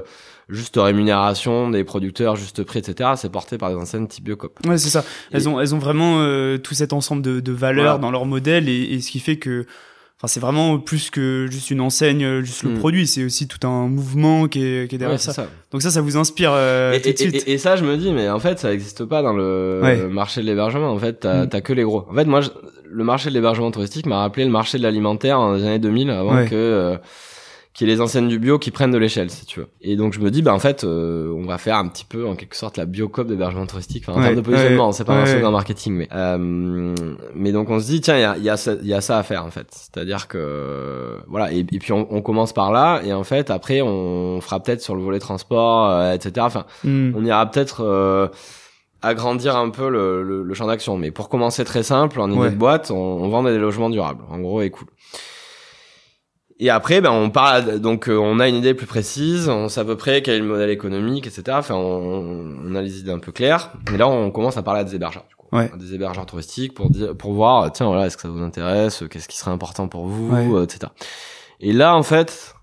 juste 0.50 0.76
rémunération 0.78 1.70
des 1.70 1.84
producteurs, 1.84 2.36
juste 2.36 2.64
prix, 2.64 2.80
etc. 2.80 3.12
C'est 3.16 3.32
porté 3.32 3.58
par 3.60 3.70
des 3.70 3.76
enseignes 3.76 4.08
type 4.08 4.24
Biocop. 4.24 4.60
Ouais, 4.66 4.78
c'est 4.80 4.90
ça. 4.90 5.04
Elles 5.32 5.44
Et- 5.44 5.48
ont, 5.48 5.60
elles 5.60 5.76
ont 5.76 5.80
vraiment 5.80 6.16
euh, 6.20 6.58
tout 6.58 6.74
cet 6.74 6.92
ensemble 6.92 7.22
de, 7.22 7.40
de 7.40 7.52
valeurs 7.52 7.84
Voilà. 7.84 7.98
dans 8.00 8.12
leur 8.12 8.26
modèle 8.26 8.68
et, 8.70 8.82
et 8.94 9.02
ce 9.02 9.12
qui 9.12 9.20
fait 9.20 9.38
que, 9.38 9.66
enfin, 10.22 10.28
c'est 10.28 10.40
vraiment 10.40 10.78
plus 10.80 11.10
que 11.10 11.48
juste 11.50 11.72
une 11.72 11.82
enseigne, 11.82 12.24
euh, 12.24 12.42
juste 12.44 12.64
le 12.64 12.70
Mm. 12.72 12.78
produit. 12.80 13.08
C'est 13.08 13.24
aussi 13.24 13.48
tout 13.48 13.66
un 13.68 13.88
mouvement 13.88 14.48
qui 14.48 14.64
est, 14.64 14.88
qui 14.90 14.96
est 14.96 14.98
derrière 15.00 15.16
Ouais, 15.16 15.24
ça. 15.24 15.34
ça. 15.34 15.48
Donc 15.72 15.82
ça, 15.82 15.90
ça 15.90 16.02
vous 16.02 16.16
inspire 16.18 16.52
euh, 16.54 16.94
et, 16.94 17.02
tout 17.02 17.08
de 17.08 17.14
et- 17.14 17.18
suite. 17.18 17.44
et- 17.48 17.54
et 17.54 17.58
ça, 17.58 17.76
je 17.76 17.84
me 17.84 17.98
dis, 17.98 18.12
mais 18.14 18.30
en 18.30 18.40
fait, 18.40 18.60
ça 18.60 18.70
n'existe 18.70 19.04
pas 19.06 19.22
dans 19.22 19.34
le 19.34 19.80
Ouais. 19.84 19.98
marché 20.08 20.42
de 20.42 20.46
l'hébergement. 20.46 20.92
En 20.92 20.98
fait, 21.00 21.22
t'as 21.22 21.46
Mm. 21.46 21.50
t'as 21.50 21.62
que 21.62 21.74
les 21.74 21.84
gros. 21.84 22.06
En 22.10 22.14
fait, 22.14 22.26
moi, 22.26 22.42
je- 22.42 22.50
le 22.94 23.04
marché 23.04 23.30
de 23.30 23.34
l'hébergement 23.36 23.72
touristique 23.72 24.06
m'a 24.06 24.20
rappelé 24.20 24.46
le 24.46 24.52
marché 24.52 24.78
de 24.78 24.84
l'alimentaire 24.84 25.38
dans 25.38 25.54
les 25.54 25.64
années 25.64 25.80
2000, 25.80 26.10
avant 26.10 26.36
Ouais. 26.36 26.48
que 26.48 26.56
euh, 26.56 26.98
qu'il 27.74 27.88
y 27.88 27.92
ait 27.92 27.96
les 27.96 28.02
enseignes 28.02 28.28
du 28.28 28.38
bio 28.38 28.60
qui 28.60 28.70
prennent 28.70 28.92
de 28.92 28.98
l'échelle, 28.98 29.30
si 29.30 29.46
tu 29.46 29.62
veux. 29.62 29.68
Et 29.80 29.96
donc, 29.96 30.12
je 30.14 30.20
me 30.20 30.30
dis, 30.30 30.42
bah 30.42 30.54
en 30.54 30.60
fait, 30.60 30.84
euh, 30.84 31.34
on 31.34 31.46
va 31.46 31.58
faire 31.58 31.78
un 31.78 31.88
petit 31.88 32.04
peu, 32.04 32.28
en 32.28 32.36
quelque 32.36 32.56
sorte, 32.58 32.76
la 32.78 32.86
biocop 32.86 33.28
d'hébergement 33.28 33.66
touristique. 33.66 34.04
Enfin, 34.06 34.14
en 34.14 34.22
Ouais, 34.22 34.24
termes 34.28 34.36
de 34.36 34.42
positionnement, 34.42 34.88
ouais, 34.88 34.94
c'est 34.94 35.06
pas 35.06 35.16
ouais, 35.16 35.22
un 35.22 35.26
slogan 35.26 35.52
marketing, 35.54 35.94
mais 35.94 36.10
euh, 36.14 36.94
mais 37.34 37.52
donc 37.54 37.70
on 37.70 37.80
se 37.80 37.86
dit, 37.86 38.02
tiens, 38.02 38.18
il 38.18 38.22
y 38.22 38.26
a, 38.26 38.36
il 38.38 38.44
y 38.44 38.50
a 38.50 38.58
ça, 38.58 38.74
y 38.82 38.94
a 38.94 39.00
ça 39.00 39.18
à 39.20 39.24
faire 39.24 39.46
en 39.46 39.52
fait. 39.52 39.68
C'est-à-dire 39.72 40.28
que 40.28 41.18
voilà, 41.28 41.54
et, 41.54 41.60
et 41.60 41.80
puis 41.80 41.94
on, 41.94 42.08
on 42.12 42.22
commence 42.22 42.52
par 42.52 42.74
là, 42.74 43.02
et 43.06 43.14
en 43.14 43.24
fait, 43.24 43.50
après, 43.50 43.82
on 43.82 44.42
fera 44.42 44.60
peut-être 44.62 44.82
sur 44.82 44.96
le 44.96 45.02
volet 45.02 45.20
transport, 45.20 45.90
euh, 45.92 46.14
etc. 46.14 46.46
Enfin 46.46 46.66
Hmm. 46.84 47.14
on 47.16 47.24
ira 47.24 47.50
peut-être 47.50 47.82
euh, 47.86 48.28
agrandir 49.02 49.56
un 49.56 49.70
peu 49.70 49.90
le, 49.90 50.24
le, 50.24 50.44
le 50.44 50.54
champ 50.54 50.68
d'action. 50.68 50.98
Mais 50.98 51.12
pour 51.12 51.30
commencer 51.30 51.64
très 51.64 51.84
simple, 51.84 52.20
en 52.20 52.30
idée 52.32 52.50
de 52.52 52.56
boîte, 52.56 52.92
on, 52.92 52.96
on 52.96 53.30
vend 53.30 53.44
des 53.44 53.58
logements 53.58 53.90
durables. 53.90 54.24
En 54.30 54.40
gros, 54.40 54.62
et 54.62 54.70
cool. 54.70 54.88
Et 56.64 56.70
après, 56.70 57.02
ben, 57.02 57.10
on 57.12 57.32
parle, 57.32 57.80
donc, 57.80 58.08
euh, 58.08 58.16
on 58.18 58.40
a 58.40 58.48
une 58.48 58.56
idée 58.56 58.76
plus 58.76 58.86
précise, 58.86 59.50
on 59.50 59.68
sait 59.68 59.82
à 59.82 59.84
peu 59.84 59.98
près 59.98 60.22
quel 60.22 60.36
est 60.36 60.40
le 60.40 60.46
modèle 60.46 60.70
économique, 60.70 61.26
etc. 61.26 61.44
Enfin, 61.54 61.74
on, 61.74 62.56
on 62.66 62.76
a 62.76 62.82
les 62.84 63.00
idées 63.00 63.10
un 63.12 63.18
peu 63.18 63.32
claires. 63.32 63.72
Et 63.92 63.98
là, 63.98 64.08
on 64.08 64.30
commence 64.30 64.58
à 64.58 64.62
parler 64.64 64.82
à 64.82 64.84
des 64.84 64.94
hébergeurs, 64.96 65.26
du 65.28 65.36
coup. 65.36 65.48
Ouais. 65.52 65.72
À 65.74 65.78
des 65.78 65.96
hébergeurs 65.96 66.26
touristiques 66.28 66.76
pour 66.76 66.92
dire, 66.92 67.18
pour 67.18 67.34
voir, 67.34 67.72
tiens, 67.72 67.88
voilà, 67.88 68.06
est-ce 68.06 68.16
que 68.16 68.22
ça 68.22 68.30
vous 68.30 68.44
intéresse, 68.44 69.04
qu'est-ce 69.10 69.28
qui 69.28 69.38
serait 69.38 69.50
important 69.52 69.88
pour 69.88 70.06
vous, 70.06 70.32
Ouais. 70.34 70.48
euh, 70.54 70.64
etc. 70.64 70.92
Et 71.62 71.74
là, 71.74 71.96
en 71.96 72.04
fait, 72.04 72.54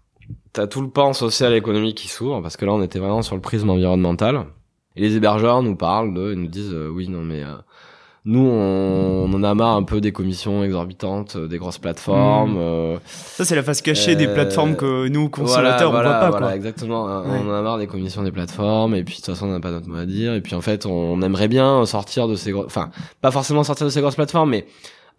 t'as 0.53 0.69
tout 0.69 0.81
le 0.81 0.89
pan 0.91 1.13
social 1.13 1.53
et 1.53 1.57
économique 1.57 1.97
qui 1.97 2.07
s'ouvre, 2.09 2.41
parce 2.41 2.57
que 2.57 2.65
là, 2.65 2.73
on 2.73 2.83
était 2.83 3.01
vraiment 3.01 3.23
sur 3.23 3.35
le 3.35 3.43
prisme 3.43 3.69
environnemental. 3.69 4.47
Et 4.95 5.01
les 5.01 5.17
hébergeurs 5.17 5.61
nous 5.63 5.75
parlent 5.77 6.15
de, 6.15 6.33
ils 6.35 6.39
nous 6.41 6.47
disent, 6.49 6.73
euh, 6.73 6.89
oui, 6.89 7.09
non, 7.09 7.23
mais, 7.23 7.43
euh, 7.43 7.57
nous, 8.31 8.47
on, 8.47 9.25
on 9.25 9.33
en 9.35 9.43
a 9.43 9.55
marre 9.55 9.75
un 9.77 9.83
peu 9.83 10.01
des 10.01 10.13
commissions 10.13 10.63
exorbitantes, 10.63 11.37
euh, 11.37 11.49
des 11.49 11.57
grosses 11.59 11.79
plateformes, 11.79 12.53
Mm. 12.55 12.59
euh, 12.61 12.97
Ça, 13.07 13.45
c'est 13.45 13.55
la 13.57 13.63
face 13.63 13.81
cachée 13.83 14.17
des 14.17 14.27
Euh, 14.27 14.35
plateformes 14.35 14.77
que 14.77 15.09
nous, 15.09 15.29
consommateurs, 15.31 15.91
voilà, 15.91 16.09
on 16.09 16.13
voit 16.13 16.21
pas, 16.21 16.31
voilà, 16.31 16.47
quoi. 16.49 16.57
exactement. 16.57 17.05
Ouais. 17.07 17.39
On 17.45 17.51
en 17.51 17.55
a 17.55 17.63
marre 17.63 17.79
des 17.79 17.87
commissions 17.87 18.23
des 18.23 18.31
plateformes 18.33 18.95
et 18.95 19.03
puis 19.03 19.15
de 19.15 19.21
toute 19.23 19.35
façon 19.35 19.47
on 19.47 19.53
n'a 19.53 19.61
pas 19.61 19.71
notre 19.71 19.89
mot 19.89 19.97
à 19.97 20.05
dire 20.07 20.35
et 20.35 20.41
puis 20.43 20.55
en 20.55 20.61
fait 20.61 20.85
on 20.87 21.21
aimerait 21.23 21.49
bien 21.49 21.85
sortir 21.87 22.29
de 22.29 22.35
ces 22.37 22.53
gros... 22.53 22.65
enfin 22.67 22.91
pas 23.23 23.31
forcément 23.31 23.65
sortir 23.65 23.87
de 23.87 23.91
ces 23.91 24.01
grosses 24.03 24.15
plateformes 24.17 24.51
mais 24.51 24.67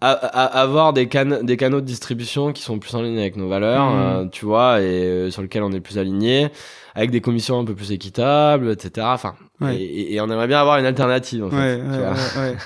avoir 0.02 0.94
des, 0.94 1.08
can 1.10 1.40
des 1.44 1.58
canaux 1.58 1.82
de 1.82 1.86
distribution 1.86 2.54
qui 2.54 2.62
sont 2.64 2.80
plus 2.80 2.94
en 2.96 3.02
ligne 3.02 3.20
avec 3.20 3.36
nos 3.36 3.50
valeurs, 3.50 3.90
Mhm. 3.90 4.00
euh, 4.02 4.26
tu 4.32 4.46
vois, 4.46 4.82
et 4.82 5.30
sur 5.32 5.42
lesquels 5.42 5.64
on 5.64 5.72
est 5.74 5.82
plus 5.82 5.98
aligné, 5.98 6.50
avec 6.96 7.12
des 7.12 7.20
commissions 7.22 7.60
un 7.60 7.66
peu 7.66 7.76
plus 7.76 7.92
équitables, 7.92 8.70
etc. 8.72 9.08
Enfin, 9.10 9.34
Ouais. 9.62 9.76
et, 9.76 10.14
et- 10.14 10.22
on 10.22 10.26
aimerait 10.30 10.48
bien 10.48 10.60
avoir 10.62 10.78
une 10.78 10.86
alternative 10.86 11.44
en 11.44 11.50
fait. 11.50 11.56
Ouais, 11.58 11.78
tu. 11.80 12.58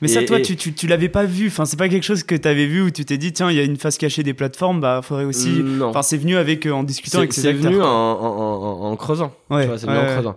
Mais 0.00 0.08
ça, 0.08 0.22
Et- 0.22 0.24
toi, 0.24 0.38
et- 0.38 0.42
tu, 0.42 0.56
tu, 0.56 0.72
tu 0.72 0.86
l'avais 0.86 1.08
pas 1.10 1.24
vu. 1.24 1.48
Enfin, 1.48 1.64
c'est 1.66 1.76
pas 1.78 1.88
quelque 1.88 2.04
chose 2.04 2.22
que 2.22 2.34
t'avais 2.34 2.66
vu 2.66 2.80
où 2.82 2.90
tu 2.90 3.04
t'es 3.04 3.18
dit, 3.18 3.32
tiens, 3.32 3.50
il 3.50 3.56
y 3.56 3.60
a 3.60 3.62
une 3.64 3.76
face 3.76 3.98
cachée 3.98 4.22
des 4.22 4.32
plateformes, 4.34 4.80
bah, 4.80 5.00
faudrait 5.02 5.24
aussi. 5.24 5.48
non. 5.62 5.88
Enfin, 5.88 6.02
c'est 6.02 6.16
venu 6.16 6.36
avec, 6.36 6.66
euh, 6.66 6.72
en 6.72 6.82
discutant 6.82 7.18
C'est 7.18 7.18
avec 7.18 7.32
ces 7.34 7.42
c'est 7.42 7.48
acteurs. 7.48 7.70
venu 7.72 7.82
en, 7.82 7.86
en, 7.86 8.82
en, 8.86 8.90
en 8.90 8.96
creusant. 8.96 9.32
Ouais, 9.50 9.62
tu 9.62 9.68
vois, 9.68 9.78
c'est 9.78 9.86
venu 9.86 9.98
en 9.98 10.06
creusant. 10.06 10.36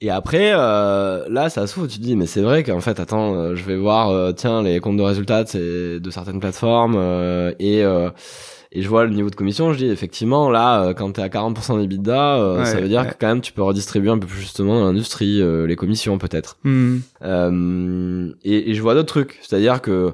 Et 0.00 0.10
après, 0.10 0.52
euh, 0.54 1.24
là, 1.30 1.48
ça 1.50 1.66
s'ouvre. 1.66 1.86
Tu 1.86 1.98
te 1.98 2.02
dis, 2.02 2.16
mais 2.16 2.26
c'est 2.26 2.42
vrai 2.42 2.62
qu'en 2.62 2.80
fait, 2.80 2.98
attends, 3.00 3.34
euh, 3.34 3.54
je 3.54 3.64
vais 3.64 3.76
voir, 3.76 4.10
euh, 4.10 4.32
tiens, 4.32 4.62
les 4.62 4.80
comptes 4.80 4.96
de 4.96 5.02
résultats 5.02 5.44
de, 5.44 6.00
certaines 6.10 6.40
plateformes 6.40 6.96
euh, 6.98 7.52
et 7.58 7.82
euh, 7.84 8.10
et 8.74 8.82
je 8.82 8.88
vois 8.88 9.04
le 9.04 9.10
niveau 9.10 9.30
de 9.30 9.34
commission. 9.34 9.72
Je 9.72 9.78
dis, 9.78 9.86
effectivement, 9.86 10.50
là, 10.50 10.82
euh, 10.82 10.94
quand 10.94 11.12
t'es 11.12 11.22
à 11.22 11.28
40% 11.28 11.78
d'EBITDA, 11.80 12.36
euh, 12.38 12.58
Ouais, 12.58 12.64
ça 12.66 12.80
veut 12.80 12.88
dire 12.88 13.02
ouais. 13.02 13.08
que 13.08 13.14
quand 13.20 13.28
même, 13.28 13.40
tu 13.40 13.52
peux 13.52 13.62
redistribuer 13.62 14.10
un 14.10 14.18
peu 14.18 14.26
plus 14.26 14.40
justement 14.40 14.80
dans 14.80 14.86
l'industrie, 14.86 15.40
euh, 15.40 15.66
les 15.66 15.76
commissions 15.76 16.18
peut-être. 16.18 16.58
Hmm. 16.64 16.98
Euh, 17.22 18.30
et, 18.44 18.70
et 18.70 18.74
je 18.74 18.82
vois 18.82 18.94
d'autres 18.94 19.08
trucs. 19.08 19.38
C'est-à-dire 19.42 19.80
que, 19.80 20.12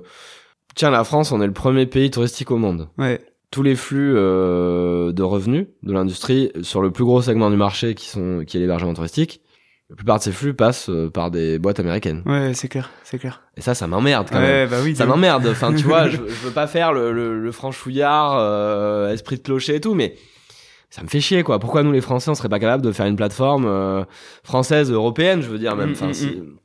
tiens, 0.75 0.91
la 0.91 1.05
France, 1.05 1.33
on 1.33 1.41
est 1.41 1.47
le 1.47 1.53
premier 1.53 1.87
pays 1.87 2.11
touristique 2.11 2.51
au 2.51 2.57
monde 2.59 2.89
Ouais. 2.99 3.21
tous 3.51 3.63
les 3.63 3.75
flux 3.77 4.13
de 4.15 5.23
revenus 5.23 5.67
de 5.83 5.93
l'industrie 5.93 6.53
sur 6.63 6.83
le 6.83 6.91
plus 6.91 7.05
gros 7.05 7.23
segment 7.23 7.51
du 7.51 7.57
marché 7.57 7.95
qui 7.95 8.09
sont 8.09 8.45
qui 8.47 8.57
est 8.57 8.61
l'hébergement 8.61 8.95
touristique 8.95 9.41
la 9.91 9.97
plupart 9.97 10.19
de 10.19 10.23
ces 10.23 10.33
flux 10.33 10.55
passent 10.55 10.89
euh, 10.89 11.11
par 11.11 11.31
des 11.31 11.59
boîtes 11.59 11.81
américaines. 11.81 12.23
Ouais, 12.25 12.53
c'est 12.55 12.69
clair, 12.69 12.91
c'est 13.05 13.19
clair. 13.19 13.43
et 13.57 13.61
ça 13.61 13.75
ça 13.75 13.87
m'emmerde 13.87 14.29
quand 14.31 14.41
même. 14.41 14.49
Ouais, 14.49 14.67
bah 14.67 14.79
oui. 14.83 14.95
ça 14.97 15.05
de- 15.05 15.09
m'emmerde. 15.11 15.47
Enfin 15.51 15.75
tu 15.75 15.85
vois 15.85 16.09
je, 16.09 16.17
je 16.29 16.47
veux 16.47 16.53
pas 16.53 16.67
faire 16.67 16.93
le, 16.93 17.13
le, 17.13 17.39
le 17.41 17.53
franchouillard 17.53 18.37
euh, 18.39 19.13
esprit 19.13 19.37
de 19.37 19.43
clocher 19.43 19.75
et 19.77 19.81
tout 19.81 19.95
mais 19.95 20.15
ça 20.91 21.03
me 21.03 21.09
fait 21.09 21.21
chier 21.21 21.43
quoi. 21.43 21.59
Pourquoi 21.59 21.83
nous 21.83 21.93
les 21.93 22.01
français 22.01 22.31
on 22.31 22.35
serait 22.35 22.49
pas 22.49 22.59
capable 22.61 22.83
de 22.85 22.93
faire 22.93 23.07
une 23.07 23.17
plateforme 23.17 23.67
euh, 23.67 24.05
française 24.45 24.91
européenne 24.91 25.43
je 25.43 25.49
veux 25.49 25.59
dire 25.59 25.77
même? 25.77 25.91
Mm, 25.91 25.93
enfin 25.93 26.07
mm, 26.09 26.57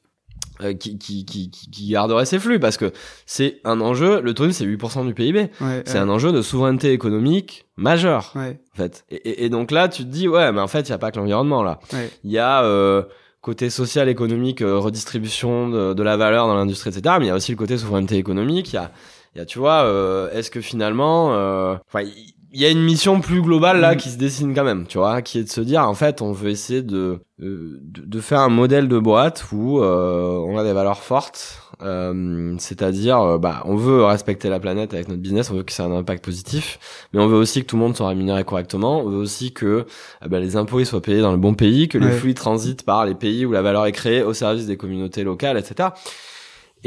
euh, 0.62 0.74
qui, 0.74 0.98
qui, 0.98 1.26
qui, 1.26 1.50
qui 1.50 1.88
garderait 1.90 2.26
ces 2.26 2.40
flux 2.40 2.60
parce 2.60 2.78
que 2.78 2.92
c'est 3.26 3.60
un 3.66 3.82
enjeu 3.82 4.22
le 4.22 4.34
tourisme 4.34 4.54
c'est 4.60 4.66
8% 4.66 5.06
du 5.06 5.14
PIB 5.14 5.50
Ouais, 5.62 5.84
c'est 5.86 5.98
un 5.98 6.10
enjeu 6.10 6.32
de 6.32 6.42
souveraineté 6.42 6.92
économique 6.94 7.66
majeur 7.78 8.32
Ouais, 8.36 8.60
en 8.74 8.78
fait. 8.78 9.06
Et, 9.10 9.16
et- 9.16 9.46
et 9.46 9.50
donc 9.50 9.72
là, 9.72 9.88
tu 9.90 10.04
te 10.04 10.10
dis, 10.10 10.28
ouais, 10.28 10.52
mais 10.52 10.62
en 10.62 10.68
fait, 10.68 10.82
il 10.82 10.92
n'y 10.92 10.96
a 10.96 10.98
pas 10.98 11.12
que 11.12 11.18
l'environnement, 11.20 11.62
là. 11.64 11.80
ouais. 11.94 12.10
Il 12.24 12.32
y 12.32 12.38
a 12.40 12.64
euh, 12.64 13.04
côté 13.42 13.70
social, 13.70 14.08
économique, 14.10 14.62
euh, 14.62 14.78
redistribution 14.80 15.70
de, 15.70 15.94
de 15.94 16.04
la 16.04 16.18
valeur 16.18 16.48
dans 16.48 16.56
l'industrie, 16.56 16.90
etc. 16.90 17.16
Mais 17.20 17.26
il 17.26 17.28
y 17.30 17.32
a 17.32 17.36
aussi 17.36 17.52
le 17.52 17.58
côté 17.58 17.78
souveraineté 17.78 18.16
économique. 18.18 18.72
Il 18.72 18.76
y 18.76 18.80
a, 18.80 18.92
y 19.36 19.40
a, 19.40 19.46
tu 19.46 19.60
vois, 19.60 19.84
euh, 19.84 20.32
est-ce 20.32 20.50
que 20.50 20.62
finalement... 20.62 21.34
euh, 21.36 21.76
Enfin, 21.88 22.08
il 22.56 22.62
y 22.62 22.66
a 22.66 22.70
une 22.70 22.82
mission 22.84 23.20
plus 23.20 23.42
globale 23.42 23.82
là 23.82 23.92
Mhm. 23.92 23.98
qui 23.98 24.10
se 24.10 24.18
dessine 24.18 24.56
quand 24.56 24.64
même, 24.64 24.86
tu 24.88 24.98
vois, 24.98 25.22
qui 25.22 25.40
est 25.40 25.44
de 25.44 25.50
se 25.50 25.60
dire 25.62 25.82
en 25.88 25.94
fait 25.94 26.22
on 26.22 26.32
veut 26.32 26.50
essayer 26.50 26.82
de 26.82 27.20
euh, 27.44 27.78
de, 27.82 28.02
de 28.06 28.20
faire 28.22 28.40
un 28.40 28.48
modèle 28.50 28.88
de 28.88 28.98
boîte 28.98 29.46
où 29.52 29.82
euh, 29.82 30.38
on 30.48 30.58
a 30.58 30.64
des 30.64 30.72
valeurs 30.72 31.02
fortes, 31.02 31.60
euh, 31.82 32.56
c'est-à-dire 32.58 33.20
euh, 33.20 33.38
bah 33.38 33.62
on 33.66 33.76
veut 33.76 34.06
respecter 34.06 34.48
la 34.50 34.62
planète 34.62 34.94
avec 34.94 35.10
notre 35.10 35.22
business, 35.22 35.52
on 35.52 35.56
veut 35.56 35.64
que 35.64 35.74
ça 35.74 35.84
ait 35.84 35.88
un 35.88 35.92
impact 35.98 36.24
positif, 36.24 36.80
mais 37.12 37.20
on 37.20 37.28
veut 37.28 37.36
aussi 37.38 37.62
que 37.62 37.66
tout 37.68 37.76
le 37.76 37.82
monde 37.82 37.96
soit 37.98 38.08
rémunéré 38.08 38.46
correctement, 38.46 39.02
on 39.02 39.10
veut 39.10 39.18
aussi 39.18 39.52
que 39.52 39.86
eh 40.26 40.30
ben, 40.30 40.40
les 40.40 40.56
impôts 40.56 40.80
ils 40.80 40.86
soient 40.86 41.02
payés 41.02 41.20
dans 41.22 41.32
le 41.34 41.38
bon 41.38 41.56
pays, 41.56 41.90
que 41.90 41.98
les 41.98 42.06
Ouais. 42.06 42.12
flux 42.14 42.32
ils 42.32 42.36
transitent 42.36 42.84
par 42.86 43.06
les 43.06 43.16
pays 43.16 43.46
où 43.46 43.52
la 43.52 43.62
valeur 43.62 43.86
est 43.86 43.92
créée 43.92 44.24
au 44.24 44.34
service 44.34 44.66
des 44.66 44.78
communautés 44.78 45.26
locales, 45.26 45.58
etc. 45.58 45.90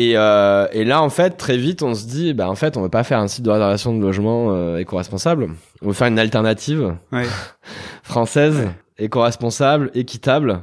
Et, 0.00 0.12
euh, 0.16 0.68
et 0.72 0.84
là, 0.84 1.02
en 1.02 1.10
fait, 1.10 1.30
très 1.30 1.56
vite, 1.56 1.82
on 1.82 1.92
se 1.92 2.06
dit, 2.06 2.32
bah, 2.32 2.48
en 2.48 2.54
fait, 2.54 2.76
on 2.76 2.82
veut 2.82 2.88
pas 2.88 3.02
faire 3.02 3.18
un 3.18 3.26
site 3.26 3.44
de 3.44 3.50
réservation 3.50 3.92
de 3.96 4.00
logement 4.00 4.52
euh, 4.52 4.76
éco-responsable. 4.78 5.48
On 5.82 5.88
veut 5.88 5.92
faire 5.92 6.06
une 6.06 6.20
alternative 6.20 6.94
Ouais. 7.10 7.24
française, 8.02 8.68
éco-responsable, 8.98 9.90
équitable 9.94 10.60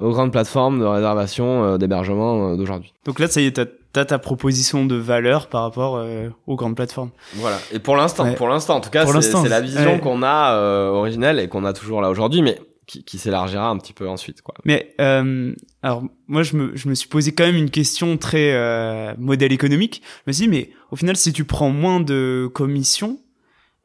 aux 0.00 0.12
grandes 0.12 0.32
plateformes 0.32 0.80
de 0.80 0.84
réservation 0.86 1.62
euh, 1.64 1.76
d'hébergement 1.78 2.52
euh, 2.52 2.56
d'aujourd'hui. 2.56 2.94
Donc 3.04 3.18
là, 3.20 3.28
ça 3.28 3.42
y 3.42 3.46
est, 3.46 3.52
t'as, 3.52 3.66
t'as 3.92 4.06
ta 4.06 4.18
proposition 4.18 4.86
de 4.86 4.94
valeur 4.96 5.48
par 5.48 5.62
rapport 5.62 5.96
euh, 5.98 6.30
aux 6.46 6.56
grandes 6.56 6.74
plateformes. 6.76 7.10
Voilà. 7.34 7.58
Et 7.72 7.80
pour 7.80 7.96
l'instant, 7.96 8.24
Ouais. 8.24 8.34
pour 8.34 8.48
l'instant, 8.48 8.76
en 8.76 8.80
tout 8.80 8.88
cas, 8.90 9.04
c'est 9.20 9.48
la 9.48 9.60
vision 9.60 9.94
ouais. 9.94 10.00
qu'on 10.00 10.22
a 10.22 10.54
euh, 10.54 10.88
originelle 10.88 11.38
et 11.38 11.48
qu'on 11.48 11.66
a 11.66 11.74
toujours 11.74 12.00
là 12.00 12.08
aujourd'hui, 12.08 12.40
mais 12.40 12.58
qui, 12.90 13.04
qui 13.04 13.18
s'élargira 13.18 13.68
un 13.68 13.78
petit 13.78 13.92
peu 13.92 14.08
ensuite, 14.08 14.42
quoi. 14.42 14.54
Mais 14.64 14.94
euh, 15.00 15.54
alors 15.82 16.02
moi 16.26 16.42
je 16.42 16.56
me 16.56 16.76
je 16.76 16.88
me 16.88 16.94
suis 16.94 17.08
posé 17.08 17.32
quand 17.32 17.44
même 17.44 17.56
une 17.56 17.70
question 17.70 18.16
très 18.16 18.52
euh, 18.54 19.14
modèle 19.18 19.52
économique. 19.52 20.02
Je 20.26 20.30
me 20.30 20.32
suis 20.32 20.44
dit 20.46 20.50
mais 20.50 20.70
au 20.90 20.96
final 20.96 21.16
si 21.16 21.32
tu 21.32 21.44
prends 21.44 21.70
moins 21.70 22.00
de 22.00 22.50
commissions, 22.52 23.18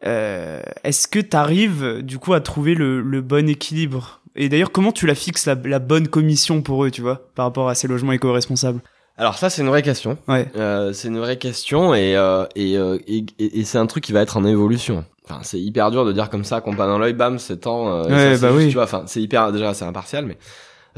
euh, 0.06 0.62
est-ce 0.84 1.08
que 1.08 1.20
tu 1.20 1.36
arrives 1.38 2.02
du 2.02 2.18
coup 2.18 2.34
à 2.34 2.42
trouver 2.42 2.74
le, 2.76 3.02
le 3.02 3.22
bon 3.22 3.48
équilibre? 3.50 4.22
Et 4.36 4.50
d'ailleurs 4.50 4.72
comment 4.72 4.92
tu 4.92 5.06
la 5.08 5.16
fixes 5.16 5.46
la, 5.46 5.56
la 5.56 5.80
bonne 5.80 6.08
commission 6.08 6.62
pour 6.62 6.84
eux, 6.84 6.92
tu 6.92 7.02
vois, 7.02 7.30
par 7.36 7.46
rapport 7.46 7.70
à 7.70 7.76
ces 7.76 7.88
logements 7.88 8.12
éco-responsables? 8.12 8.82
Alors 9.18 9.38
ça, 9.38 9.50
c'est 9.50 9.62
une 9.62 9.70
vraie 9.70 9.82
question. 9.82 10.18
Ouais. 10.28 10.48
Euh, 10.58 10.92
c'est 10.92 11.08
une 11.08 11.20
vraie 11.20 11.38
question 11.38 11.94
et 11.96 12.18
euh, 12.18 12.46
et, 12.56 12.78
euh, 12.78 12.98
et, 13.08 13.26
et- 13.40 13.60
et 13.60 13.64
c'est 13.64 13.78
un 13.78 13.86
truc 13.86 14.04
qui 14.04 14.12
va 14.12 14.22
être 14.22 14.36
en 14.36 14.44
évolution. 14.46 15.06
Enfin, 15.28 15.40
c'est 15.44 15.60
hyper 15.60 15.90
dur 15.92 16.06
de 16.06 16.12
dire 16.12 16.30
comme 16.30 16.44
ça, 16.44 16.62
qu'on 16.62 16.76
pas 16.76 16.88
dans 16.88 17.00
l'œil, 17.00 17.14
bam, 17.14 17.40
c'est 17.40 17.58
temps. 17.58 17.90
euh, 17.90 18.04
Ouais, 18.04 18.38
bah 18.38 18.50
oui. 18.54 18.68
Tu 18.68 18.74
vois, 18.76 18.84
enfin, 18.84 19.04
c'est 19.08 19.22
hyper 19.22 19.52
déjà, 19.52 19.74
c'est 19.74 19.86
impartial, 19.86 20.26
mais 20.26 20.38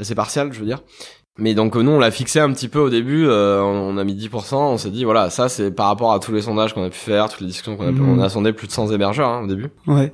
c'est 0.00 0.14
partial, 0.14 0.52
je 0.52 0.60
veux 0.60 0.66
dire. 0.66 0.80
Mais 1.40 1.54
donc 1.54 1.76
euh, 1.76 1.82
nous, 1.82 1.92
on 1.92 1.98
l'a 1.98 2.10
fixé 2.10 2.40
un 2.40 2.52
petit 2.52 2.68
peu 2.68 2.78
au 2.80 2.90
début. 2.90 3.26
euh, 3.26 3.60
on, 3.62 3.94
on 3.94 3.96
a 3.96 4.04
mis 4.04 4.14
10%. 4.14 4.54
On 4.56 4.76
s'est 4.76 4.90
dit 4.90 5.04
voilà, 5.04 5.30
ça 5.30 5.48
c'est 5.48 5.70
par 5.70 5.86
rapport 5.86 6.12
à 6.12 6.18
tous 6.18 6.32
les 6.32 6.42
sondages 6.42 6.74
qu'on 6.74 6.82
a 6.84 6.90
pu 6.90 6.98
faire, 6.98 7.28
toutes 7.28 7.40
les 7.40 7.46
discussions 7.46 7.76
qu'on 7.76 7.86
a 7.86 7.92
pu. 7.92 8.00
On 8.02 8.18
a 8.20 8.28
sondé 8.28 8.52
plus 8.52 8.66
de 8.66 8.72
100 8.72 8.90
hébergeurs 8.92 9.28
hein, 9.28 9.44
au 9.44 9.46
début 9.46 9.70
Ouais. 9.86 10.12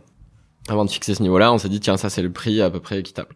avant 0.68 0.84
de 0.84 0.90
fixer 0.90 1.14
ce 1.14 1.22
niveau-là, 1.22 1.52
on 1.52 1.58
s'est 1.58 1.68
dit 1.70 1.80
tiens 1.80 1.96
ça 1.96 2.10
c'est 2.10 2.20
le 2.22 2.30
prix 2.30 2.60
à 2.60 2.68
peu 2.70 2.78
près 2.80 2.98
équitable. 3.00 3.30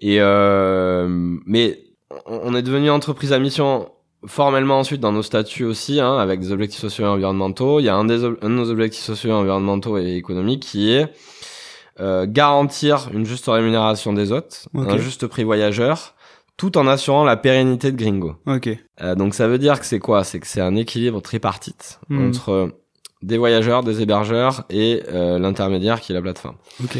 Et 0.00 0.18
euh, 0.20 1.08
mais 1.46 1.80
on 2.26 2.54
est 2.54 2.62
devenu 2.62 2.90
entreprise 2.90 3.32
à 3.32 3.38
mission 3.38 3.88
formellement 4.26 4.78
ensuite 4.80 5.00
dans 5.00 5.12
nos 5.12 5.22
statuts 5.22 5.64
aussi, 5.64 6.00
hein, 6.00 6.16
avec 6.18 6.40
des 6.40 6.50
objectifs 6.52 6.80
sociaux 6.80 7.04
et 7.04 7.08
environnementaux. 7.08 7.80
Il 7.80 7.84
y 7.84 7.88
a 7.88 7.94
un, 7.96 8.04
des 8.04 8.24
un 8.24 8.30
de 8.30 8.48
nos 8.48 8.70
objectifs 8.70 9.04
sociaux 9.04 9.30
et 9.30 9.34
environnementaux 9.34 9.98
et 9.98 10.14
économiques 10.16 10.62
qui 10.64 10.90
est 10.92 11.12
euh, 12.00 12.26
garantir 12.28 13.08
une 13.12 13.24
juste 13.26 13.46
rémunération 13.46 14.12
des 14.12 14.32
hôtes, 14.32 14.68
un 14.74 14.96
juste 14.98 15.26
prix 15.26 15.44
voyageur, 15.44 16.14
tout 16.56 16.76
en 16.78 16.86
assurant 16.88 17.24
la 17.24 17.36
pérennité 17.36 17.92
de 17.92 17.96
Gringo. 17.96 18.34
Ok. 18.46 18.68
Euh, 19.00 19.14
donc 19.14 19.34
ça 19.34 19.46
veut 19.48 19.58
dire 19.58 19.78
que 19.80 19.86
c'est 19.86 19.98
quoi? 20.00 20.24
C'est 20.24 20.40
que 20.40 20.46
c'est 20.46 20.60
un 20.60 20.74
équilibre 20.76 21.20
tripartite 21.22 22.00
Hmm. 22.08 22.28
entre 22.28 22.70
des 23.22 23.36
voyageurs, 23.38 23.82
des 23.82 24.00
hébergeurs 24.02 24.64
et 24.70 25.02
euh, 25.08 25.38
l'intermédiaire 25.40 26.00
qui 26.00 26.12
est 26.12 26.14
la 26.14 26.22
plateforme. 26.22 26.56
Ok. 26.84 26.98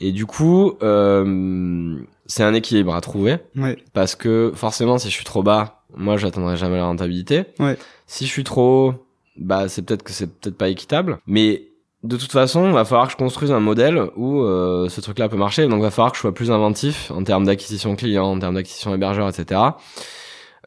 Et 0.00 0.12
du 0.12 0.26
coup, 0.26 0.74
euh, 0.82 1.96
c'est 2.26 2.42
un 2.44 2.54
équilibre 2.54 2.94
à 2.94 3.00
trouver 3.00 3.38
Ouais. 3.56 3.76
parce 3.92 4.14
que 4.14 4.52
forcément, 4.54 4.96
si 4.98 5.08
je 5.10 5.14
suis 5.14 5.24
trop 5.24 5.42
bas, 5.42 5.77
moi, 5.96 6.16
j'atteindrai 6.16 6.56
jamais 6.56 6.76
la 6.76 6.84
rentabilité. 6.84 7.44
Ouais. 7.58 7.76
Si 8.06 8.26
je 8.26 8.30
suis 8.30 8.44
trop 8.44 8.88
haut, 8.88 8.94
bah, 9.36 9.68
c'est 9.68 9.82
peut-être 9.82 10.02
que 10.02 10.12
c'est 10.12 10.26
peut-être 10.26 10.56
pas 10.58 10.68
équitable. 10.68 11.18
Mais 11.26 11.62
de 12.04 12.16
toute 12.16 12.30
façon, 12.32 12.66
il 12.66 12.72
va 12.72 12.84
falloir 12.84 13.06
que 13.06 13.12
je 13.12 13.16
construise 13.16 13.50
un 13.52 13.60
modèle 13.60 14.02
où 14.16 14.40
euh, 14.42 14.88
ce 14.88 15.00
truc-là 15.00 15.28
peut 15.28 15.36
marcher. 15.36 15.66
Donc, 15.66 15.78
il 15.78 15.82
va 15.82 15.90
falloir 15.90 16.12
que 16.12 16.16
je 16.16 16.20
sois 16.22 16.34
plus 16.34 16.50
inventif 16.50 17.10
en 17.10 17.22
termes 17.24 17.44
d'acquisition 17.44 17.96
client, 17.96 18.26
en 18.26 18.38
termes 18.38 18.54
d'acquisition 18.54 18.94
hébergeur, 18.94 19.28
etc. 19.28 19.60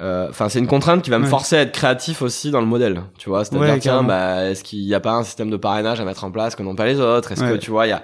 Euh, 0.02 0.28
Enfin, 0.30 0.50
c'est 0.50 0.60
une 0.60 0.68
contrainte 0.68 1.04
qui 1.04 1.10
va 1.10 1.20
me 1.20 1.26
Ouais. 1.26 1.30
forcer 1.30 1.58
à 1.58 1.62
être 1.62 1.72
créatif 1.74 2.22
aussi 2.22 2.50
dans 2.52 2.62
le 2.62 2.66
modèle. 2.68 3.04
Tu 3.18 3.30
vois, 3.30 3.46
c'est-à-dire 3.46 3.74
Ouais, 3.74 3.80
tiens, 3.80 4.04
bah, 4.04 4.46
est-ce 4.50 4.64
qu'il 4.64 4.86
n'y 4.86 4.94
a 4.94 5.00
pas 5.00 5.12
un 5.14 5.24
système 5.24 5.50
de 5.50 5.58
parrainage 5.58 6.00
à 6.00 6.06
mettre 6.06 6.24
en 6.24 6.32
place 6.32 6.56
que 6.56 6.64
n'ont 6.64 6.76
pas 6.76 6.86
les 6.86 7.00
autres? 7.00 7.32
Est-ce 7.32 7.44
que 7.44 7.58
tu 7.58 7.72
vois, 7.72 7.86
il 7.88 7.90
y 7.90 7.94
a 7.94 8.04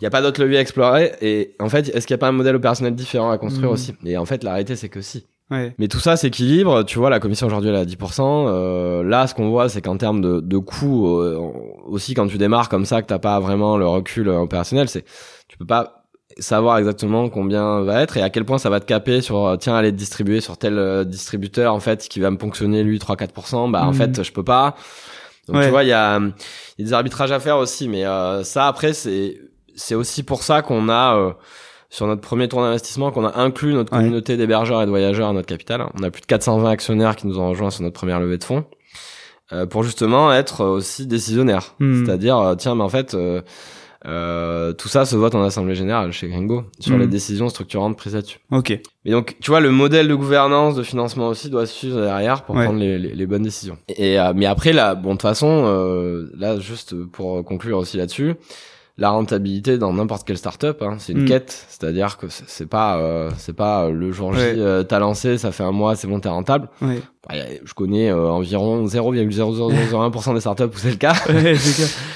il 0.00 0.04
y 0.04 0.06
a 0.06 0.10
pas 0.10 0.22
d'autres 0.22 0.40
leviers 0.42 0.56
à 0.56 0.60
explorer? 0.62 1.12
Et 1.20 1.54
en 1.60 1.68
fait 1.68 1.90
est-ce 1.94 2.06
qu'il 2.06 2.14
y 2.14 2.18
a 2.18 2.18
pas 2.18 2.28
un 2.28 2.32
modèle 2.32 2.56
opérationnel 2.56 2.94
différent 2.94 3.30
à 3.30 3.36
construire 3.38 3.66
Mhm. 3.68 3.74
aussi? 3.74 3.94
Et 4.04 4.16
en 4.16 4.24
fait 4.24 4.42
la 4.42 4.52
réalité 4.52 4.74
c'est 4.74 4.88
que 4.88 5.02
si 5.02 5.26
Ouais. 5.50 5.74
Mais 5.78 5.88
tout 5.88 5.98
ça 5.98 6.16
s'équilibre. 6.16 6.84
Tu 6.84 6.98
vois, 6.98 7.10
la 7.10 7.18
commission 7.20 7.46
aujourd'hui 7.46 7.70
elle 7.70 7.76
est 7.76 7.80
à 7.80 7.84
10%. 7.84 8.46
Euh, 8.48 9.02
là, 9.02 9.26
ce 9.26 9.34
qu'on 9.34 9.50
voit, 9.50 9.68
c'est 9.68 9.82
qu'en 9.82 9.96
termes 9.96 10.20
de, 10.20 10.40
de 10.40 10.58
coûts, 10.58 11.18
euh, 11.18 11.38
aussi 11.86 12.14
quand 12.14 12.26
tu 12.28 12.38
démarres 12.38 12.68
comme 12.68 12.84
ça, 12.84 13.02
que 13.02 13.06
t'as 13.08 13.18
pas 13.18 13.40
vraiment 13.40 13.76
le 13.76 13.86
recul 13.86 14.28
opérationnel, 14.28 14.88
c'est 14.88 15.04
tu 15.48 15.58
peux 15.58 15.66
pas 15.66 16.04
savoir 16.38 16.78
exactement 16.78 17.28
combien 17.28 17.80
va 17.80 18.00
être 18.02 18.16
et 18.16 18.22
à 18.22 18.30
quel 18.30 18.44
point 18.44 18.56
ça 18.58 18.70
va 18.70 18.78
te 18.78 18.84
caper 18.86 19.20
sur 19.20 19.44
euh, 19.44 19.56
tiens 19.56 19.74
aller 19.74 19.88
être 19.88 19.96
distribuer 19.96 20.40
sur 20.40 20.56
tel 20.56 20.78
euh, 20.78 21.02
distributeur 21.04 21.74
en 21.74 21.80
fait 21.80 22.06
qui 22.08 22.20
va 22.20 22.30
me 22.30 22.36
ponctionner 22.38 22.84
lui 22.84 23.00
3 23.00 23.16
4% 23.16 23.68
bah 23.70 23.82
en 23.82 23.88
Mhm. 23.88 23.94
fait 23.94 24.22
je 24.22 24.32
peux 24.32 24.44
pas 24.44 24.76
donc 25.48 25.56
Ouais. 25.56 25.64
tu 25.64 25.70
vois 25.70 25.82
il 25.82 25.88
y 25.88 25.92
a, 25.92 26.18
y 26.20 26.82
a 26.82 26.84
des 26.84 26.92
arbitrages 26.92 27.32
à 27.32 27.40
faire 27.40 27.58
aussi 27.58 27.88
mais 27.88 28.06
euh, 28.06 28.44
ça 28.44 28.68
après 28.68 28.92
c'est 28.92 29.40
c'est 29.74 29.96
aussi 29.96 30.22
pour 30.22 30.44
ça 30.44 30.62
qu'on 30.62 30.88
a 30.88 31.16
euh, 31.16 31.32
sur 31.90 32.06
notre 32.06 32.20
premier 32.22 32.48
tour 32.48 32.62
d'investissement 32.62 33.10
qu'on 33.10 33.26
a 33.26 33.38
inclus 33.38 33.74
notre 33.74 33.92
Ouais. 33.92 33.98
communauté 33.98 34.36
d'hébergeurs 34.36 34.80
et 34.82 34.84
de 34.86 34.90
voyageurs 34.90 35.28
à 35.28 35.32
notre 35.32 35.48
capital 35.48 35.84
on 35.98 36.02
a 36.02 36.10
plus 36.10 36.20
de 36.22 36.26
420 36.26 36.70
actionnaires 36.70 37.16
qui 37.16 37.26
nous 37.26 37.38
ont 37.38 37.48
rejoints 37.50 37.70
sur 37.70 37.82
notre 37.82 37.94
première 37.98 38.20
levée 38.20 38.38
de 38.38 38.44
fonds 38.44 38.64
euh, 39.52 39.66
pour 39.66 39.82
justement 39.82 40.32
être 40.32 40.64
aussi 40.64 41.06
décisionnaire 41.06 41.74
Mhm. 41.80 42.04
c'est-à-dire 42.06 42.38
euh, 42.38 42.54
tiens 42.54 42.74
mais 42.76 42.84
en 42.84 42.88
fait 42.88 43.14
euh, 43.14 43.42
euh, 44.06 44.72
tout 44.72 44.88
ça 44.88 45.04
se 45.04 45.14
vote 45.14 45.34
en 45.34 45.42
assemblée 45.42 45.74
générale 45.74 46.10
chez 46.12 46.28
Gringo 46.28 46.64
sur 46.78 46.94
Mhm. 46.94 47.00
les 47.00 47.06
décisions 47.06 47.48
structurantes 47.50 47.98
prises 47.98 48.14
là-dessus. 48.14 48.38
Ok. 48.50 48.70
Et 49.04 49.10
donc, 49.10 49.36
tu 49.42 49.50
vois, 49.50 49.60
le 49.60 49.70
modèle 49.70 50.08
de 50.08 50.14
gouvernance, 50.14 50.74
de 50.74 50.82
financement 50.82 51.28
aussi 51.28 51.50
doit 51.50 51.66
suivre 51.66 52.00
derrière 52.00 52.42
pour 52.44 52.54
Ouais. 52.54 52.64
prendre 52.64 52.78
les, 52.80 52.98
les, 52.98 53.14
les 53.14 53.26
bonnes 53.26 53.42
décisions. 53.42 53.76
Et 53.94 54.18
euh, 54.18 54.32
mais 54.34 54.46
après, 54.46 54.72
là, 54.72 54.94
bon, 54.94 55.10
de 55.10 55.14
toute 55.16 55.22
façon, 55.22 55.64
euh, 55.66 56.30
là, 56.38 56.58
juste 56.58 56.94
pour 57.12 57.44
conclure 57.44 57.76
aussi 57.76 57.98
là-dessus, 57.98 58.36
la 58.98 59.10
rentabilité 59.10 59.78
dans 59.78 59.92
n'importe 59.92 60.26
quelle 60.26 60.36
startup, 60.38 60.82
hein, 60.82 60.96
c'est 60.98 61.12
une 61.12 61.22
Mm. 61.22 61.26
quête, 61.26 61.66
c'est-à-dire 61.68 62.18
que 62.18 62.26
c'est 62.28 62.66
pas, 62.68 62.98
euh, 62.98 63.30
c'est 63.38 63.54
pas 63.54 63.84
euh, 63.84 63.90
le 63.92 64.12
jour 64.12 64.34
J, 64.34 64.40
Ouais. 64.40 64.54
euh, 64.58 64.82
t'as 64.82 64.98
lancé, 64.98 65.38
ça 65.38 65.52
fait 65.52 65.62
un 65.64 65.72
mois, 65.72 65.96
c'est 65.96 66.06
bon, 66.08 66.20
t'es 66.20 66.28
rentable. 66.28 66.68
Ouais. 66.82 67.00
Bah, 67.28 67.34
je 67.62 67.74
connais 67.74 68.10
euh, 68.10 68.30
environ 68.30 68.86
0,0001% 68.86 70.34
des 70.34 70.40
startups 70.40 70.62
où 70.64 70.76
c'est 70.78 70.90
le 70.90 70.96
cas. 70.96 71.14
Ouais. 71.28 71.54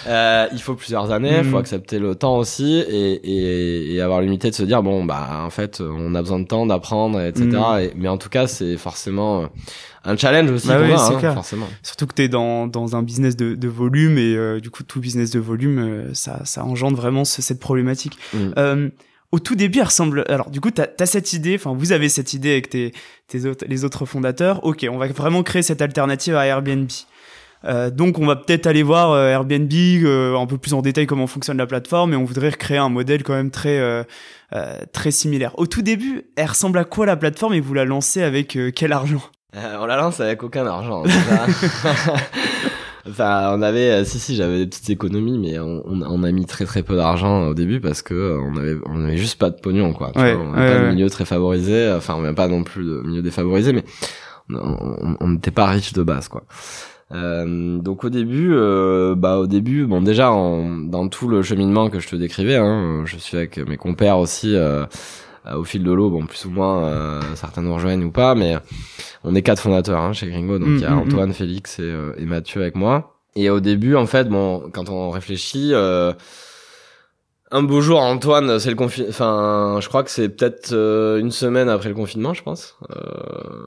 Euh, 0.07 0.47
il 0.53 0.61
faut 0.61 0.75
plusieurs 0.75 1.11
années, 1.13 1.39
il 1.39 1.45
faut 1.45 1.57
accepter 1.57 1.99
le 1.99 2.15
temps 2.15 2.37
aussi 2.37 2.77
et, 2.77 3.13
et, 3.15 3.95
et 3.95 4.01
avoir 4.03 4.21
l'humilité 4.21 4.51
de 4.51 4.55
se 4.55 4.63
dire 4.63 4.83
bon 4.83 5.03
bah 5.03 5.41
en 5.43 5.49
fait 5.49 5.81
on 5.81 6.15
a 6.15 6.21
besoin 6.21 6.41
de 6.41 6.47
temps 6.47 6.67
d'apprendre 6.67 7.19
etc. 7.23 7.47
Mm. 7.47 7.79
Et- 7.81 7.93
mais 7.97 8.09
en 8.09 8.19
tout 8.19 8.29
cas 8.29 8.47
c'est 8.47 8.77
forcément 8.77 9.45
euh, 9.45 9.47
un 10.05 10.15
challenge 10.19 10.51
aussi 10.51 10.69
Bah 10.69 10.77
oui, 10.83 10.93
c'est 10.99 11.15
hein, 11.15 11.19
clair. 11.19 11.33
forcément. 11.33 11.67
Surtout 11.83 12.07
que 12.07 12.13
t'es 12.13 12.29
dans, 12.29 12.67
dans 12.67 12.97
un 12.97 13.03
business 13.03 13.35
de, 13.35 13.55
de 13.55 13.69
volume 13.69 14.19
et 14.19 14.37
euh, 14.37 14.61
du 14.61 14.69
coup 14.69 14.83
tout 14.83 15.01
business 15.01 15.31
de 15.31 15.41
volume, 15.41 15.79
euh, 15.79 16.11
ça, 16.13 16.43
ça 16.45 16.63
engendre 16.67 16.99
vraiment 16.99 17.25
ce- 17.25 17.41
cette 17.41 17.61
problématique. 17.61 18.19
Mm. 18.35 18.91
Au 19.35 19.41
tout 19.41 19.57
début, 19.57 19.81
elle 19.81 19.87
ressemble. 19.87 20.25
Alors 20.29 20.49
du 20.49 20.61
coup, 20.61 20.71
t'as 20.71 20.87
as 21.01 21.07
cette 21.07 21.33
idée. 21.33 21.57
Enfin, 21.57 21.75
vous 21.77 21.91
avez 21.91 22.09
cette 22.09 22.35
idée 22.35 22.53
avec 22.53 22.69
tes, 22.69 22.93
tes 23.27 23.47
autres, 23.47 23.65
les 23.69 23.85
autres 23.85 24.07
fondateurs. 24.07 24.65
Ok, 24.65 24.87
on 24.89 24.97
va 24.97 25.09
vraiment 25.09 25.43
créer 25.43 25.63
cette 25.63 25.83
alternative 25.83 26.37
à 26.37 26.47
Airbnb. 26.47 26.89
Euh, 27.65 27.91
donc, 27.91 28.21
on 28.21 28.27
va 28.27 28.37
peut-être 28.37 28.69
aller 28.69 28.85
voir 28.85 29.11
euh, 29.11 29.31
Airbnb 29.31 29.73
euh, 29.73 30.39
un 30.39 30.47
peu 30.47 30.57
plus 30.57 30.73
en 30.73 30.83
détail 30.83 31.07
comment 31.07 31.27
fonctionne 31.27 31.57
la 31.57 31.67
plateforme, 31.67 32.13
et 32.13 32.17
on 32.17 32.23
voudrait 32.23 32.51
recréer 32.51 32.79
un 32.79 32.91
modèle 32.91 33.25
quand 33.25 33.35
même 33.35 33.51
très 33.51 34.07
très 34.93 35.11
similaire. 35.11 35.51
Au 35.59 35.67
tout 35.67 35.83
début, 35.83 36.27
elle 36.37 36.47
ressemble 36.47 36.79
à 36.79 36.85
quoi 36.85 37.05
la 37.05 37.17
plateforme 37.17 37.55
et 37.55 37.61
vous 37.61 37.75
la 37.75 37.85
lancez 37.85 38.23
avec 38.23 38.57
quel 38.77 38.93
argent? 38.93 39.23
On 39.53 39.87
la 39.87 39.97
lance 39.97 40.21
avec 40.21 40.45
aucun 40.45 40.65
argent. 40.65 41.03
enfin 43.09 43.53
on 43.57 43.63
avait 43.63 43.91
euh, 43.91 44.05
si 44.05 44.19
si 44.19 44.35
j'avais 44.37 44.59
des 44.61 44.67
petites 44.67 44.91
économies 44.91 45.39
mais 45.39 45.59
on, 45.59 45.83
on, 45.87 46.03
on 46.03 46.23
a 46.23 46.33
mis 46.33 46.47
très 46.47 46.65
très 46.65 46.83
peu 46.83 46.97
d'argent 46.97 47.49
au 47.49 47.55
début 47.55 47.81
parce 47.81 48.03
que 48.03 48.15
euh, 48.15 48.39
on 48.41 48.57
avait 48.57 48.77
on 48.87 49.05
avait 49.05 49.17
juste 49.19 49.39
pas 49.39 49.51
de 49.51 49.61
pognon 49.61 49.93
quoi. 49.93 50.11
Tu 50.15 50.21
Ouais, 50.21 50.35
vois, 50.35 50.45
on 50.45 50.53
ouais, 50.53 50.59
n'a 50.59 50.73
pas 50.75 50.81
de 50.87 50.89
milieu 50.95 51.11
très 51.11 51.25
favorisé, 51.25 51.93
enfin 51.97 52.15
on 52.17 52.23
n'a 52.23 52.33
pas 52.35 52.49
non 52.49 52.63
plus 52.65 52.85
de 52.85 53.03
milieu 53.07 53.23
défavorisé 53.23 53.73
mais 53.73 53.85
on- 54.51 55.29
n'était 55.29 55.51
pas 55.51 55.67
riche 55.67 55.93
de 55.93 56.03
base 56.03 56.29
quoi. 56.29 56.43
Euh, 57.13 57.79
donc 57.79 58.05
au 58.05 58.09
début, 58.11 58.51
euh, 58.55 59.15
bah 59.15 59.37
au 59.39 59.47
début, 59.47 59.87
bon 59.87 60.01
déjà 60.01 60.33
en- 60.33 60.79
dans 60.79 61.09
tout 61.09 61.29
le 61.29 61.43
cheminement 61.43 61.91
que 61.91 62.01
je 62.01 62.09
te 62.09 62.17
décrivais, 62.17 62.57
hein, 62.57 63.03
je 63.05 63.17
suis 63.19 63.37
avec 63.37 63.59
mes 63.59 63.77
compères 63.77 64.19
aussi 64.19 64.55
euh, 64.57 64.85
euh, 64.85 64.87
au 65.53 65.65
fil 65.65 65.83
de 65.83 65.93
l'eau, 65.93 66.11
bon 66.11 66.27
plus 66.27 66.45
ou 66.47 66.51
moins 66.51 66.85
euh, 66.85 67.21
certains 67.35 67.63
nous 67.63 67.75
rejoignent 67.75 68.05
ou 68.05 68.11
pas, 68.11 68.35
mais 68.35 68.57
on 69.25 69.35
est 69.35 69.43
quatre 69.43 69.61
fondateurs 69.61 70.01
hein, 70.01 70.13
chez 70.13 70.29
Gringo, 70.29 70.59
donc 70.59 70.69
il 70.69 70.81
y 70.81 70.85
a 70.85 70.91
Mm, 70.91 70.95
mm, 70.95 70.99
Antoine, 71.01 71.33
Félix 71.33 71.79
et, 71.79 71.83
euh, 71.83 72.13
et 72.19 72.25
Mathieu 72.25 72.63
avec 72.63 72.77
moi. 72.77 73.19
Et 73.37 73.51
au 73.51 73.61
début, 73.61 73.97
en 73.97 74.07
fait, 74.07 74.29
bon 74.29 74.71
quand 74.73 74.89
on 74.89 75.11
réfléchit. 75.11 75.71
Euh, 75.73 76.13
un 77.51 77.63
beau 77.63 77.81
jour, 77.81 78.01
Antoine, 78.01 78.59
c'est 78.59 78.71
le 78.71 78.77
confinement. 78.77 79.11
Enfin, 79.11 79.79
je 79.81 79.89
crois 79.89 80.03
que 80.03 80.11
c'est 80.11 80.29
peut-être 80.29 80.73
euh, 80.73 81.21
une 81.21 81.31
semaine 81.31 81.69
après 81.69 81.89
le 81.89 81.95
confinement, 81.95 82.35
je 82.35 82.43
pense. 82.43 82.77
Euh, 82.91 83.67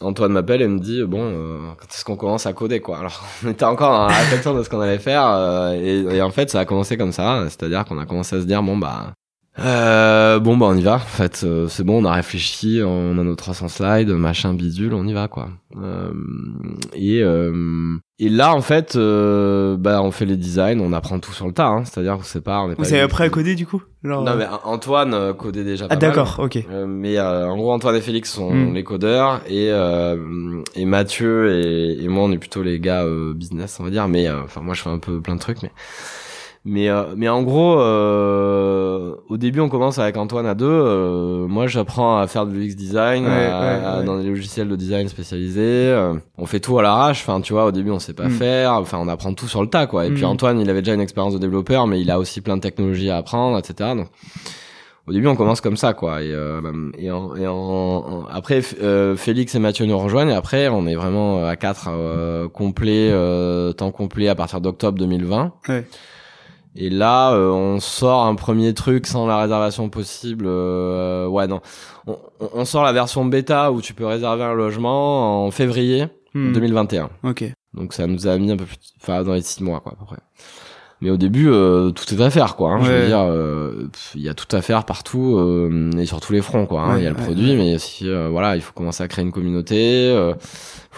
Antoine 0.00 0.32
m'appelle 0.32 0.62
et 0.62 0.68
me 0.68 0.78
dit 0.78 1.02
bon, 1.04 1.20
euh, 1.22 1.58
quand 1.78 1.86
est-ce 1.92 2.04
qu'on 2.04 2.16
commence 2.16 2.46
à 2.46 2.52
coder 2.52 2.80
quoi? 2.80 2.98
Alors, 2.98 3.24
on 3.44 3.50
était 3.50 3.64
encore 3.64 3.90
dans 3.92 4.06
la 4.08 4.14
réflexion 4.16 4.54
de 4.54 4.62
ce 4.62 4.68
qu'on 4.68 4.80
allait 4.80 4.98
faire 4.98 5.26
euh, 5.26 5.72
et, 5.74 6.16
et 6.16 6.22
en 6.22 6.30
fait, 6.30 6.50
ça 6.50 6.60
a 6.60 6.64
commencé 6.64 6.96
comme 6.96 7.12
ça. 7.12 7.44
C'est-à-dire 7.44 7.84
qu'on 7.84 7.98
a 7.98 8.06
commencé 8.06 8.36
à 8.36 8.40
se 8.40 8.46
dire 8.46 8.62
bon 8.62 8.76
bah. 8.76 9.12
Euh, 9.60 10.38
bon 10.38 10.56
bah 10.56 10.66
on 10.68 10.76
y 10.76 10.82
va 10.82 10.94
en 10.94 10.98
fait 11.00 11.42
euh, 11.44 11.66
c'est 11.68 11.82
bon 11.82 12.02
on 12.02 12.04
a 12.04 12.12
réfléchi 12.12 12.80
on 12.84 13.18
a 13.18 13.24
nos 13.24 13.34
300 13.34 13.68
slides 13.68 14.10
machin 14.10 14.54
bidule 14.54 14.94
on 14.94 15.04
y 15.06 15.12
va 15.12 15.26
quoi 15.26 15.48
euh, 15.82 16.12
et 16.94 17.22
euh, 17.22 17.96
et 18.20 18.28
là 18.28 18.54
en 18.54 18.60
fait 18.60 18.94
euh, 18.94 19.76
bah 19.76 20.00
on 20.02 20.12
fait 20.12 20.26
les 20.26 20.36
designs 20.36 20.78
on 20.80 20.92
apprend 20.92 21.18
tout 21.18 21.32
sur 21.32 21.46
le 21.48 21.52
tas 21.52 21.66
hein. 21.66 21.82
c'est 21.84 21.98
à 21.98 22.02
dire 22.04 22.16
qu'on 22.16 22.22
sait 22.22 22.40
pas 22.40 22.60
on 22.60 22.70
est 22.70 22.76
pas 22.76 22.82
Vous 22.84 22.92
avez 22.92 23.02
appris 23.02 23.24
à 23.24 23.30
coder 23.30 23.56
du 23.56 23.66
coup? 23.66 23.82
Genre, 24.04 24.22
non 24.22 24.30
euh, 24.32 24.36
mais 24.38 24.46
Antoine 24.62 25.34
codait 25.34 25.64
déjà 25.64 25.88
pas 25.88 25.94
Ah 25.94 25.96
d'accord, 25.96 26.36
ok. 26.38 26.64
Euh, 26.70 26.86
mais 26.86 27.18
euh, 27.18 27.48
en 27.48 27.56
gros 27.56 27.72
Antoine 27.72 27.96
et 27.96 28.00
Félix 28.00 28.32
sont 28.32 28.52
Mm. 28.52 28.74
les 28.74 28.84
codeurs 28.84 29.40
et 29.48 29.70
euh, 29.72 30.62
et 30.76 30.84
Mathieu 30.84 31.52
et, 31.52 32.04
et 32.04 32.06
moi 32.08 32.22
on 32.24 32.30
est 32.32 32.38
plutôt 32.38 32.62
les 32.62 32.78
gars 32.78 33.02
euh, 33.04 33.34
business 33.34 33.78
on 33.80 33.84
va 33.84 33.90
dire 33.90 34.06
mais 34.06 34.28
euh, 34.28 34.42
enfin 34.44 34.60
moi 34.60 34.74
je 34.74 34.82
fais 34.82 34.90
un 34.90 34.98
peu 35.00 35.20
plein 35.20 35.34
de 35.34 35.40
trucs 35.40 35.62
mais 35.64 35.72
mais 36.64 36.88
euh, 36.88 37.04
mais 37.16 37.28
en 37.28 37.42
gros 37.42 37.78
euh, 37.80 39.14
au 39.28 39.36
début 39.36 39.60
on 39.60 39.68
commence 39.68 39.98
avec 39.98 40.16
Antoine 40.16 40.46
à 40.46 40.54
deux. 40.54 40.66
Euh, 40.68 41.46
moi 41.46 41.66
j'apprends 41.66 42.18
à 42.18 42.26
faire 42.26 42.46
du 42.46 42.58
UX 42.60 42.74
design 42.74 43.24
Ouais, 43.26 43.30
à- 43.30 43.34
ouais, 43.60 43.84
à- 43.84 43.98
ouais. 43.98 44.04
dans 44.04 44.18
des 44.18 44.28
logiciels 44.28 44.68
de 44.68 44.76
design 44.76 45.08
spécialisés. 45.08 45.60
Euh, 45.62 46.14
on 46.36 46.46
fait 46.46 46.60
tout 46.60 46.78
à 46.78 46.82
l'arrache. 46.82 47.22
Enfin 47.26 47.40
tu 47.40 47.52
vois 47.52 47.64
au 47.66 47.72
début 47.72 47.90
on 47.90 47.98
sait 47.98 48.12
pas 48.14 48.28
Mm. 48.28 48.30
faire. 48.32 48.72
Enfin 48.74 48.98
on 49.00 49.08
apprend 49.08 49.32
tout 49.34 49.46
sur 49.48 49.62
le 49.62 49.68
tas 49.68 49.86
quoi. 49.86 50.06
Et 50.06 50.10
puis 50.10 50.22
Mm. 50.22 50.28
Antoine 50.28 50.60
il 50.60 50.68
avait 50.70 50.82
déjà 50.82 50.94
une 50.94 51.00
expérience 51.00 51.34
de 51.34 51.38
développeur 51.38 51.86
mais 51.86 52.00
il 52.00 52.10
a 52.10 52.18
aussi 52.18 52.40
plein 52.40 52.56
de 52.56 52.62
technologies 52.62 53.10
à 53.10 53.16
apprendre 53.16 53.58
etc 53.58 53.90
donc 53.96 54.08
au 55.06 55.12
début 55.12 55.26
on 55.28 55.36
commence 55.36 55.62
comme 55.62 55.78
ça 55.78 55.94
quoi. 55.94 56.22
Et, 56.22 56.30
euh, 56.32 56.60
et, 56.98 57.10
en, 57.10 57.34
et 57.34 57.46
en- 57.46 57.54
en- 57.54 58.24
après 58.30 58.60
euh, 58.82 59.16
Félix 59.16 59.54
et 59.54 59.58
Mathieu 59.58 59.86
nous 59.86 59.98
rejoignent. 59.98 60.28
Et 60.30 60.34
après 60.34 60.68
on 60.68 60.86
est 60.86 60.96
vraiment 60.96 61.46
à 61.46 61.56
quatre 61.56 61.88
euh, 61.90 62.46
complet 62.48 63.08
euh, 63.10 63.72
temps 63.72 63.90
complet 63.90 64.28
à 64.28 64.34
partir 64.34 64.60
d'octobre 64.60 64.98
2020 64.98 65.52
Ouais. 65.68 65.86
Et 66.80 66.90
là 66.90 67.32
euh, 67.32 67.50
on 67.50 67.80
sort 67.80 68.24
un 68.26 68.34
premier 68.36 68.72
truc 68.72 69.06
sans 69.06 69.26
la 69.26 69.38
réservation 69.40 69.88
possible 69.88 70.44
euh, 70.46 71.26
ouais 71.26 71.46
non. 71.48 71.60
On, 72.06 72.16
on- 72.54 72.64
sort 72.64 72.84
la 72.84 72.92
version 72.92 73.24
bêta 73.24 73.72
où 73.72 73.80
tu 73.82 73.94
peux 73.94 74.06
réserver 74.06 74.44
un 74.44 74.54
logement 74.54 75.44
en 75.46 75.50
février 75.50 76.06
Hmm, 76.34 76.52
2021 76.52 77.08
Ok. 77.24 77.44
donc 77.72 77.94
ça 77.94 78.06
nous 78.06 78.26
a 78.28 78.36
mis 78.36 78.52
un 78.52 78.56
peu 78.58 78.66
plus 78.66 78.76
enfin 79.00 79.22
dans 79.24 79.32
les 79.32 79.40
six 79.40 79.62
mois 79.62 79.80
quoi 79.80 79.92
à 79.92 79.96
peu 79.96 80.04
près. 80.04 80.18
Mais 81.00 81.08
au 81.10 81.16
début 81.16 81.48
euh, 81.48 81.90
tout 81.90 82.12
est 82.14 82.20
à 82.20 82.28
faire 82.28 82.54
quoi 82.54 82.72
hein, 82.72 82.80
je 82.82 82.92
veux 82.92 83.06
dire 83.06 83.20
euh, 83.20 83.88
il 84.14 84.20
y 84.20 84.28
a 84.28 84.34
tout 84.34 84.54
à 84.54 84.60
faire 84.60 84.84
partout 84.84 85.38
euh, 85.38 85.90
et 85.98 86.04
sur 86.04 86.20
tous 86.20 86.34
les 86.34 86.42
fronts 86.42 86.66
quoi 86.66 86.82
hein. 86.82 86.94
Ouais, 86.94 87.00
il 87.00 87.04
y 87.04 87.06
a 87.06 87.10
le 87.10 87.16
ouais, 87.16 87.22
produit 87.24 87.56
mais 87.56 87.74
aussi 87.76 88.06
euh, 88.08 88.28
voilà 88.30 88.56
il 88.56 88.62
faut 88.62 88.72
commencer 88.74 89.02
à 89.02 89.08
créer 89.08 89.24
une 89.24 89.32
communauté 89.32 90.10
euh, 90.10 90.34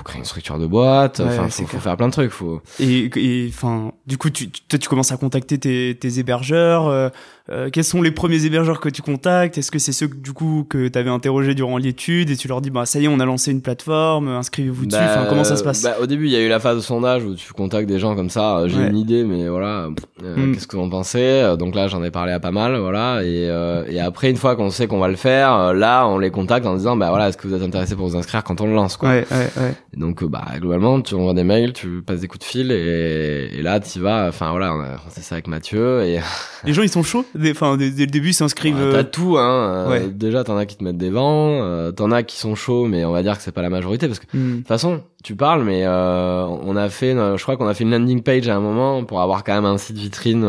faut 0.01 0.05
créer 0.05 0.19
une 0.19 0.25
structure 0.25 0.59
de 0.59 0.67
boîte 0.67 1.19
Ouais, 1.19 1.27
enfin 1.27 1.47
c'est 1.51 1.65
faut, 1.65 1.77
faut 1.77 1.79
faire 1.81 1.97
plein 1.99 2.09
de 2.09 2.13
trucs 2.13 2.31
faut 2.31 2.63
Et 2.81 3.11
et, 3.17 3.49
enfin, 3.51 3.93
du 4.07 4.17
coup, 4.17 4.31
tu, 4.31 4.51
tu, 4.51 4.79
tu 4.79 4.89
commences 4.89 5.13
à 5.13 5.19
contacter 5.19 5.59
tes, 5.59 5.95
tes 6.01 6.19
hébergeurs. 6.19 6.89
euh, 6.89 7.09
euh, 7.51 7.69
quels 7.71 7.83
sont 7.85 8.01
les 8.01 8.13
premiers 8.13 8.45
hébergeurs 8.47 8.79
que 8.81 8.89
tu 8.89 9.03
contactes? 9.03 9.59
Est-ce 9.59 9.71
que 9.73 9.79
c'est 9.81 9.91
ceux 9.93 10.07
du 10.09 10.33
coup 10.33 10.65
que 10.71 10.87
tu 10.89 10.99
avais 10.99 11.11
interrogés 11.11 11.55
durant 11.55 11.77
l'étude 11.79 12.31
et 12.31 12.37
tu 12.37 12.47
leur 12.49 12.61
dis 12.61 12.71
bah 12.71 12.87
ça 12.87 13.01
y 13.01 13.05
est, 13.07 13.09
on 13.09 13.19
a 13.21 13.25
lancé 13.25 13.51
une 13.51 13.61
plateforme, 13.61 14.29
inscrivez-vous 14.29 14.87
dessus. 14.87 15.01
Bah, 15.03 15.07
Enfin, 15.11 15.27
comment 15.29 15.43
ça 15.45 15.57
se 15.57 15.65
passe? 15.65 15.83
Bah, 15.83 15.97
Au 16.01 16.07
début, 16.07 16.27
il 16.27 16.33
y 16.33 16.37
a 16.37 16.41
eu 16.41 16.49
la 16.49 16.61
phase 16.61 16.77
de 16.77 16.81
sondage 16.81 17.25
où 17.25 17.35
tu 17.35 17.53
contactes 17.53 17.89
des 17.89 17.99
gens 17.99 18.15
comme 18.15 18.31
ça. 18.31 18.59
euh, 18.59 18.69
J'ai 18.69 18.79
Ouais. 18.79 18.89
une 18.89 18.97
idée, 18.97 19.25
mais 19.25 19.49
voilà, 19.49 19.89
euh, 20.23 20.37
Mm. 20.37 20.55
qu'est-ce 20.55 20.67
que 20.69 20.77
vous 20.77 20.83
en 20.85 20.89
pensez? 20.89 21.57
Donc 21.59 21.75
là, 21.75 21.89
j'en 21.89 22.03
ai 22.05 22.11
parlé 22.13 22.31
à 22.33 22.39
pas 22.41 22.53
mal, 22.53 22.77
voilà. 22.79 23.23
Et, 23.25 23.51
et 23.93 24.01
après, 24.01 24.31
une 24.31 24.37
fois 24.37 24.55
qu'on 24.57 24.71
sait 24.71 24.87
qu'on 24.87 25.01
va 25.01 25.09
le 25.09 25.17
faire, 25.17 25.75
là, 25.75 26.07
on 26.07 26.19
les 26.19 26.31
contacte 26.31 26.67
en 26.67 26.77
disant, 26.77 26.97
bah 26.97 27.09
voilà, 27.11 27.29
est-ce 27.31 27.37
que 27.37 27.49
vous 27.49 27.55
êtes 27.55 27.63
intéressé 27.63 27.97
pour 27.97 28.07
vous 28.09 28.17
inscrire 28.17 28.45
quand 28.45 28.61
on 28.61 28.67
le 28.69 28.75
lance, 28.75 28.97
quoi. 28.97 29.09
Ouais, 29.09 29.27
ouais, 29.31 29.51
ouais. 29.61 29.75
Et 29.93 29.99
donc, 29.99 30.23
euh, 30.23 30.29
bah 30.29 30.45
globalement, 30.59 31.01
tu 31.03 31.15
envoies 31.15 31.35
des 31.35 31.43
mails, 31.43 31.73
tu 31.73 32.03
passes 32.03 32.21
des 32.21 32.29
coups 32.29 32.47
de 32.47 32.51
fil, 32.51 32.71
et, 32.71 33.51
et 33.53 33.63
là, 33.63 33.81
tu 33.81 33.99
vas. 34.01 34.29
Enfin 34.29 34.51
voilà, 34.51 34.75
on 34.75 34.81
a 34.81 34.99
fait 35.11 35.21
ça 35.21 35.35
avec 35.35 35.49
Mathieu, 35.49 36.03
et 36.03 36.21
Les 36.65 36.73
gens, 36.73 36.83
ils 36.83 36.89
sont 36.89 37.03
chauds 37.03 37.25
Enfin, 37.51 37.77
dès, 37.77 37.91
le 37.91 38.07
début, 38.07 38.29
ils 38.29 38.35
s'inscrivent. 38.35 38.77
Ouais, 38.77 38.93
T'as 38.93 39.05
tout, 39.05 39.37
hein. 39.39 39.89
Ouais. 39.89 40.09
déjà, 40.09 40.45
t'en 40.45 40.57
as 40.57 40.67
qui 40.67 40.77
te 40.77 40.85
mettent 40.85 40.99
des 40.99 41.11
vents, 41.11 41.93
t'en 41.93 42.11
as 42.13 42.23
qui 42.23 42.39
sont 42.39 42.55
chauds, 42.55 42.87
mais 42.87 43.05
on 43.05 43.13
va 43.13 43.23
dire 43.23 43.37
que 43.37 43.43
c'est 43.43 43.53
pas 43.53 43.63
la 43.63 43.71
majorité 43.71 44.07
parce 44.07 44.21
que 44.21 44.27
hmm. 44.37 44.51
de 44.51 44.57
toute 44.59 44.69
façon, 44.69 45.03
tu 45.25 45.35
parles, 45.35 45.65
mais 45.65 45.87
on 45.87 46.77
a 46.77 46.89
fait, 46.89 47.15
je 47.15 47.43
crois 47.43 47.57
qu'on 47.57 47.67
a 47.67 47.75
fait 47.75 47.85
une 47.85 47.91
landing 47.91 48.23
page 48.23 48.49
à 48.49 48.57
un 48.57 48.61
moment 48.61 49.05
pour 49.05 49.21
avoir 49.21 49.45
quand 49.45 49.55
même 49.55 49.65
un 49.65 49.79
site 49.79 49.97
vitrine 49.97 50.45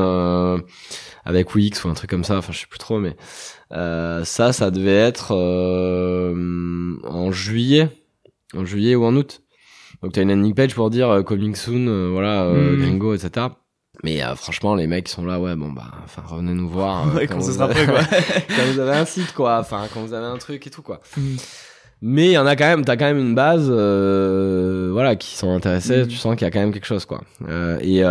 avec 1.26 1.54
Wix 1.56 1.84
ou 1.84 1.90
un 1.90 1.94
truc 1.94 2.10
comme 2.10 2.24
ça. 2.24 2.38
Enfin, 2.38 2.52
je 2.54 2.60
sais 2.60 2.68
plus 2.68 2.80
trop, 2.80 3.00
mais 3.00 3.16
euh, 3.72 4.24
ça, 4.26 4.54
ça 4.54 4.72
devait 4.72 4.92
être 4.92 5.34
euh, 5.34 6.96
en 7.04 7.32
juillet, 7.32 7.90
en 8.56 8.66
juillet 8.66 8.96
ou 8.96 9.06
en 9.06 9.16
août. 9.16 9.42
Donc 10.02 10.14
t'as 10.14 10.22
une 10.22 10.30
landing 10.30 10.54
page 10.54 10.74
pour 10.74 10.90
dire 10.90 11.10
euh, 11.10 11.22
coming 11.22 11.56
soon, 11.56 11.88
euh, 11.88 12.10
voilà, 12.12 12.44
euh, 12.44 12.76
hmm. 12.76 12.82
gringo, 12.82 13.14
etc. 13.14 13.48
Mais 14.04 14.22
franchement, 14.36 14.74
les 14.74 14.88
mecs 14.88 15.10
sont 15.10 15.26
là, 15.26 15.40
ouais, 15.40 15.56
bon 15.56 15.72
bah, 15.72 15.92
enfin 16.04 16.24
revenez 16.26 16.54
nous 16.54 16.70
voir 16.70 17.14
ouais, 17.16 17.28
quand, 17.28 17.42
ce 17.42 17.52
sera 17.52 17.68
prêt, 17.68 17.86
quoi. 17.86 18.00
quand 18.48 18.64
vous 18.72 18.80
avez 18.80 18.98
un 18.98 19.06
site, 19.06 19.34
quoi. 19.34 19.60
Enfin, 19.60 19.88
quand 19.94 20.02
vous 20.02 20.14
avez 20.14 20.26
un 20.26 20.38
truc 20.38 20.66
et 20.66 20.70
tout, 20.70 20.82
quoi. 20.82 21.02
Hmm. 21.16 21.36
Mais 22.02 22.28
il 22.28 22.32
y 22.32 22.38
en 22.38 22.48
a 22.48 22.56
quand 22.56 22.66
même, 22.66 22.84
t'as 22.84 22.98
quand 22.98 23.06
même 23.06 23.20
une 23.20 23.36
base, 23.36 23.70
voilà, 23.70 25.16
qui 25.16 25.36
sont 25.36 25.52
intéressés. 25.52 26.04
Hmm. 26.04 26.08
Tu 26.08 26.16
sens 26.16 26.36
qu'il 26.36 26.46
y 26.46 26.48
a 26.48 26.52
quand 26.52 26.62
même 26.62 26.74
quelque 26.74 26.88
chose, 26.88 27.06
quoi. 27.06 27.22
et 27.82 28.04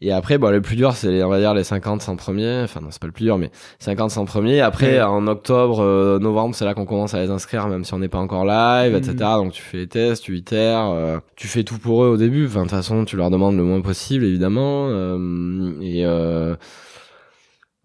et 0.00 0.12
après, 0.12 0.38
bon, 0.38 0.50
le 0.50 0.60
plus 0.60 0.76
dur, 0.76 0.92
c'est, 0.92 1.22
on 1.22 1.28
va 1.28 1.38
dire, 1.38 1.54
les 1.54 1.64
50 1.64 2.02
100 2.02 2.16
premiers. 2.16 2.62
Enfin, 2.64 2.80
non, 2.80 2.88
c'est 2.90 3.00
pas 3.00 3.06
le 3.06 3.12
plus 3.12 3.24
dur, 3.24 3.38
mais 3.38 3.50
50 3.78 4.10
100 4.10 4.24
premiers. 4.24 4.60
Après, 4.60 5.00
en 5.00 5.26
octobre, 5.26 5.80
euh, 5.80 6.18
novembre, 6.18 6.54
c'est 6.54 6.64
là 6.64 6.74
qu'on 6.74 6.84
commence 6.84 7.14
à 7.14 7.22
les 7.22 7.30
inscrire, 7.30 7.68
même 7.68 7.84
si 7.84 7.94
on 7.94 7.98
n'est 7.98 8.08
pas 8.08 8.18
encore 8.18 8.44
live, 8.44 8.94
etc. 8.94 9.14
Mm. 9.14 9.44
Donc, 9.44 9.52
tu 9.52 9.62
fais 9.62 9.78
les 9.78 9.86
tests, 9.86 10.24
tu 10.24 10.36
itères, 10.36 10.90
euh, 10.90 11.18
tu 11.36 11.48
fais 11.48 11.64
tout 11.64 11.78
pour 11.78 12.04
eux 12.04 12.08
au 12.08 12.16
début. 12.16 12.46
Enfin, 12.46 12.60
de 12.60 12.64
toute 12.64 12.72
façon, 12.72 13.04
tu 13.04 13.16
leur 13.16 13.30
demandes 13.30 13.56
le 13.56 13.62
moins 13.62 13.80
possible, 13.80 14.24
évidemment. 14.24 14.88
Euh, 14.88 15.72
et 15.80 16.04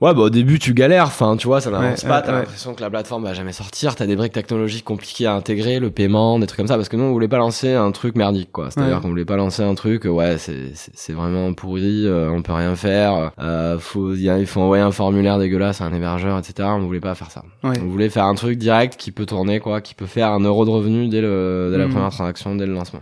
Ouais, 0.02 0.14
bah 0.14 0.22
au 0.22 0.30
début 0.30 0.60
tu 0.60 0.74
galères, 0.74 1.08
enfin 1.08 1.36
tu 1.36 1.48
vois, 1.48 1.60
ça 1.60 1.70
n'avance 1.72 2.06
pas, 2.06 2.22
t'as 2.22 2.32
l'impression 2.32 2.74
que 2.74 2.80
la 2.80 2.90
plateforme 2.90 3.24
va 3.24 3.34
jamais 3.34 3.52
sortir, 3.52 3.96
t'as 3.96 4.06
des 4.06 4.16
briques 4.16 4.32
technologiques 4.32 4.86
compliquées 4.86 5.26
à 5.26 5.34
intégrer, 5.34 5.80
le 5.80 5.92
paiement, 5.92 6.40
des 6.40 6.48
trucs 6.48 6.56
comme 6.56 6.68
ça, 6.68 6.78
parce 6.78 6.88
que 6.88 6.96
nous 6.96 7.04
on 7.04 7.12
voulait 7.12 7.28
pas 7.28 7.38
lancer 7.38 7.74
un 7.74 7.92
truc 7.92 8.16
merdique, 8.16 8.50
quoi. 8.54 8.72
C'est-à-dire 8.72 9.02
qu'on 9.02 9.10
voulait 9.10 9.26
pas 9.26 9.36
lancer 9.36 9.62
un 9.62 9.76
truc, 9.76 10.06
ouais, 10.06 10.38
c'est 10.38 10.72
c'est 10.74 11.12
vraiment 11.12 11.54
pourri, 11.54 12.06
euh, 12.06 12.32
on 12.32 12.42
peut 12.42 12.54
rien 12.54 12.78
faire, 12.78 13.32
euh, 13.40 13.78
faut 13.78 14.14
il 14.14 14.48
faut 14.48 14.62
envoyer 14.62 14.84
un 14.84 14.92
formulaire 14.92 15.38
dégueulasse 15.38 15.82
à 15.82 15.86
un 15.86 15.94
hébergeur, 15.94 16.40
etc. 16.40 16.70
On 16.72 16.86
voulait 16.86 17.02
pas 17.02 17.14
faire 17.14 17.32
ça. 17.32 17.44
On 17.64 17.88
voulait 17.90 18.10
faire 18.10 18.24
un 18.24 18.36
truc 18.36 18.58
direct 18.58 18.96
qui 18.96 19.12
peut 19.12 19.26
tourner, 19.26 19.60
quoi, 19.60 19.82
qui 19.82 19.96
peut 19.96 20.06
faire 20.06 20.30
un 20.30 20.40
euro 20.40 20.64
de 20.64 20.70
revenu 20.70 21.10
dès 21.10 21.20
le 21.20 21.68
dès 21.72 21.78
la 21.78 21.88
hmm. 21.88 21.92
première 21.92 22.12
transaction, 22.12 22.56
dès 22.56 22.66
le 22.66 22.74
lancement. 22.74 23.02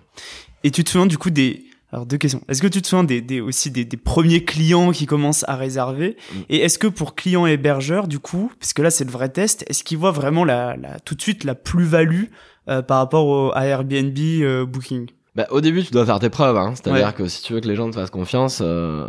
Et 0.64 0.72
tu 0.72 0.84
te 0.84 0.90
souviens 0.90 1.06
du 1.06 1.20
coup 1.20 1.30
des 1.30 1.67
alors 1.92 2.06
deux 2.06 2.18
questions. 2.18 2.42
Est-ce 2.50 2.62
que 2.62 2.68
tu 2.68 2.82
te 2.82 2.88
souviens 2.88 3.04
des, 3.04 3.22
des 3.22 3.40
aussi 3.40 3.72
des, 3.72 3.86
des, 3.86 3.98
premiers 3.98 4.44
clients 4.44 4.92
qui 4.92 5.06
commencent 5.06 5.46
à 5.48 5.56
réserver 5.56 6.18
mm. 6.34 6.40
Et 6.50 6.58
est-ce 6.58 6.80
que 6.80 6.88
pour 6.88 7.16
clients 7.16 7.46
hébergeurs, 7.46 8.08
du 8.08 8.20
coup, 8.20 8.52
parce 8.60 8.74
que 8.74 8.82
là 8.82 8.90
c'est 8.90 9.06
le 9.06 9.12
vrai 9.12 9.30
test, 9.30 9.64
est-ce 9.68 9.84
qu'ils 9.84 9.98
voient 9.98 10.12
vraiment 10.12 10.44
la, 10.44 10.76
la, 10.76 11.00
tout 11.00 11.16
de 11.16 11.22
suite 11.22 11.44
la 11.44 11.56
plus-value 11.56 12.26
euh, 12.70 12.82
par 12.82 12.98
rapport 12.98 13.28
au, 13.28 13.52
à 13.54 13.66
Airbnb 13.66 14.18
euh, 14.18 14.66
Booking? 14.66 15.08
Bah, 15.38 15.46
au 15.52 15.62
début, 15.62 15.84
tu 15.84 15.92
dois 15.92 16.04
faire 16.04 16.18
tes 16.18 16.32
preuves. 16.32 16.58
Hein. 16.58 16.74
C'est-à-dire 16.74 17.14
que 17.14 17.28
si 17.28 17.44
tu 17.44 17.54
veux 17.54 17.60
que 17.60 17.68
les 17.68 17.76
gens 17.76 17.88
te 17.92 17.96
fassent 17.96 18.10
confiance, 18.10 18.60
euh, 18.64 19.06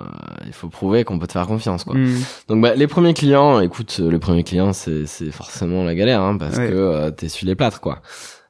il 0.46 0.52
faut 0.52 0.68
prouver 0.68 1.02
qu'on 1.02 1.18
peut 1.18 1.26
te 1.26 1.32
faire 1.32 1.46
confiance. 1.46 1.84
Quoi. 1.84 1.94
Mm. 1.94 2.18
Donc 2.48 2.60
bah, 2.60 2.74
les 2.74 2.86
premiers 2.86 3.14
clients, 3.14 3.60
écoute, 3.60 3.98
le 3.98 4.18
premier 4.18 4.44
client, 4.44 4.74
c'est 4.74 5.06
forcément 5.32 5.84
la 5.84 5.94
galère 5.94 6.20
hein, 6.20 6.36
parce 6.36 6.56
que 6.58 6.60
euh, 6.60 7.10
t'es 7.10 7.30
sur 7.30 7.46
les 7.46 7.54
plâtres. 7.54 7.80
quoi. 7.80 8.02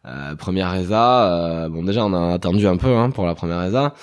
Euh, 0.09 0.35
première 0.37 0.75
ESA, 0.75 1.27
euh, 1.27 1.69
bon 1.69 1.83
déjà 1.83 2.05
on 2.05 2.15
a 2.15 2.35
attendu 2.35 2.67
un 2.67 2.77
peu 2.77 2.95
hein, 2.97 3.11
pour 3.11 3.27
la 3.27 3.35
première 3.35 3.63
ESA. 3.63 3.95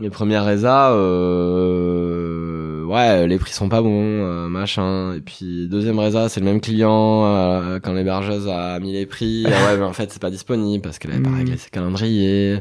Les 0.00 0.10
premières 0.10 0.48
ESA, 0.48 0.90
euh, 0.90 2.82
ouais, 2.84 3.28
les 3.28 3.38
prix 3.38 3.52
sont 3.52 3.68
pas 3.68 3.80
bons, 3.80 4.24
euh, 4.24 4.48
machin. 4.48 5.14
Et 5.14 5.20
puis 5.20 5.68
deuxième 5.68 6.00
ESA, 6.00 6.28
c'est 6.28 6.40
le 6.40 6.46
même 6.46 6.60
client 6.60 7.24
euh, 7.26 7.78
quand 7.80 7.92
l'hébergeuse 7.92 8.48
a 8.48 8.80
mis 8.80 8.92
les 8.92 9.06
prix. 9.06 9.46
Ah 9.46 9.50
ouais, 9.66 9.76
mais 9.76 9.84
en 9.84 9.92
fait 9.92 10.10
c'est 10.10 10.20
pas 10.20 10.30
disponible 10.30 10.82
parce 10.82 10.98
qu'elle 10.98 11.12
avait 11.12 11.22
pas 11.22 11.30
hmm. 11.30 11.36
réglé 11.36 11.56
ses 11.56 11.70
calendriers. 11.70 12.60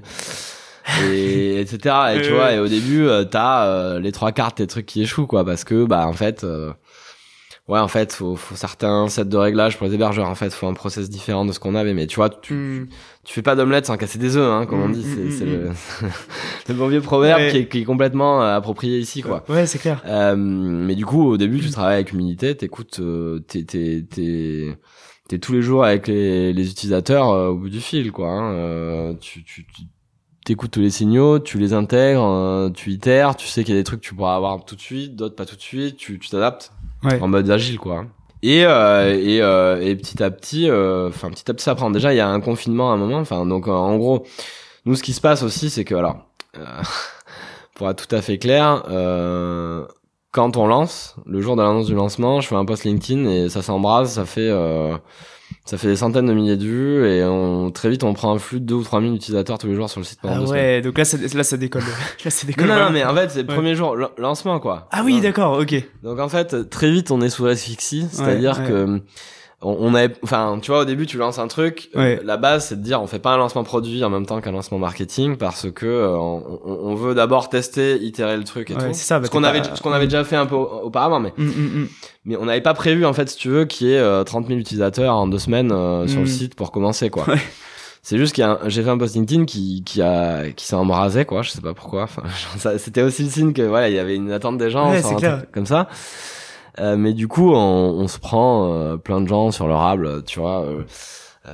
et 1.02 1.62
etc 1.62 1.96
et 2.14 2.22
tu 2.22 2.32
vois 2.32 2.52
et 2.52 2.60
au 2.60 2.68
début 2.68 3.08
t'as 3.32 4.00
les 4.00 4.12
trois 4.12 4.34
cartes 4.34 4.58
tes 4.58 4.68
trucs 4.68 4.86
qui 4.86 5.02
échouent 5.02 5.28
quoi 5.28 5.46
parce 5.46 5.64
que 5.64 5.86
bah 5.86 6.06
en 6.08 6.12
fait 6.12 6.46
ouais 7.68 7.80
en 7.80 7.88
fait 7.88 8.14
faut, 8.14 8.36
faut 8.36 8.56
certains 8.56 9.08
sets 9.08 9.26
de 9.26 9.38
réglages 9.38 9.78
pour 9.78 9.88
les 9.88 9.94
hébergeurs. 9.94 10.28
En 10.28 10.36
fait 10.36 10.54
faut 10.54 10.68
un 10.68 10.74
process 10.74 11.10
différent 11.10 11.46
de 11.46 11.52
ce 11.52 11.60
qu'on 11.60 11.76
avait. 11.76 11.94
Mais 11.94 12.08
tu 12.08 12.18
vois 12.18 12.30
tu, 12.30 12.54
hmm. 12.54 12.88
tu, 13.24 13.34
fais 13.34 13.42
pas 13.42 13.56
d'omelette 13.56 13.86
sans 13.86 13.98
casser 13.98 14.20
des 14.20 14.36
œufs 14.38 14.52
hein 14.52 14.66
comme 14.66 14.82
on 14.82 14.90
hmm, 14.90 14.94
dit. 14.94 15.04
c'est, 15.04 15.24
hmm, 15.24 15.32
c'est 15.32 15.46
le, 15.46 15.70
le, 16.70 16.74
bon 16.74 16.88
vieux 16.88 17.02
proverbe 17.02 17.50
qui, 17.50 17.58
est, 17.58 17.68
qui, 17.68 17.80
est, 17.80 17.86
complètement 17.86 18.44
euh, 18.44 18.56
approprié 18.56 19.00
ici 19.00 19.22
quoi. 19.22 19.44
Ouais 19.50 19.66
c'est 19.66 19.80
clair. 19.80 20.02
Euh, 20.06 20.36
mais 20.36 20.96
du 20.96 21.06
coup 21.06 21.24
au 21.24 21.38
début 21.38 21.60
tu 21.60 21.70
travailles 21.70 21.96
avec 21.96 22.12
humilité 22.12 22.56
t'écoutes 22.56 23.00
euh, 23.00 23.40
t'es 23.48 23.64
t'es 23.64 24.06
t'es 24.10 24.78
t'es 25.30 25.40
tous 25.40 25.54
les 25.54 25.62
jours 25.62 25.86
avec 25.86 26.08
les, 26.08 26.52
les 26.52 26.70
utilisateurs 26.70 27.30
euh, 27.30 27.50
au 27.50 27.56
bout 27.56 27.70
du 27.70 27.80
fil 27.80 28.12
quoi 28.12 28.30
hein. 28.30 28.54
Euh, 28.54 29.14
tu, 29.22 29.44
tu, 29.44 29.66
tu 29.66 29.84
t'écoutes 30.46 30.72
tous 30.72 30.82
les 30.82 30.90
signaux, 30.90 31.40
tu 31.40 31.58
les 31.58 31.72
intègres, 31.72 32.70
tu 32.74 32.92
itères, 32.92 33.38
tu 33.38 33.48
sais 33.48 33.64
qu'il 33.64 33.74
y 33.74 33.78
a 33.78 33.80
des 33.80 33.86
trucs 33.86 34.02
que 34.02 34.06
tu 34.06 34.14
pourras 34.14 34.36
avoir 34.36 34.66
tout 34.66 34.76
de 34.76 34.82
suite, 34.82 35.16
d'autres 35.16 35.38
pas 35.38 35.46
tout 35.46 35.56
de 35.56 35.62
suite, 35.62 35.96
tu 35.96 36.20
t'adaptes 36.20 36.74
en 37.04 37.28
mode 37.28 37.50
agile 37.50 37.80
quoi. 37.80 38.06
Et, 38.42 38.66
euh, 38.66 39.18
et, 39.18 39.42
euh, 39.42 39.82
et 39.82 39.96
petit 39.96 40.22
à 40.22 40.30
petit, 40.30 40.70
euh, 40.70 41.08
enfin 41.08 41.30
petit 41.30 41.50
à 41.50 41.54
petit 41.54 41.64
ça 41.64 41.76
prend. 41.76 41.90
Déjà 41.90 42.14
il 42.14 42.18
y 42.18 42.20
a 42.20 42.28
un 42.28 42.42
confinement 42.42 42.92
à 42.92 42.96
un 42.96 42.98
moment. 42.98 43.20
Enfin 43.20 43.46
donc 43.46 43.68
en 43.68 43.96
gros, 43.98 44.26
nous 44.86 44.96
ce 44.96 45.04
qui 45.04 45.14
se 45.14 45.22
passe 45.22 45.44
aussi 45.44 45.70
c'est 45.70 45.86
que 45.86 45.96
alors, 45.96 46.26
pour 47.76 47.90
être 47.90 48.06
tout 48.06 48.16
à 48.16 48.22
fait 48.22 48.38
clair, 48.38 48.84
quand 50.32 50.58
on 50.58 50.68
lance, 50.68 51.16
le 51.26 51.42
jour 51.42 51.56
de 51.56 51.62
l'annonce 51.62 51.86
du 51.86 51.96
lancement, 51.96 52.42
je 52.42 52.48
fais 52.48 52.56
un 52.56 52.66
post 52.66 52.84
LinkedIn 52.84 53.30
et 53.30 53.50
ça 53.50 53.62
s'embrase, 53.62 54.14
ça 54.14 54.26
fait 54.26 54.52
ça 55.66 55.78
fait 55.78 55.88
des 55.88 55.96
centaines 55.96 56.26
de 56.26 56.34
milliers 56.34 56.58
de 56.58 56.66
vues 56.66 57.08
et 57.08 57.24
on, 57.24 57.72
très 57.72 57.90
vite 57.90 58.04
on 58.04 58.14
prend 58.14 58.34
un 58.34 58.40
flux 58.40 58.60
de 58.60 58.66
2 58.66 58.76
ou 58.76 58.84
3 58.84 59.02
000 59.02 59.14
utilisateurs 59.14 59.58
tous 59.58 59.68
les 59.68 59.76
jours 59.76 59.90
sur 59.90 60.02
le 60.02 60.06
site 60.06 60.20
pendant 60.22 60.46
ah 60.46 60.50
ouais 60.50 60.82
donc 60.82 60.98
là 60.98 61.06
ça, 61.06 61.18
là 61.34 61.44
ça 61.44 61.58
décolle. 61.58 61.84
Là 62.26 62.32
ça 62.32 62.46
décolle 62.46 62.68
non, 62.68 62.76
non, 62.76 62.90
mais 62.92 63.04
en 63.06 63.16
fait 63.16 63.32
c'est 63.32 63.42
le 63.42 63.48
premier 63.48 63.76
jour 63.76 63.96
lancement 64.18 64.60
quoi. 64.60 64.88
Ah 64.92 65.04
oui 65.06 65.22
d'accord 65.22 65.58
ok. 65.60 65.76
Donc 66.04 66.20
en 66.20 66.30
fait 66.30 66.70
très 66.70 66.92
vite 66.92 67.12
on 67.12 67.22
est 67.22 67.30
sous 67.30 67.46
asphyxie 67.46 68.08
c'est 68.12 68.24
à 68.24 68.36
dire 68.36 68.64
que 68.66 69.02
on, 69.64 69.96
avait, 69.96 70.14
enfin, 70.24 70.60
tu 70.62 70.72
vois, 70.72 70.82
au 70.82 70.86
début, 70.86 71.06
tu 71.06 71.18
lances 71.18 71.40
un 71.40 71.48
truc. 71.48 71.90
Euh, 71.96 72.18
la 72.24 72.38
base, 72.38 72.68
c'est 72.68 72.76
de 72.76 72.82
dire, 72.82 73.02
on 73.02 73.08
fait 73.08 73.20
pas 73.20 73.32
un 73.32 73.38
lancement 73.38 73.64
produit 73.64 74.04
en 74.04 74.10
même 74.10 74.26
temps 74.26 74.42
qu'un 74.42 74.52
lancement 74.52 74.78
marketing 74.78 75.38
parce 75.38 75.72
que 75.72 75.86
euh, 75.86 76.18
on, 76.18 76.60
on, 76.66 76.96
veut 76.96 77.16
d'abord 77.16 77.50
tester, 77.50 77.96
itérer 78.02 78.38
le 78.38 78.44
truc 78.44 78.72
et 78.72 78.74
tout. 78.74 78.82
C'est 78.92 79.06
ça. 79.06 79.22
Ce 79.24 79.30
qu'on 79.30 79.44
avait, 79.44 79.64
ce 79.64 79.82
qu'on 79.82 79.92
avait 79.92 80.08
déjà 80.08 80.24
fait 80.24 80.36
un 80.36 80.46
peu 80.46 80.56
auparavant, 80.56 81.20
mais 81.20 81.34
mm, 81.38 81.44
mm, 81.44 81.82
mm. 81.82 81.88
mais 82.26 82.36
on 82.38 82.46
n'avait 82.46 82.62
pas 82.62 82.74
prévu 82.74 83.06
en 83.06 83.14
fait, 83.14 83.30
si 83.30 83.38
tu 83.38 83.50
veux, 83.50 83.66
qu'il 83.66 83.88
y 83.88 83.94
ait 83.94 84.00
euh, 84.00 84.24
30 84.24 84.48
000 84.48 84.60
utilisateurs 84.60 85.16
en 85.16 85.28
deux 85.28 85.40
semaines 85.40 85.72
euh, 85.72 86.08
sur 86.08 86.20
le 86.20 86.28
site 86.28 86.56
pour 86.56 86.72
commencer, 86.72 87.10
quoi. 87.10 87.26
C'est 88.06 88.18
juste 88.18 88.36
qu'il 88.36 88.46
j'ai 88.66 88.84
fait 88.84 88.90
un 88.90 88.98
post 88.98 89.16
LinkedIn 89.16 89.46
qui, 89.46 89.82
qui 89.86 90.02
a, 90.02 90.50
qui 90.52 90.66
s'est 90.66 90.76
embrasé, 90.76 91.24
quoi. 91.24 91.42
Je 91.42 91.52
sais 91.52 91.62
pas 91.62 91.74
pourquoi. 91.74 92.04
Enfin, 92.04 92.24
c'était 92.78 93.02
aussi 93.02 93.24
le 93.24 93.30
signe 93.30 93.54
que 93.54 93.62
voilà, 93.62 93.88
il 93.88 93.96
y 93.96 94.00
avait 94.00 94.16
une 94.16 94.32
attente 94.32 94.58
des 94.58 94.70
gens, 94.70 94.94
comme 95.54 95.66
ça. 95.66 95.88
Euh, 96.80 96.96
mais 96.98 97.14
du 97.14 97.28
coup, 97.28 97.52
on, 97.52 97.56
on 97.56 98.08
se 98.08 98.20
prend 98.20 98.74
euh, 98.74 98.98
plein 98.98 99.22
de 99.22 99.28
gens 99.28 99.52
sur 99.52 99.68
le 99.68 99.76
rable, 99.76 100.24
tu 100.24 100.40
vois. 100.40 100.64
Euh, 100.66 100.84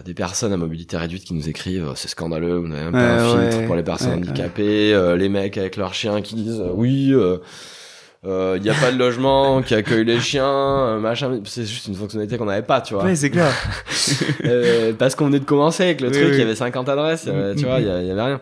des 0.05 0.13
personnes 0.13 0.53
à 0.53 0.57
mobilité 0.57 0.97
réduite 0.97 1.24
qui 1.24 1.34
nous 1.34 1.49
écrivent 1.49 1.93
c'est 1.95 2.09
scandaleux 2.09 2.57
vous 2.57 2.67
n'avez 2.67 2.84
même 2.84 2.91
pas 2.91 3.24
un 3.24 3.49
filtre 3.49 3.65
pour 3.65 3.76
les 3.76 3.82
personnes 3.82 4.20
handicapées 4.20 5.15
les 5.17 5.30
mecs 5.30 5.57
avec 5.57 5.78
leurs 5.78 5.95
chiens 5.95 6.22
qui 6.22 6.36
disent 6.36 6.61
oui 6.76 7.11
il 8.26 8.30
euh, 8.30 8.59
y 8.61 8.70
a 8.70 8.74
pas 8.74 8.91
de 8.91 8.97
logement 8.97 9.61
qui 9.65 9.74
accueille 9.74 10.03
les 10.03 10.20
chiens 10.20 10.99
machin 10.99 11.39
c'est 11.45 11.65
juste 11.65 11.88
une 11.88 11.95
fonctionnalité 11.95 12.38
qu'on 12.38 12.45
n'avait 12.45 12.63
pas 12.63 12.82
tu 12.82 12.93
vois. 12.93 13.05
Ouais 13.05 13.15
c'est 13.15 13.30
clair. 13.30 13.51
Euh, 14.45 14.93
parce 14.97 15.15
qu'on 15.15 15.26
venait 15.26 15.39
de 15.39 15.45
commencer 15.45 15.84
avec 15.84 16.01
le 16.01 16.09
truc 16.09 16.30
il 16.32 16.39
y 16.39 16.41
avait 16.41 16.55
50 16.55 16.89
adresses 16.89 17.26
tu 17.57 17.65
vois 17.65 17.80
il 17.80 17.86
y, 17.86 17.89
avait 17.89 18.22
rien 18.22 18.41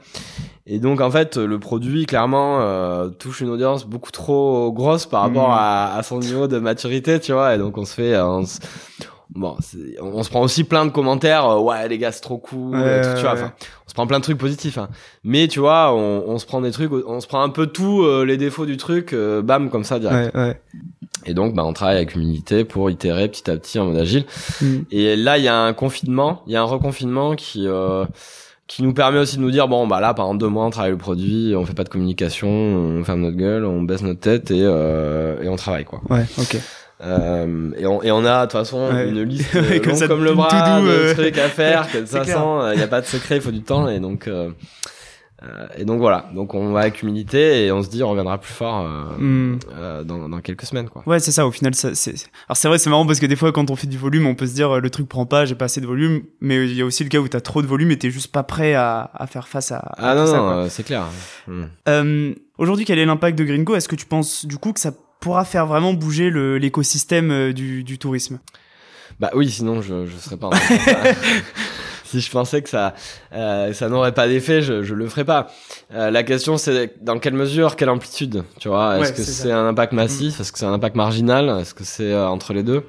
et 0.70 0.80
donc 0.80 0.99
en 0.99 1.09
fait, 1.09 1.38
le 1.38 1.59
produit 1.59 2.05
clairement 2.05 2.59
euh, 2.59 3.07
touche 3.07 3.39
une 3.39 3.49
audience 3.49 3.86
beaucoup 3.86 4.11
trop 4.11 4.70
grosse 4.74 5.05
par 5.05 5.22
rapport 5.22 5.49
mm. 5.49 5.57
à, 5.57 5.95
à, 5.95 6.03
son 6.03 6.20
niveau 6.20 6.47
de 6.47 6.59
maturité, 6.59 7.22
tu 7.22 7.32
vois. 7.32 7.55
Et 7.55 7.57
donc 7.57 7.78
on 7.78 7.86
se 7.86 7.93
fait, 7.93 8.20
on 8.20 8.45
se, 8.45 8.59
bon, 9.30 9.55
on, 10.01 10.24
se 10.24 10.30
prend 10.30 10.41
aussi 10.41 10.65
plein 10.65 10.86
de 10.86 10.91
commentaires. 10.91 11.45
Euh, 11.45 11.59
ouais, 11.59 11.88
les 11.88 11.97
gars, 11.97 12.11
c'est 12.11 12.20
trop 12.20 12.38
cool, 12.38 12.76
tu 13.15 13.22
vois. 13.22 13.36
On 13.36 13.89
se 13.89 13.93
prend 13.93 14.07
plein 14.07 14.20
de 14.20 14.24
trucs 14.26 14.38
positifs. 14.38 14.78
Hein. 14.78 14.89
Mais 15.24 15.47
tu 15.47 15.61
vois, 15.61 15.93
on, 15.93 16.26
on, 16.28 16.38
se 16.38 16.45
prend 16.45 16.59
des 16.59 16.72
trucs, 16.72 16.91
on 16.91 17.22
se 17.22 17.28
prend 17.28 17.41
un 17.41 17.49
peu 17.49 17.68
tout 17.68 18.03
euh, 18.03 18.26
les 18.26 18.36
défauts 18.36 18.65
du 18.65 18.76
truc, 18.76 19.15
bam, 19.15 19.70
comme 19.70 19.86
ça 19.86 19.99
direct. 19.99 20.38
Et 21.26 21.34
donc, 21.34 21.55
bah, 21.55 21.63
on 21.63 21.72
travaille 21.72 21.95
avec 21.95 22.13
humilité 22.13 22.65
pour 22.65 22.89
itérer 22.89 23.30
petit 23.30 23.49
à 23.49 23.55
petit 23.55 23.80
en 23.80 23.86
mode 23.86 23.97
agile. 23.97 24.26
Mm. 24.61 24.80
Et 24.91 25.15
là, 25.15 25.38
il 25.38 25.45
y 25.45 25.47
a 25.47 25.57
un 25.57 25.72
confinement, 25.72 26.43
il 26.45 26.51
y 26.51 26.57
a 26.57 26.61
un 26.61 26.65
reconfinement 26.65 27.36
qui 27.36 27.68
qui 28.68 28.84
nous 28.84 28.93
permet 28.93 29.20
aussi 29.20 29.38
de 29.38 29.41
nous 29.41 29.51
dire 29.51 29.68
bon 29.68 29.88
bah 29.88 29.99
là 29.99 30.13
pendant 30.13 30.36
deux 30.36 30.49
mois 30.49 30.65
on 30.65 30.70
travaille 30.70 30.91
le 30.91 30.97
produit 30.97 31.53
on 31.55 31.65
fait 31.65 31.74
pas 31.74 31.86
de 31.86 31.89
communication 31.89 32.49
on 32.49 33.03
ferme 33.03 33.22
notre 33.22 33.38
gueule 33.38 33.65
on 33.65 33.82
baisse 33.82 34.01
notre 34.01 34.20
tête 34.20 34.51
et 34.51 34.61
euh, 34.61 35.41
et 35.41 35.49
on 35.49 35.55
travaille 35.55 35.86
quoi. 35.86 36.01
Ouais 36.09 36.26
ok. 36.38 36.57
Euh, 36.99 37.70
et, 37.78 37.86
on, 37.86 38.01
et 38.01 38.11
on 38.11 38.26
a 38.26 38.47
de 38.47 38.51
toute 38.51 38.59
façon 38.59 38.89
une 38.91 39.22
liste 39.22 39.51
comme, 39.84 40.07
comme 40.07 40.24
le 40.24 40.34
bras 40.34 40.82
de 40.82 40.88
euh... 40.88 41.13
trucs 41.13 41.38
à 41.38 41.47
faire 41.47 41.88
que 41.91 41.97
de 41.97 42.01
toute 42.01 42.09
façon 42.09 42.72
il 42.72 42.78
n'y 42.78 42.84
a 42.84 42.88
pas 42.88 43.01
de 43.01 43.05
secret 43.05 43.36
il 43.36 43.41
faut 43.41 43.51
du 43.51 43.61
temps 43.61 43.88
et 43.88 43.99
donc 43.99 44.28
euh, 45.44 45.68
et 45.78 45.86
donc 45.86 46.00
voilà, 46.00 46.30
donc 46.34 46.56
on 46.56 46.72
va 46.72 46.80
avec 46.82 47.04
humilité 47.04 47.66
et 47.66 47.72
on 47.72 47.84
se 47.84 47.90
dit 47.90 48.02
on 48.04 48.10
reviendra 48.10 48.40
plus 48.40 48.52
fort 48.54 48.82
euh, 48.88 49.04
Hmm. 49.20 49.60
euh, 49.76 50.04
dans, 50.04 50.28
dans 50.30 50.42
quelques 50.42 50.66
semaines 50.66 50.90
quoi. 50.90 51.04
Ouais, 51.06 51.20
c'est 51.20 51.32
ça. 51.32 51.46
Au 51.46 51.52
final, 51.52 51.76
ça, 51.76 51.94
c'est. 51.94 52.16
Alors 52.48 52.58
c'est 52.58 52.68
vrai, 52.68 52.80
c'est 52.80 52.90
marrant 52.90 53.06
parce 53.06 53.20
que 53.20 53.26
des 53.28 53.36
fois, 53.36 53.52
quand 53.52 53.70
on 53.70 53.76
fait 53.76 53.86
du 53.88 53.98
volume, 54.00 54.26
on 54.26 54.34
peut 54.34 54.48
se 54.48 54.54
dire 54.56 54.76
euh, 54.78 54.80
le 54.80 54.90
truc 54.90 55.08
prend 55.08 55.26
pas, 55.28 55.46
j'ai 55.46 55.54
pas 55.56 55.66
assez 55.66 55.80
de 55.82 55.86
volume. 55.86 56.24
Mais 56.42 56.66
il 56.68 56.74
y 56.76 56.82
a 56.82 56.86
aussi 56.86 57.04
le 57.04 57.10
cas 57.10 57.20
où 57.20 57.28
t'as 57.28 57.40
trop 57.42 57.62
de 57.62 57.68
volume 57.68 57.92
et 57.92 58.00
t'es 58.00 58.10
juste 58.10 58.32
pas 58.32 58.42
prêt 58.44 58.74
à, 58.74 59.12
à 59.14 59.28
faire 59.28 59.48
face 59.48 59.72
à. 59.72 59.78
à 59.78 59.94
Ah 59.98 60.14
tout 60.14 60.20
non 60.22 60.26
ça, 60.28 60.38
non, 60.38 60.50
euh, 60.50 60.68
c'est 60.70 60.84
clair. 60.84 61.04
Euh, 61.88 62.34
Aujourd'hui, 62.58 62.86
quel 62.86 62.98
est 62.98 63.06
l'impact 63.06 63.38
de 63.38 63.44
Gringo? 63.44 63.76
Est-ce 63.76 63.88
que 63.88 63.96
tu 63.96 64.08
penses 64.08 64.46
du 64.46 64.58
coup 64.58 64.74
que 64.74 64.80
ça 64.80 64.92
pourra 65.20 65.46
faire 65.46 65.68
vraiment 65.68 65.94
bouger 65.94 66.32
le- 66.32 66.58
l'écosystème 66.58 67.54
du, 67.54 67.84
du 67.84 68.00
tourisme? 68.00 68.40
Bah 69.20 69.32
oui, 69.36 69.50
sinon 69.50 69.82
je 69.82 70.06
je 70.06 70.18
serais 70.18 70.38
pas. 70.38 70.50
si 72.12 72.20
je 72.22 72.32
pensais 72.32 72.62
que 72.62 72.70
ça 72.70 72.93
euh, 73.34 73.74
ça 73.74 73.89
n'aurait 73.89 74.14
pas 74.14 74.28
d'effet, 74.28 74.62
je 74.62 74.84
je 74.84 74.93
le 74.93 75.08
ferais 75.08 75.26
pas. 75.26 75.47
Euh, 75.93 76.10
la 76.12 76.24
question 76.24 76.58
c'est 76.58 77.03
dans 77.03 77.20
quelle 77.20 77.34
mesure, 77.34 77.76
quelle 77.76 77.89
amplitude, 77.89 78.43
tu 78.60 78.68
vois? 78.70 78.97
Est-ce 78.99 79.12
Ouais, 79.12 79.16
que 79.18 79.24
c'est 79.24 79.51
un 79.51 79.68
impact 79.68 79.93
massif? 79.93 80.39
Est-ce 80.39 80.51
que 80.51 80.60
c'est 80.60 80.66
un 80.66 80.74
impact 80.74 80.95
marginal? 80.95 81.49
Est-ce 81.62 81.74
que 81.74 81.84
c'est 81.84 82.12
euh, 82.14 82.28
entre 82.28 82.53
les 82.53 82.64
deux? 82.64 82.84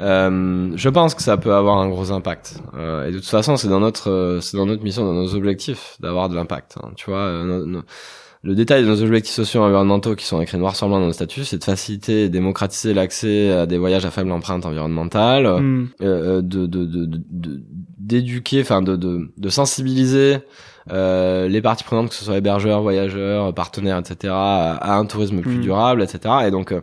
Euh, 0.00 0.72
je 0.76 0.88
pense 0.90 1.14
que 1.14 1.22
ça 1.22 1.36
peut 1.38 1.54
avoir 1.54 1.78
un 1.78 1.88
gros 1.88 2.12
impact. 2.12 2.58
Euh, 2.76 3.08
et 3.08 3.12
de 3.12 3.16
toute 3.18 3.28
façon, 3.28 3.56
c'est 3.56 3.68
dans 3.68 3.80
notre, 3.80 4.38
c'est 4.42 4.56
dans 4.56 4.66
notre 4.66 4.82
mission, 4.82 5.04
dans 5.06 5.14
nos 5.14 5.34
objectifs, 5.34 5.96
d'avoir 6.00 6.28
de 6.28 6.34
l'impact. 6.34 6.74
hein. 6.82 6.90
Tu 6.96 7.10
vois, 7.10 7.30
no- 7.44 7.64
no- 7.64 7.82
le 8.42 8.54
détail 8.54 8.82
de 8.82 8.88
nos 8.88 9.02
objectifs 9.02 9.34
sociaux 9.34 9.62
et 9.62 9.64
environnementaux 9.64 10.14
qui 10.14 10.24
sont 10.24 10.40
écrits 10.40 10.58
noir 10.58 10.76
sur 10.76 10.86
blanc 10.88 11.00
dans 11.00 11.06
nos 11.06 11.12
statuts, 11.12 11.44
c'est 11.44 11.58
de 11.58 11.64
faciliter 11.64 12.24
et 12.24 12.28
démocratiser 12.28 12.94
l'accès 12.94 13.50
à 13.52 13.66
des 13.66 13.78
voyages 13.78 14.04
à 14.04 14.10
faible 14.10 14.30
empreinte 14.30 14.64
environnementale, 14.66 15.46
Hmm. 15.46 15.88
euh, 16.02 16.42
de 16.42 16.66
de 16.66 16.84
de 16.84 17.04
de- 17.06 17.20
de- 17.30 17.62
d'éduquer, 17.98 18.60
enfin 18.60 18.82
de, 18.82 18.94
de 18.96 19.32
de 19.36 19.48
sensibiliser 19.48 20.38
euh, 20.92 21.48
les 21.48 21.60
parties 21.60 21.82
prenantes, 21.82 22.10
que 22.10 22.14
ce 22.14 22.24
soit 22.24 22.36
hébergeurs, 22.36 22.80
voyageurs, 22.82 23.52
partenaires, 23.52 23.98
etc., 23.98 24.32
à, 24.32 24.74
à 24.76 24.94
un 24.96 25.04
tourisme 25.06 25.40
plus 25.40 25.58
Mm. 25.58 25.62
durable, 25.62 26.02
etc. 26.02 26.34
Et 26.46 26.50
donc 26.52 26.70
euh, 26.70 26.80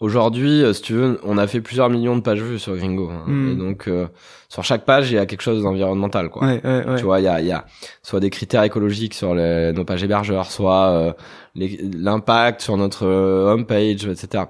aujourd'hui, 0.00 0.62
euh, 0.62 0.72
si 0.72 0.82
tu 0.82 0.92
veux, 0.94 1.18
on 1.24 1.38
a 1.38 1.46
fait 1.46 1.60
plusieurs 1.60 1.88
millions 1.90 2.16
de 2.16 2.20
pages 2.22 2.42
vues 2.42 2.58
sur 2.58 2.76
Gringo, 2.76 3.10
hein. 3.10 3.24
Mm. 3.26 3.48
et 3.50 3.54
donc 3.56 3.88
euh, 3.88 4.06
sur 4.48 4.62
chaque 4.64 4.84
page, 4.84 5.10
il 5.10 5.14
y 5.14 5.18
a 5.18 5.26
quelque 5.26 5.42
chose 5.42 5.62
d'environnemental, 5.62 6.28
quoi. 6.30 6.46
Ouais, 6.46 6.60
ouais, 6.64 6.86
ouais. 6.86 6.96
Tu 6.96 7.04
vois, 7.04 7.20
il 7.20 7.24
y 7.24 7.28
a, 7.28 7.40
y 7.40 7.52
a 7.52 7.64
soit 8.02 8.20
des 8.20 8.30
critères 8.30 8.62
écologiques 8.62 9.14
sur 9.14 9.34
les, 9.34 9.72
nos 9.72 9.84
pages 9.84 10.02
hébergeurs, 10.04 10.50
soit 10.50 10.88
euh, 10.88 11.12
l'impact 11.54 12.60
sur 12.60 12.76
notre 12.76 13.06
euh, 13.06 13.52
homepage, 13.52 14.06
etc. 14.06 14.44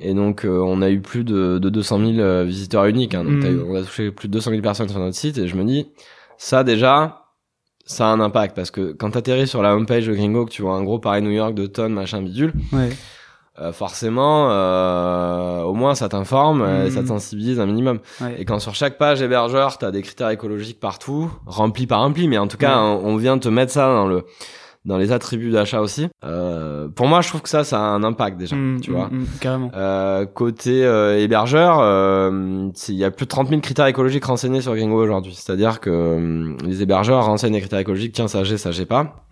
Et 0.00 0.14
donc, 0.14 0.44
euh, 0.44 0.58
on 0.64 0.82
a 0.82 0.90
eu 0.90 1.00
plus 1.00 1.24
de, 1.24 1.58
de 1.58 1.68
200 1.70 1.98
000 1.98 2.10
euh, 2.18 2.44
visiteurs 2.44 2.86
uniques. 2.86 3.14
Hein, 3.14 3.24
donc, 3.24 3.34
Mm. 3.34 3.46
eu- 3.46 3.62
on 3.68 3.74
a 3.76 3.82
touché 3.82 4.10
plus 4.10 4.28
de 4.28 4.32
200 4.32 4.50
000 4.50 4.62
personnes 4.62 4.88
sur 4.88 4.98
notre 4.98 5.16
site. 5.16 5.38
Et 5.38 5.46
je 5.48 5.56
me 5.56 5.64
dis, 5.64 5.88
ça 6.38 6.64
déjà, 6.64 7.26
ça 7.84 8.06
a 8.06 8.08
un 8.08 8.20
impact. 8.20 8.56
Parce 8.56 8.70
que 8.70 8.92
quand 8.92 9.10
t'atterris 9.10 9.46
sur 9.46 9.62
la 9.62 9.76
homepage 9.76 10.06
de 10.06 10.14
Gringo, 10.14 10.44
que 10.46 10.50
tu 10.50 10.62
vois 10.62 10.74
un 10.74 10.82
gros 10.82 10.98
Paris-New 10.98 11.30
York 11.30 11.54
de 11.54 11.66
tonnes, 11.66 11.92
machin 11.94 12.20
bidule, 12.22 12.52
ouais. 12.72 12.88
Euh, 13.60 13.72
forcément, 13.72 14.48
euh, 14.50 15.62
au 15.62 15.74
moins 15.74 15.94
ça 15.94 16.08
t'informe 16.08 16.62
et 16.86 16.90
ça 16.90 17.00
te 17.00 17.04
Mm. 17.04 17.08
sensibilise 17.08 17.60
un 17.60 17.66
minimum. 17.66 17.98
ouais. 18.20 18.36
Et 18.38 18.44
quand 18.44 18.58
sur 18.58 18.74
chaque 18.74 18.96
page 18.98 19.20
hébergeur, 19.22 19.76
t'as 19.78 19.90
des 19.90 20.02
critères 20.02 20.30
écologiques 20.30 20.80
partout, 20.80 21.30
remplis 21.46 21.86
par 21.86 22.00
remplis, 22.00 22.28
mais 22.28 22.38
en 22.38 22.46
tout 22.48 22.56
cas, 22.56 22.76
Ouais. 22.76 22.98
on, 23.04 23.08
on 23.10 23.16
vient 23.16 23.38
te 23.38 23.48
mettre 23.48 23.72
ça 23.72 23.86
dans 23.92 24.06
le 24.06 24.24
dans 24.84 24.96
les 24.96 25.12
attributs 25.12 25.52
d'achat 25.52 25.80
aussi. 25.80 26.08
Euh, 26.24 26.88
pour 26.88 27.06
moi, 27.06 27.20
je 27.20 27.28
trouve 27.28 27.40
que 27.40 27.48
ça, 27.48 27.62
ça 27.62 27.78
a 27.78 27.82
un 27.84 28.02
impact 28.02 28.36
déjà, 28.36 28.56
Hmm, 28.56 28.80
tu 28.80 28.90
vois. 28.90 29.06
hmm, 29.12 29.26
carrément. 29.40 29.70
Euh, 29.76 30.26
côté 30.26 30.84
euh, 30.84 31.20
hébergeur, 31.20 31.78
euh, 31.78 32.68
il 32.88 32.94
y 32.96 33.04
a 33.04 33.12
plus 33.12 33.26
de 33.26 33.28
30 33.28 33.48
000 33.50 33.60
critères 33.60 33.86
écologiques 33.86 34.24
renseignés 34.24 34.60
sur 34.60 34.74
Gringo 34.74 35.00
aujourd'hui. 35.00 35.34
C'est-à-dire 35.36 35.78
que 35.78 35.88
euh, 35.88 36.56
les 36.66 36.82
hébergeurs 36.82 37.24
renseignent 37.24 37.52
les 37.52 37.60
critères 37.60 37.78
écologiques, 37.78 38.12
tiens, 38.12 38.26
ça 38.26 38.42
j'ai, 38.42 38.56
ça 38.58 38.72
j'ai 38.72 38.84
pas. 38.84 39.24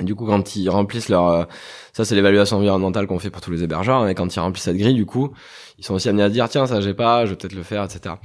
Du 0.00 0.14
coup, 0.14 0.26
quand 0.26 0.56
ils 0.56 0.68
remplissent 0.68 1.08
leur, 1.08 1.28
euh, 1.28 1.44
ça 1.92 2.04
c'est 2.04 2.14
l'évaluation 2.14 2.58
environnementale 2.58 3.06
qu'on 3.06 3.18
fait 3.18 3.30
pour 3.30 3.40
tous 3.40 3.50
les 3.50 3.62
hébergeurs, 3.62 4.06
et 4.08 4.14
quand 4.14 4.34
ils 4.34 4.40
remplissent 4.40 4.64
cette 4.64 4.76
grille, 4.76 4.94
du 4.94 5.06
coup, 5.06 5.32
ils 5.78 5.84
sont 5.84 5.94
aussi 5.94 6.08
amenés 6.08 6.22
à 6.22 6.28
dire 6.28 6.48
tiens 6.48 6.66
ça 6.66 6.80
j'ai 6.80 6.94
pas, 6.94 7.24
je 7.24 7.30
vais 7.30 7.36
peut-être 7.36 7.54
le 7.54 7.62
faire, 7.62 7.84
etc. 7.84 8.16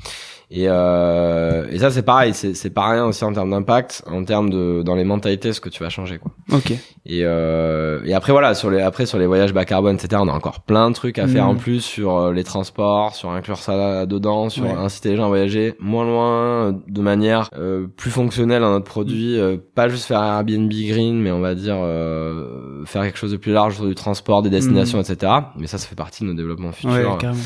Et, 0.55 0.65
euh, 0.69 1.65
et 1.71 1.79
ça 1.79 1.89
c'est 1.89 2.03
pareil, 2.03 2.35
c'est 2.35 2.53
c'est 2.53 2.69
pas 2.69 2.87
rien 2.91 3.05
aussi 3.05 3.23
en 3.23 3.33
termes 3.33 3.49
d'impact, 3.49 4.03
en 4.05 4.23
termes 4.23 4.51
de 4.51 4.83
dans 4.83 4.93
les 4.93 5.03
mentalités 5.03 5.51
ce 5.51 5.59
que 5.59 5.67
tu 5.69 5.81
vas 5.81 5.89
changer 5.89 6.19
quoi. 6.19 6.31
Ok. 6.51 6.71
Et, 7.05 7.21
euh, 7.23 7.99
et 8.05 8.13
après 8.13 8.31
voilà 8.33 8.53
sur 8.53 8.69
les 8.69 8.79
après 8.79 9.07
sur 9.07 9.17
les 9.17 9.25
voyages 9.25 9.51
bas 9.51 9.65
carbone 9.65 9.95
etc. 9.95 10.21
On 10.23 10.27
a 10.27 10.31
encore 10.31 10.61
plein 10.61 10.89
de 10.91 10.95
trucs 10.95 11.17
à 11.17 11.27
faire 11.27 11.45
Mm. 11.45 11.49
en 11.49 11.55
plus 11.55 11.81
sur 11.81 12.15
euh, 12.17 12.33
les 12.33 12.43
transports, 12.43 13.15
sur 13.15 13.31
inclure 13.31 13.57
ça 13.57 14.05
dedans, 14.05 14.49
sur 14.49 14.63
Ouais. 14.65 14.69
inciter 14.71 15.09
les 15.09 15.15
gens 15.17 15.25
à 15.25 15.27
voyager 15.29 15.73
moins 15.79 16.05
loin, 16.05 16.79
de 16.87 17.01
manière 17.01 17.49
euh, 17.57 17.87
plus 17.87 18.11
fonctionnelle 18.11 18.61
dans 18.61 18.71
notre 18.71 18.85
produit, 18.85 19.39
euh, 19.39 19.57
pas 19.73 19.89
juste 19.89 20.05
faire 20.05 20.21
Airbnb 20.21 20.69
green, 20.71 21.19
mais 21.19 21.31
on 21.31 21.39
va 21.41 21.55
dire 21.55 21.77
euh, 21.79 22.85
faire 22.85 23.01
quelque 23.01 23.17
chose 23.17 23.31
de 23.31 23.37
plus 23.37 23.53
large 23.53 23.75
sur 23.77 23.85
du 23.87 23.95
transport, 23.95 24.43
des 24.43 24.51
destinations 24.51 25.01
etc. 25.01 25.31
Mais 25.57 25.65
ça 25.65 25.79
ça 25.79 25.87
fait 25.87 25.95
partie 25.95 26.23
de 26.23 26.29
nos 26.29 26.35
développements 26.35 26.71
futurs. 26.71 26.91
Mm. 26.91 26.95
Ouais, 27.13 27.17
carrément. 27.19 27.41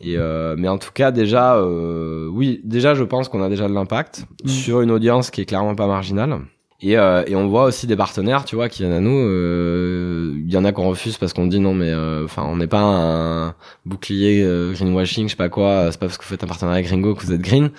Et 0.00 0.16
euh, 0.16 0.56
mais 0.58 0.68
en 0.68 0.78
tout 0.78 0.90
cas 0.92 1.10
déjà 1.10 1.56
euh, 1.56 2.28
oui 2.46 2.60
déjà 2.64 2.94
je 2.94 3.04
pense 3.04 3.28
qu'on 3.28 3.42
a 3.42 3.48
déjà 3.48 3.68
de 3.68 3.74
l'impact 3.74 4.26
Mm. 4.44 4.48
sur 4.48 4.80
une 4.80 4.90
audience 4.90 5.30
qui 5.30 5.40
est 5.40 5.44
clairement 5.46 5.74
pas 5.74 5.86
marginale. 5.86 6.38
Et, 6.82 6.98
euh, 6.98 7.24
et 7.26 7.34
on 7.34 7.48
voit 7.48 7.64
aussi 7.64 7.86
des 7.86 7.96
partenaires, 7.96 8.44
tu 8.44 8.54
vois, 8.54 8.68
qui 8.68 8.82
viennent 8.82 8.92
à 8.92 9.00
nous. 9.00 9.18
euh, 9.18 10.34
Il 10.46 10.52
y 10.52 10.58
en 10.58 10.64
a 10.66 10.72
qu'on 10.72 10.88
refuse 10.90 11.16
parce 11.16 11.32
qu'on 11.32 11.46
dit 11.46 11.58
non, 11.58 11.72
mais 11.72 11.90
euh, 11.90 12.24
enfin, 12.26 12.44
on 12.46 12.56
n'est 12.56 12.66
pas 12.66 12.82
un 12.82 13.54
bouclier 13.86 14.46
greenwashing, 14.74 15.24
je 15.26 15.30
sais 15.30 15.36
pas 15.36 15.48
quoi. 15.48 15.88
C'est 15.90 15.98
pas 15.98 16.06
parce 16.06 16.18
que 16.18 16.22
vous 16.24 16.28
faites 16.28 16.44
un 16.44 16.46
partenariat 16.46 16.78
avec 16.80 16.86
Gringo 16.88 17.14
que 17.14 17.22
vous 17.24 17.32
êtes 17.32 17.40
green. 17.40 17.70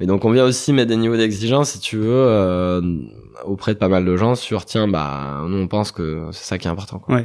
Mais 0.00 0.06
donc 0.06 0.24
on 0.24 0.30
vient 0.30 0.44
aussi 0.46 0.72
mettre 0.72 0.88
des 0.88 0.96
niveaux 0.96 1.18
d'exigence, 1.18 1.72
si 1.72 1.80
tu 1.80 1.98
veux, 1.98 2.80
auprès 3.44 3.74
de 3.74 3.78
pas 3.78 3.88
mal 3.88 4.06
de 4.06 4.16
gens 4.16 4.34
sur 4.34 4.64
tiens, 4.64 4.88
bah 4.88 5.42
nous 5.46 5.58
on 5.58 5.68
pense 5.68 5.92
que 5.92 6.28
c'est 6.32 6.44
ça 6.44 6.56
qui 6.56 6.66
est 6.66 6.70
important. 6.70 6.98
Quoi. 6.98 7.20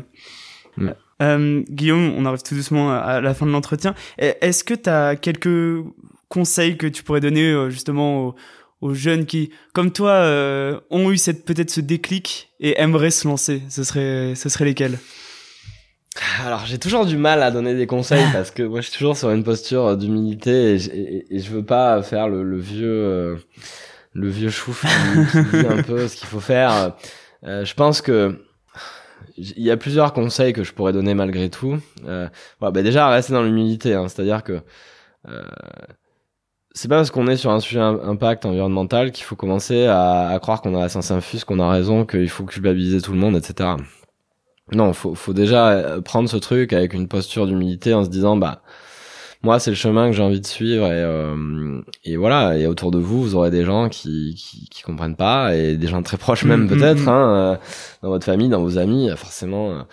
Euh, 1.22 1.64
Guillaume, 1.70 2.14
on 2.18 2.26
arrive 2.26 2.42
tout 2.44 2.56
doucement 2.56 2.92
à- 2.92 2.98
à 2.98 3.22
la 3.22 3.34
fin 3.34 3.46
de 3.46 3.52
l'entretien. 3.52 3.96
E- 4.22 4.34
Est-ce 4.42 4.66
que 4.66 4.74
tu 4.74 4.90
as 4.90 5.16
quelques 5.16 5.82
conseils 6.30 6.78
que 6.78 6.88
tu 6.88 7.04
pourrais 7.04 7.20
donner 7.22 7.52
euh, 7.52 7.70
justement 7.70 8.26
aux, 8.26 8.36
aux 8.82 8.94
jeunes 8.94 9.26
qui, 9.26 9.52
comme 9.74 9.92
toi, 9.92 10.12
euh, 10.12 10.80
ont 10.90 11.12
eu 11.12 11.18
cette 11.18 11.46
peut-être 11.46 11.70
ce 11.70 11.82
déclic 11.82 12.50
et 12.60 12.80
aimeraient 12.80 13.12
se 13.12 13.28
lancer 13.28 13.62
Ce 13.70 13.84
serait, 13.84 14.34
ce 14.36 14.50
serait 14.50 14.66
lesquels? 14.66 14.98
Alors 16.46 16.66
j'ai 16.66 16.78
toujours 16.78 17.06
du 17.06 17.18
mal 17.18 17.44
à 17.44 17.52
donner 17.52 17.76
des 17.76 17.88
conseils 17.88 18.26
parce 18.32 18.50
que 18.50 18.64
moi 18.64 18.80
je 18.80 18.88
suis 18.90 18.98
toujours 18.98 19.18
sur 19.18 19.32
une 19.32 19.44
posture 19.44 19.98
d'humilité 19.98 20.76
et, 20.76 20.86
et, 20.86 21.36
et 21.36 21.40
je 21.40 21.52
veux 21.52 21.66
pas 21.66 22.02
faire 22.04 22.30
le, 22.30 22.42
le 22.42 22.58
vieux 22.58 22.88
euh, 22.88 23.36
le 24.14 24.30
vieux 24.30 24.50
chouf 24.50 24.86
qui, 24.86 25.58
dit 25.58 25.66
un 25.68 25.84
peu 25.84 26.08
ce 26.08 26.16
qu'il 26.16 26.28
faut 26.28 26.40
faire. 26.40 26.94
Euh, 27.44 27.66
je 27.66 27.74
pense 27.74 28.02
que 28.02 28.40
il 29.38 29.62
y 29.62 29.72
a 29.72 29.78
plusieurs 29.78 30.14
conseils 30.14 30.54
que 30.54 30.64
je 30.64 30.74
pourrais 30.74 30.94
donner 30.94 31.14
malgré 31.14 31.50
tout. 31.50 31.78
Euh, 32.06 32.30
bah 32.62 32.72
déjà 32.72 33.10
rester 33.10 33.34
dans 33.34 33.44
l'humilité, 33.44 33.94
hein, 33.94 34.08
c'est-à-dire 34.08 34.44
que 34.44 34.62
euh, 35.28 35.44
c'est 36.76 36.88
pas 36.88 36.98
parce 36.98 37.10
qu'on 37.10 37.26
est 37.28 37.38
sur 37.38 37.50
un 37.52 37.60
sujet 37.60 37.80
im- 37.80 38.00
impact 38.04 38.46
environnemental 38.46 39.12
qu'il 39.12 39.24
faut 39.24 39.36
commencer 39.36 39.86
à, 39.88 40.28
à 40.30 40.40
croire 40.40 40.62
qu'on 40.62 40.76
a 40.76 40.82
la 40.82 40.90
science 40.90 41.10
infuse, 41.10 41.44
qu'on 41.44 41.60
a 41.60 41.70
raison, 41.70 42.06
qu'il 42.06 42.30
faut 42.30 42.44
culpabiliser 42.46 43.02
tout 43.02 43.14
le 43.14 43.18
monde, 43.18 43.36
etc. 43.36 43.70
Non, 44.72 44.94
faut, 44.94 45.16
faut 45.16 45.34
déjà 45.34 45.70
euh, 45.70 46.02
prendre 46.02 46.30
ce 46.30 46.38
truc 46.38 46.74
avec 46.74 46.94
une 46.94 47.08
posture 47.08 47.48
d'humilité 47.48 47.94
en 47.94 48.04
se 48.04 48.10
disant, 48.10 48.36
bah, 48.36 48.62
moi, 49.44 49.60
c'est 49.60 49.70
le 49.70 49.76
chemin 49.76 50.10
que 50.10 50.16
j'ai 50.16 50.24
envie 50.24 50.42
de 50.42 50.46
suivre 50.48 50.88
et, 50.88 50.90
euh, 51.04 51.82
et 52.04 52.18
voilà. 52.18 52.58
Et 52.58 52.66
autour 52.68 52.90
de 52.92 52.98
vous, 52.98 53.22
vous 53.22 53.36
aurez 53.36 53.52
des 53.52 53.64
gens 53.64 53.90
qui, 53.90 54.34
qui, 54.36 54.68
qui 54.70 54.82
comprennent 54.82 55.16
pas 55.16 55.56
et 55.56 55.78
des 55.78 55.88
gens 55.88 56.02
très 56.02 56.18
proches 56.18 56.46
même 56.46 56.62
Mm, 56.62 56.66
mm, 56.66 56.68
peut-être, 56.70 57.04
mm. 57.06 57.10
hein, 57.10 57.36
euh, 57.36 57.56
dans 58.02 58.10
votre 58.10 58.26
famille, 58.26 58.50
dans 58.50 58.62
vos 58.62 58.78
amis, 58.80 59.10
a 59.12 59.16
forcément 59.16 59.86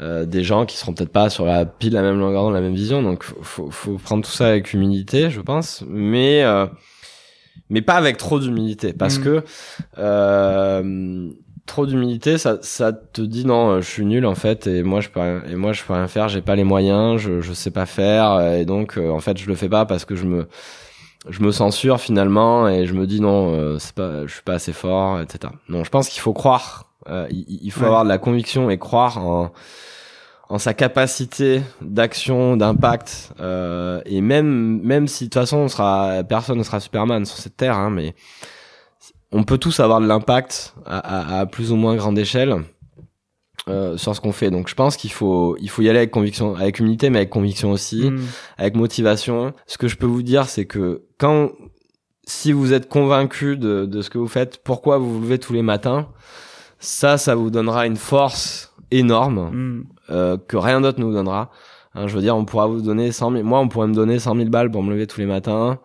euh, 0.00 0.24
des 0.26 0.44
gens 0.44 0.64
qui 0.66 0.76
seront 0.76 0.94
peut-être 0.94 1.12
pas 1.12 1.28
sur 1.30 1.44
la 1.44 1.64
pile 1.66 1.92
la 1.94 2.02
même 2.02 2.18
longueur 2.18 2.42
d'onde, 2.44 2.54
la 2.54 2.60
même 2.60 2.74
vision. 2.74 3.02
Donc, 3.02 3.24
faut, 3.24 3.70
faut, 3.70 3.98
prendre 3.98 4.24
tout 4.24 4.30
ça 4.30 4.46
avec 4.48 4.72
humilité, 4.72 5.30
je 5.30 5.40
pense, 5.40 5.82
mais 5.88 6.42
euh, 6.44 6.66
mais 7.70 7.82
pas 7.82 7.94
avec 7.94 8.16
trop 8.16 8.38
d'humilité, 8.40 8.92
parce 8.92 9.18
Mm. 9.18 9.22
que 9.24 9.42
euh, 9.98 11.28
trop 11.66 11.86
d'humilité, 11.86 12.38
ça, 12.38 12.58
ça 12.62 12.92
te 12.92 13.20
dit 13.20 13.44
non, 13.44 13.70
euh, 13.72 13.80
je 13.80 13.88
suis 13.88 14.04
nul 14.06 14.24
en 14.24 14.34
fait, 14.34 14.66
et 14.66 14.82
moi 14.82 15.00
je 15.00 15.08
peux 15.10 15.20
rien, 15.20 15.42
et 15.50 15.54
moi 15.54 15.72
je 15.72 15.82
peux 15.84 15.92
rien 15.92 16.08
faire, 16.08 16.28
j'ai 16.28 16.40
pas 16.40 16.56
les 16.56 16.64
moyens, 16.64 17.20
je, 17.20 17.40
je 17.40 17.52
sais 17.52 17.70
pas 17.70 17.84
faire, 17.86 18.32
euh, 18.32 18.56
et 18.56 18.64
donc 18.64 18.96
euh, 18.96 19.10
en 19.10 19.20
fait 19.20 19.36
je 19.38 19.46
le 19.48 19.54
fais 19.54 19.68
pas 19.68 19.84
parce 19.84 20.04
que 20.04 20.14
je 20.16 20.24
me, 20.24 20.48
je 21.28 21.42
me 21.42 21.50
censure 21.52 22.00
finalement, 22.00 22.68
et 22.68 22.86
je 22.86 22.94
me 22.94 23.06
dis 23.06 23.20
non, 23.20 23.52
euh, 23.54 23.78
c'est 23.78 23.94
pas, 23.94 24.26
je 24.26 24.32
suis 24.32 24.42
pas 24.42 24.54
assez 24.54 24.72
fort, 24.72 25.20
etc. 25.20 25.52
Non, 25.68 25.84
je 25.84 25.90
pense 25.90 26.08
qu'il 26.08 26.20
faut 26.22 26.32
croire, 26.32 26.86
euh, 27.10 27.26
il, 27.30 27.44
il 27.62 27.70
faut 27.70 27.80
Ouais. 27.80 27.86
avoir 27.86 28.04
de 28.04 28.08
la 28.08 28.18
conviction 28.18 28.70
et 28.70 28.78
croire 28.78 29.18
en 29.18 29.50
en 30.48 30.58
sa 30.58 30.72
capacité 30.74 31.62
d'action, 31.82 32.56
d'impact, 32.56 33.32
euh, 33.40 34.00
et 34.06 34.20
même 34.20 34.80
même 34.82 35.06
si 35.06 35.24
de 35.24 35.28
toute 35.28 35.34
façon 35.34 35.58
on 35.58 35.68
sera 35.68 36.22
personne 36.28 36.58
ne 36.58 36.62
sera 36.62 36.80
Superman 36.80 37.24
sur 37.26 37.36
cette 37.36 37.56
terre, 37.56 37.76
hein, 37.76 37.90
mais 37.90 38.14
on 39.30 39.44
peut 39.44 39.58
tous 39.58 39.78
avoir 39.80 40.00
de 40.00 40.06
l'impact 40.06 40.74
à, 40.86 40.98
à, 41.36 41.40
à 41.40 41.46
plus 41.46 41.70
ou 41.70 41.76
moins 41.76 41.96
grande 41.96 42.18
échelle 42.18 42.62
euh, 43.68 43.98
sur 43.98 44.16
ce 44.16 44.22
qu'on 44.22 44.32
fait. 44.32 44.50
Donc 44.50 44.68
je 44.68 44.74
pense 44.74 44.96
qu'il 44.96 45.12
faut 45.12 45.54
il 45.60 45.68
faut 45.68 45.82
y 45.82 45.88
aller 45.90 45.98
avec 45.98 46.10
conviction, 46.10 46.54
avec 46.56 46.78
humilité, 46.78 47.10
mais 47.10 47.18
avec 47.18 47.30
conviction 47.30 47.70
aussi, 47.70 48.10
Mm. 48.10 48.20
avec 48.56 48.74
motivation. 48.74 49.52
Ce 49.66 49.76
que 49.76 49.86
je 49.86 49.96
peux 49.96 50.06
vous 50.06 50.22
dire, 50.22 50.46
c'est 50.48 50.64
que 50.64 51.02
quand 51.18 51.50
si 52.26 52.52
vous 52.52 52.72
êtes 52.72 52.88
convaincu 52.88 53.56
de, 53.58 53.84
de 53.84 54.00
ce 54.02 54.08
que 54.08 54.16
vous 54.18 54.28
faites, 54.28 54.62
pourquoi 54.64 54.96
vous 54.98 55.12
vous 55.14 55.20
levez 55.20 55.38
tous 55.38 55.52
les 55.52 55.62
matins, 55.62 56.08
ça, 56.78 57.18
ça 57.18 57.34
vous 57.34 57.50
donnera 57.50 57.86
une 57.86 57.96
force 57.96 58.72
énorme 58.90 59.50
Hmm. 59.52 59.82
Euh, 60.10 60.36
que 60.48 60.56
rien 60.56 60.80
d'autre 60.80 61.00
nous 61.00 61.12
donnera. 61.12 61.50
Hein, 61.94 62.06
je 62.06 62.14
veux 62.14 62.20
dire, 62.22 62.36
on 62.36 62.44
pourra 62.44 62.66
vous 62.66 62.80
donner 62.82 63.12
100 63.12 63.32
000, 63.32 63.44
moi, 63.44 63.58
on 63.60 63.68
pourrait 63.68 63.86
me 63.88 63.94
donner 63.94 64.18
100 64.18 64.36
000 64.36 64.48
balles 64.48 64.70
pour 64.70 64.82
me 64.82 64.90
lever 64.92 65.06
tous 65.06 65.20
les 65.20 65.26
matins. 65.26 65.78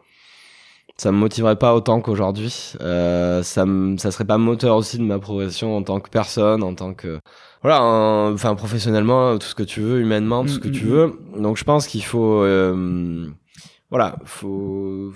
Ça 0.98 1.12
me 1.12 1.18
motiverait 1.18 1.56
pas 1.56 1.74
autant 1.74 2.02
qu'aujourd'hui. 2.02 2.74
Euh, 2.82 3.42
ça, 3.42 3.66
me- 3.66 3.98
ça 3.98 4.12
serait 4.12 4.26
pas 4.26 4.38
moteur 4.38 4.76
aussi 4.76 4.98
de 5.00 5.04
ma 5.04 5.18
progression 5.18 5.76
en 5.76 5.82
tant 5.82 6.00
que 6.00 6.10
personne, 6.10 6.62
en 6.62 6.76
tant 6.76 6.94
que 6.94 7.20
voilà, 7.64 7.82
en- 7.82 8.34
enfin 8.34 8.54
professionnellement, 8.56 9.38
tout 9.40 9.48
ce 9.48 9.56
que 9.56 9.64
tu 9.64 9.82
veux, 9.82 10.02
humainement, 10.02 10.44
tout 10.44 10.50
ce 10.50 10.60
que 10.60 10.68
Mm, 10.68 10.72
tu 10.72 10.86
mm, 10.86 10.90
veux. 10.90 11.20
Donc 11.40 11.58
je 11.58 11.64
pense 11.64 11.88
qu'il 11.88 12.04
faut, 12.04 12.44
euh, 12.44 13.28
voilà, 13.90 14.18
faut 14.26 15.12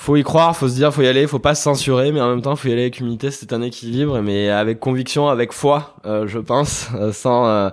faut 0.00 0.16
y 0.16 0.22
croire, 0.22 0.56
faut 0.56 0.66
se 0.66 0.74
dire, 0.76 0.94
faut 0.94 1.02
y 1.02 1.06
aller, 1.06 1.26
faut 1.26 1.38
pas 1.38 1.54
se 1.54 1.62
censurer, 1.62 2.10
mais 2.10 2.22
en 2.22 2.30
même 2.30 2.40
temps, 2.40 2.56
faut 2.56 2.68
y 2.68 2.72
aller 2.72 2.80
avec 2.82 3.00
humilité. 3.00 3.30
C'est 3.30 3.52
un 3.52 3.60
équilibre, 3.60 4.22
mais 4.22 4.48
avec 4.48 4.80
conviction, 4.80 5.28
avec 5.28 5.52
foi, 5.52 5.94
euh, 6.06 6.26
je 6.26 6.38
pense, 6.38 6.88
euh, 6.94 7.12
sans 7.12 7.46
euh, 7.46 7.68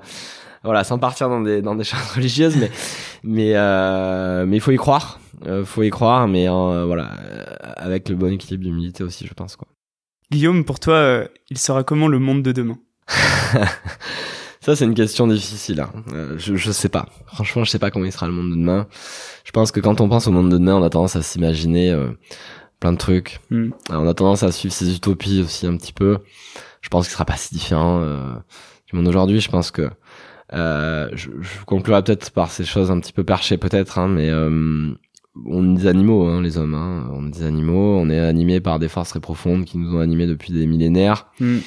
voilà, 0.61 0.83
sans 0.83 0.99
partir 0.99 1.29
dans 1.29 1.39
des 1.39 1.61
dans 1.61 1.73
des 1.73 1.83
choses 1.85 2.11
religieuses, 2.13 2.57
mais 2.57 2.69
mais 3.23 3.51
euh, 3.55 4.45
mais 4.45 4.57
il 4.57 4.59
faut 4.59 4.71
y 4.71 4.75
croire, 4.75 5.21
euh, 5.45 5.63
faut 5.63 5.83
y 5.83 5.89
croire, 5.89 6.27
mais 6.27 6.49
euh, 6.49 6.83
voilà, 6.85 7.11
euh, 7.17 7.45
avec 7.77 8.09
le 8.09 8.15
bon 8.15 8.33
équilibre 8.33 8.65
d'humilité 8.65 9.05
aussi, 9.05 9.25
je 9.25 9.33
pense 9.33 9.55
quoi. 9.55 9.69
Guillaume, 10.29 10.65
pour 10.65 10.81
toi, 10.81 10.95
euh, 10.95 11.27
il 11.49 11.57
sera 11.57 11.85
comment 11.85 12.09
le 12.09 12.19
monde 12.19 12.43
de 12.43 12.51
demain? 12.51 12.77
Ça, 14.67 14.75
c'est 14.75 14.83
une 14.83 14.95
question 14.95 15.27
difficile. 15.27 15.79
hein. 15.79 15.89
Euh, 16.11 16.35
je, 16.37 16.57
je 16.57 16.71
sais 16.73 16.89
pas. 16.89 17.07
Franchement, 17.27 17.63
je 17.63 17.71
sais 17.71 17.79
pas 17.79 17.89
comment 17.89 18.03
il 18.03 18.11
sera 18.11 18.27
le 18.27 18.33
monde 18.33 18.49
de 18.49 18.55
demain. 18.55 18.85
Je 19.45 19.51
pense 19.53 19.71
que 19.71 19.79
quand 19.79 20.01
on 20.01 20.09
pense 20.09 20.27
au 20.27 20.31
monde 20.31 20.49
de 20.51 20.57
demain, 20.57 20.75
on 20.75 20.83
a 20.83 20.89
tendance 20.89 21.15
à 21.15 21.21
s'imaginer 21.21 21.89
euh, 21.89 22.09
plein 22.81 22.91
de 22.91 22.97
trucs. 22.97 23.39
Hmm. 23.49 23.69
Euh, 23.91 23.95
On 23.95 24.05
a 24.09 24.13
tendance 24.13 24.43
à 24.43 24.51
suivre 24.51 24.73
ses 24.73 24.93
utopies 24.93 25.39
aussi 25.41 25.65
un 25.67 25.77
petit 25.77 25.93
peu. 25.93 26.17
Je 26.81 26.89
pense 26.89 27.05
qu'il 27.07 27.13
sera 27.13 27.23
pas 27.23 27.37
si 27.37 27.53
différent 27.53 28.01
euh, 28.01 28.33
du 28.89 28.97
monde 28.97 29.05
d'aujourd'hui. 29.05 29.39
Je 29.39 29.49
pense 29.49 29.71
que 29.71 29.89
euh, 30.53 31.07
je, 31.13 31.29
je 31.39 31.63
conclurai 31.65 32.03
peut-être 32.03 32.31
par 32.31 32.51
ces 32.51 32.65
choses 32.65 32.91
un 32.91 32.99
petit 32.99 33.13
peu 33.13 33.23
perchées 33.23 33.57
peut-être, 33.57 33.97
hein, 33.99 34.09
mais 34.09 34.29
euh, 34.29 34.91
on 35.45 35.75
est 35.75 35.79
des 35.79 35.87
animaux, 35.87 36.27
hein, 36.27 36.41
les 36.41 36.57
hommes. 36.57 36.75
Hein. 36.75 37.09
On 37.13 37.25
est 37.27 37.31
des 37.31 37.43
animaux. 37.43 37.97
On 37.97 38.09
est 38.09 38.19
animés 38.19 38.59
par 38.59 38.79
des 38.79 38.89
forces 38.89 39.11
très 39.11 39.21
profondes 39.21 39.63
qui 39.63 39.77
nous 39.77 39.95
ont 39.95 40.01
animés 40.01 40.27
depuis 40.27 40.51
des 40.51 40.67
millénaires 40.67 41.27
Hmm. 41.39 41.59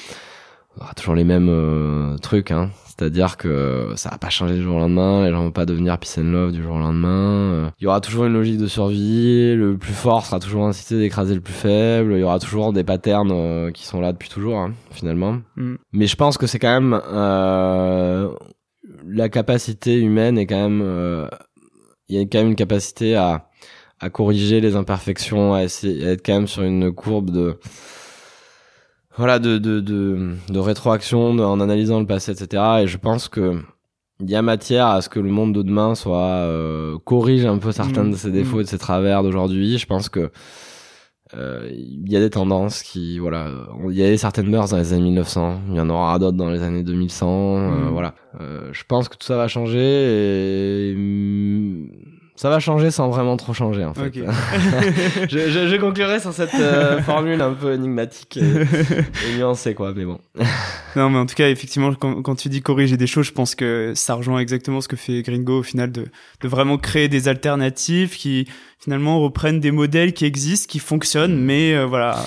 Aura 0.79 0.93
toujours 0.93 1.15
les 1.15 1.23
mêmes 1.23 1.49
euh, 1.49 2.17
trucs, 2.17 2.51
hein. 2.51 2.69
C'est-à-dire 2.85 3.37
que 3.37 3.93
ça 3.95 4.09
va 4.09 4.17
pas 4.17 4.29
changer 4.29 4.55
du 4.55 4.61
jour 4.61 4.75
au 4.75 4.79
lendemain, 4.79 5.25
les 5.25 5.31
gens 5.31 5.43
vont 5.43 5.51
pas 5.51 5.65
devenir 5.65 5.97
peace 5.97 6.19
and 6.19 6.31
love 6.31 6.51
du 6.51 6.61
jour 6.61 6.75
au 6.75 6.79
lendemain. 6.79 7.09
euh. 7.09 7.69
Il 7.79 7.85
y 7.85 7.87
aura 7.87 7.99
toujours 7.99 8.25
une 8.25 8.33
logique 8.33 8.57
de 8.59 8.67
survie, 8.67 9.55
le 9.55 9.75
plus 9.77 9.93
fort 9.93 10.25
sera 10.25 10.39
toujours 10.39 10.65
incité 10.65 10.99
d'écraser 10.99 11.33
le 11.33 11.41
plus 11.41 11.53
faible, 11.53 12.13
il 12.13 12.19
y 12.19 12.23
aura 12.23 12.37
toujours 12.39 12.73
des 12.73 12.83
patterns 12.83 13.31
euh, 13.31 13.71
qui 13.71 13.85
sont 13.85 14.01
là 14.01 14.11
depuis 14.13 14.29
toujours, 14.29 14.57
hein, 14.57 14.73
finalement. 14.91 15.39
Mm. 15.55 15.75
Mais 15.93 16.07
je 16.07 16.15
pense 16.15 16.37
que 16.37 16.45
c'est 16.47 16.59
quand 16.59 16.79
même 16.79 17.01
euh, 17.11 18.29
la 19.07 19.29
capacité 19.29 19.99
humaine 19.99 20.37
est 20.37 20.45
quand 20.45 20.61
même, 20.61 20.81
euh, 20.83 21.27
il 22.07 22.17
y 22.17 22.19
a 22.19 22.21
quand 22.21 22.39
même 22.39 22.49
une 22.49 22.55
capacité 22.55 23.15
à 23.15 23.47
à 24.01 24.09
corriger 24.09 24.61
les 24.61 24.75
imperfections, 24.75 25.53
à 25.53 25.63
essayer 25.63 26.07
à 26.07 26.11
être 26.13 26.25
quand 26.25 26.33
même 26.33 26.47
sur 26.47 26.63
une 26.63 26.91
courbe 26.91 27.29
de 27.29 27.59
voilà 29.17 29.39
de 29.39 29.57
de 29.57 29.79
de, 29.79 30.35
de 30.49 30.59
rétroaction 30.59 31.35
de- 31.35 31.43
en 31.43 31.59
analysant 31.59 31.99
le 31.99 32.05
passé 32.05 32.31
etc 32.31 32.63
et 32.83 32.87
je 32.87 32.97
pense 32.97 33.27
que 33.27 33.61
il 34.23 34.29
y 34.29 34.35
a 34.35 34.41
matière 34.43 34.85
à 34.87 35.01
ce 35.01 35.09
que 35.09 35.19
le 35.19 35.29
monde 35.29 35.53
de 35.53 35.63
demain 35.63 35.95
soit 35.95 36.19
euh, 36.45 36.97
corrige 37.05 37.45
un 37.45 37.57
peu 37.57 37.71
certains 37.71 38.03
Mm. 38.03 38.11
de 38.11 38.15
ses 38.15 38.31
défauts 38.31 38.59
et 38.61 38.63
de 38.63 38.69
ses 38.69 38.77
travers 38.77 39.23
d'aujourd'hui. 39.23 39.77
Je 39.79 39.87
pense 39.87 40.09
que 40.09 40.29
euh, 41.35 41.67
il 41.71 42.11
y 42.11 42.15
a 42.17 42.19
des 42.19 42.29
tendances 42.29 42.83
qui 42.83 43.17
voilà 43.17 43.47
il 43.89 43.95
y 43.95 44.03
avait 44.03 44.17
certaines 44.17 44.49
mœurs 44.49 44.69
dans 44.71 44.77
les 44.77 44.91
années 44.93 45.03
1900 45.05 45.61
il 45.69 45.75
y 45.75 45.79
en 45.79 45.89
aura 45.89 46.19
d'autres 46.19 46.35
dans 46.37 46.49
les 46.51 46.61
années 46.61 46.83
2100 46.83 47.27
euh, 47.57 47.69
Mm. 47.69 47.89
voilà. 47.89 48.13
Euh, 48.41 48.69
je 48.73 48.83
pense 48.87 49.09
que 49.09 49.15
tout 49.17 49.25
ça 49.25 49.37
va 49.37 49.47
changer 49.47 49.79
et 50.91 50.95
ça 52.41 52.49
va 52.49 52.59
changer 52.59 52.89
sans 52.89 53.07
vraiment 53.07 53.37
trop 53.37 53.53
changer 53.53 53.85
en 53.85 53.93
fait 53.93 54.07
Ok. 54.07 54.15
je, 55.29 55.51
je, 55.51 55.67
je 55.67 55.75
conclurai 55.75 56.19
sur 56.19 56.33
cette 56.33 56.55
euh, 56.55 56.99
formule 57.03 57.39
un 57.39 57.53
peu 57.53 57.71
énigmatique 57.75 58.37
et, 58.37 58.41
et 58.41 59.37
nuancée 59.37 59.75
quoi 59.75 59.93
mais 59.95 60.05
bon 60.05 60.19
Non, 60.95 61.09
mais 61.09 61.19
en 61.19 61.25
tout 61.25 61.35
cas, 61.35 61.49
effectivement, 61.49 61.93
quand, 61.93 62.21
quand 62.21 62.35
tu 62.35 62.49
dis 62.49 62.61
corriger 62.61 62.97
des 62.97 63.07
choses, 63.07 63.25
je 63.25 63.31
pense 63.31 63.55
que 63.55 63.93
ça 63.95 64.15
rejoint 64.15 64.39
exactement 64.39 64.81
ce 64.81 64.87
que 64.87 64.97
fait 64.97 65.21
Gringo 65.21 65.59
au 65.59 65.63
final, 65.63 65.91
de, 65.91 66.07
de 66.41 66.47
vraiment 66.47 66.77
créer 66.77 67.07
des 67.07 67.27
alternatives 67.29 68.17
qui 68.17 68.47
finalement 68.77 69.21
reprennent 69.21 69.59
des 69.59 69.71
modèles 69.71 70.11
qui 70.11 70.25
existent, 70.25 70.69
qui 70.69 70.79
fonctionnent, 70.79 71.37
mais 71.37 71.73
euh, 71.73 71.85
voilà, 71.85 72.17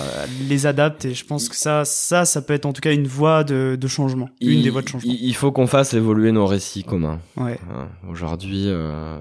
les 0.47 0.65
adaptent. 0.65 1.05
Et 1.05 1.13
je 1.13 1.25
pense 1.25 1.47
que 1.49 1.55
ça, 1.55 1.85
ça, 1.85 2.25
ça 2.25 2.41
peut 2.41 2.53
être 2.53 2.65
en 2.65 2.73
tout 2.73 2.81
cas 2.81 2.93
une 2.93 3.07
voie 3.07 3.43
de, 3.43 3.77
de 3.79 3.87
changement, 3.87 4.29
une 4.41 4.63
des 4.63 4.69
voies 4.69 4.81
de 4.81 4.87
changement. 4.87 5.13
il, 5.13 5.35
faut 5.35 5.51
qu'on 5.51 5.67
fasse 5.67 5.93
évoluer 5.93 6.31
nos 6.31 6.47
récits 6.47 6.83
communs 6.83 7.19
Ouais. 7.37 7.59
Hein, 7.69 7.89
aujourd'hui 8.09 8.63
euh, 8.67 9.19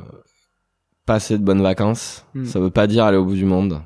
passer 1.07 1.39
de 1.39 1.43
bonnes 1.45 1.63
vacances. 1.63 2.25
Mm. 2.35 2.45
ça 2.47 2.61
veut 2.61 2.71
pas 2.71 2.87
dire 2.87 3.05
aller 3.05 3.17
au 3.19 3.25
bout 3.25 3.35
du 3.35 3.45
monde. 3.45 3.81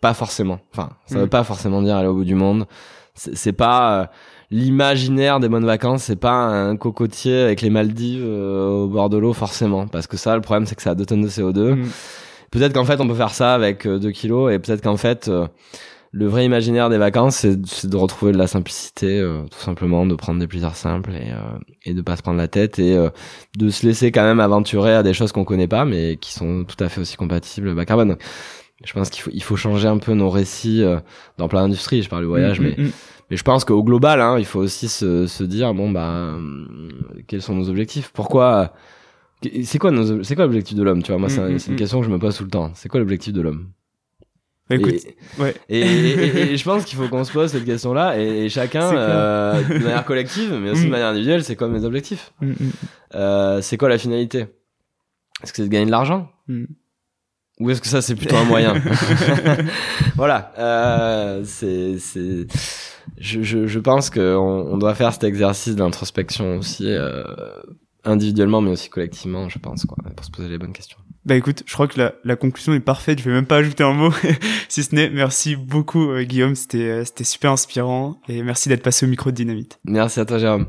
Pas 0.00 0.14
forcément. 0.14 0.60
Enfin 0.72 0.90
ça 1.06 1.16
Mm. 1.16 1.20
veut 1.22 1.26
pas 1.28 1.44
forcément 1.44 1.82
dire 1.82 1.96
aller 1.96 2.08
au 2.08 2.14
bout 2.14 2.24
du 2.24 2.34
monde. 2.34 2.66
C'est 3.14 3.52
pas 3.52 4.00
euh, 4.02 4.06
l'imaginaire 4.50 5.38
des 5.40 5.48
bonnes 5.48 5.64
vacances 5.66 6.02
c'est 6.04 6.16
pas 6.16 6.34
un 6.46 6.76
cocotier 6.76 7.40
avec 7.42 7.60
les 7.62 7.70
Maldives 7.70 8.24
euh, 8.24 8.82
au 8.84 8.88
bord 8.88 9.08
de 9.10 9.16
l'eau 9.18 9.32
forcément. 9.32 9.86
Parce 9.86 10.06
que 10.06 10.16
ça 10.16 10.34
le 10.34 10.40
problème 10.42 10.66
c'est 10.66 10.74
que 10.74 10.82
ça 10.82 10.90
a 10.90 10.94
2 10.94 11.06
tonnes 11.06 11.22
de 11.22 11.28
CO2 11.28 11.74
Mm. 11.74 11.88
peut-être 12.50 12.72
qu'en 12.74 12.84
fait 12.84 13.00
on 13.00 13.08
peut 13.08 13.14
faire 13.14 13.30
ça 13.34 13.54
avec 13.54 13.86
2 13.86 14.10
kilos. 14.10 14.52
Et 14.52 14.58
peut-être 14.58 14.82
qu'en 14.82 14.96
fait 14.96 15.28
euh, 15.28 15.46
le 16.14 16.26
vrai 16.26 16.44
imaginaire 16.44 16.90
des 16.90 16.98
vacances 16.98 17.38
c'est 17.38 17.86
de 17.86 17.96
retrouver 17.96 18.32
de 18.32 18.38
la 18.38 18.46
simplicité 18.46 19.18
euh, 19.18 19.42
tout 19.50 19.58
simplement 19.58 20.06
de 20.06 20.14
prendre 20.14 20.38
des 20.38 20.46
plaisirs 20.46 20.76
simples 20.76 21.10
et 21.10 21.32
euh, 21.32 21.58
et 21.84 21.92
de 21.92 22.02
pas 22.02 22.16
se 22.16 22.22
prendre 22.22 22.38
la 22.38 22.46
tête 22.46 22.78
et 22.78 22.96
euh, 22.96 23.10
de 23.58 23.68
se 23.68 23.84
laisser 23.84 24.12
quand 24.12 24.22
même 24.22 24.38
aventurer 24.38 24.94
à 24.94 25.02
des 25.02 25.12
choses 25.12 25.32
qu'on 25.32 25.44
connaît 25.44 25.66
pas 25.66 25.84
mais 25.84 26.16
qui 26.16 26.32
sont 26.32 26.64
tout 26.64 26.82
à 26.82 26.88
fait 26.88 27.00
aussi 27.00 27.16
compatibles 27.16 27.74
bas 27.74 27.84
carbone 27.84 28.16
je 28.84 28.92
pense 28.92 29.10
qu'il 29.10 29.22
faut 29.22 29.30
il 29.32 29.42
faut 29.42 29.56
changer 29.56 29.88
un 29.88 29.98
peu 29.98 30.14
nos 30.14 30.30
récits 30.30 30.82
euh, 30.82 31.00
dans 31.36 31.48
plein 31.48 31.62
d'industries 31.62 32.02
je 32.02 32.08
parle 32.08 32.22
du 32.22 32.28
voyage 32.28 32.60
Mm, 32.60 32.62
mais 32.62 32.74
mm, 32.78 32.86
mm. 32.86 32.92
mais 33.30 33.36
je 33.36 33.42
pense 33.42 33.64
qu'au 33.64 33.82
global, 33.82 34.20
hein, 34.20 34.38
il 34.38 34.44
faut 34.44 34.60
aussi 34.60 34.88
se, 34.88 35.26
se 35.26 35.42
dire 35.42 35.74
bon 35.74 35.90
bah 35.90 36.36
quels 37.26 37.42
sont 37.42 37.56
nos 37.56 37.68
objectifs? 37.68 38.10
Pourquoi 38.12 38.72
C'est 39.64 39.78
quoi 39.78 39.90
nos 39.90 40.22
c'est 40.22 40.36
quoi 40.36 40.44
l'objectif 40.44 40.76
de 40.76 40.82
l'homme? 40.82 41.02
Tu 41.02 41.10
vois, 41.12 41.18
moi 41.18 41.28
c'est 41.28 41.40
Mm, 41.40 41.54
mm, 41.54 41.58
c'est 41.58 41.68
une 41.68 41.74
mm. 41.74 41.78
question 41.78 42.00
que 42.00 42.06
je 42.06 42.10
me 42.12 42.18
pose 42.18 42.36
tout 42.36 42.44
le 42.44 42.50
temps. 42.50 42.70
C'est 42.74 42.88
quoi 42.88 43.00
l'objectif 43.00 43.32
de 43.32 43.40
l'homme? 43.42 43.66
Écoute, 44.70 44.92
et, 44.94 45.16
ouais. 45.40 45.54
et, 45.68 45.80
et- 45.80 46.52
et- 46.52 46.56
je 46.56 46.64
pense 46.64 46.84
qu'il 46.84 46.96
faut 46.98 47.08
qu'on 47.08 47.24
se 47.24 47.32
pose 47.32 47.50
cette 47.52 47.64
question-là 47.64 48.18
et, 48.18 48.48
chacun, 48.48 48.94
euh, 48.96 49.62
de 49.62 49.78
manière 49.84 50.04
collective, 50.06 50.52
mais 50.54 50.70
aussi 50.70 50.82
Mm. 50.82 50.86
de 50.86 50.90
manière 50.90 51.08
individuelle, 51.08 51.44
c'est 51.44 51.56
quoi 51.56 51.68
mes 51.68 51.84
objectifs 51.84 52.32
Mm, 52.40 52.50
mm, 52.50 52.54
euh, 53.14 53.60
C'est 53.60 53.76
quoi 53.76 53.88
la 53.88 53.98
finalité? 53.98 54.46
Est-ce 55.42 55.52
que 55.52 55.56
c'est 55.56 55.62
de 55.64 55.68
gagner 55.68 55.86
de 55.86 55.90
l'argent? 55.90 56.30
Mm. 56.48 56.64
ou 57.60 57.70
est-ce 57.70 57.80
que 57.80 57.86
ça 57.88 58.00
c'est 58.02 58.14
plutôt 58.16 58.36
un 58.36 58.44
moyen? 58.44 58.74
Voilà, 60.16 60.52
euh, 60.58 61.42
c'est 61.44 61.98
c'est 61.98 62.46
je, 63.18 63.42
je 63.42 63.66
je 63.66 63.78
pense 63.78 64.10
que 64.10 64.34
on, 64.36 64.72
on 64.72 64.76
doit 64.78 64.94
faire 64.94 65.12
cet 65.12 65.24
exercice 65.24 65.76
d'introspection 65.76 66.56
aussi 66.58 66.86
euh, 66.88 67.22
individuellement 68.04 68.60
mais 68.60 68.70
aussi 68.70 68.88
collectivement, 68.90 69.48
je 69.48 69.58
pense 69.58 69.84
quoi, 69.84 69.96
pour 70.16 70.24
se 70.24 70.30
poser 70.30 70.48
les 70.48 70.58
bonnes 70.58 70.72
questions. 70.72 70.98
Bah 71.26 71.36
écoute, 71.36 71.62
je 71.64 71.72
crois 71.72 71.88
que 71.88 71.98
la, 71.98 72.12
la 72.24 72.36
conclusion 72.36 72.74
est 72.74 72.80
parfaite. 72.80 73.18
Je 73.18 73.24
vais 73.24 73.34
même 73.34 73.46
pas 73.46 73.56
ajouter 73.56 73.82
un 73.82 73.94
mot, 73.94 74.12
si 74.68 74.82
ce 74.82 74.94
n'est 74.94 75.08
merci 75.08 75.56
beaucoup 75.56 76.10
euh, 76.10 76.22
Guillaume. 76.22 76.54
C'était 76.54 76.78
euh, 76.78 77.04
c'était 77.04 77.24
super 77.24 77.52
inspirant 77.52 78.20
et 78.28 78.42
merci 78.42 78.68
d'être 78.68 78.82
passé 78.82 79.06
au 79.06 79.08
micro 79.08 79.30
de 79.30 79.36
Dynamite. 79.36 79.78
Merci 79.84 80.20
à 80.20 80.26
toi 80.26 80.36
Jérôme. 80.36 80.66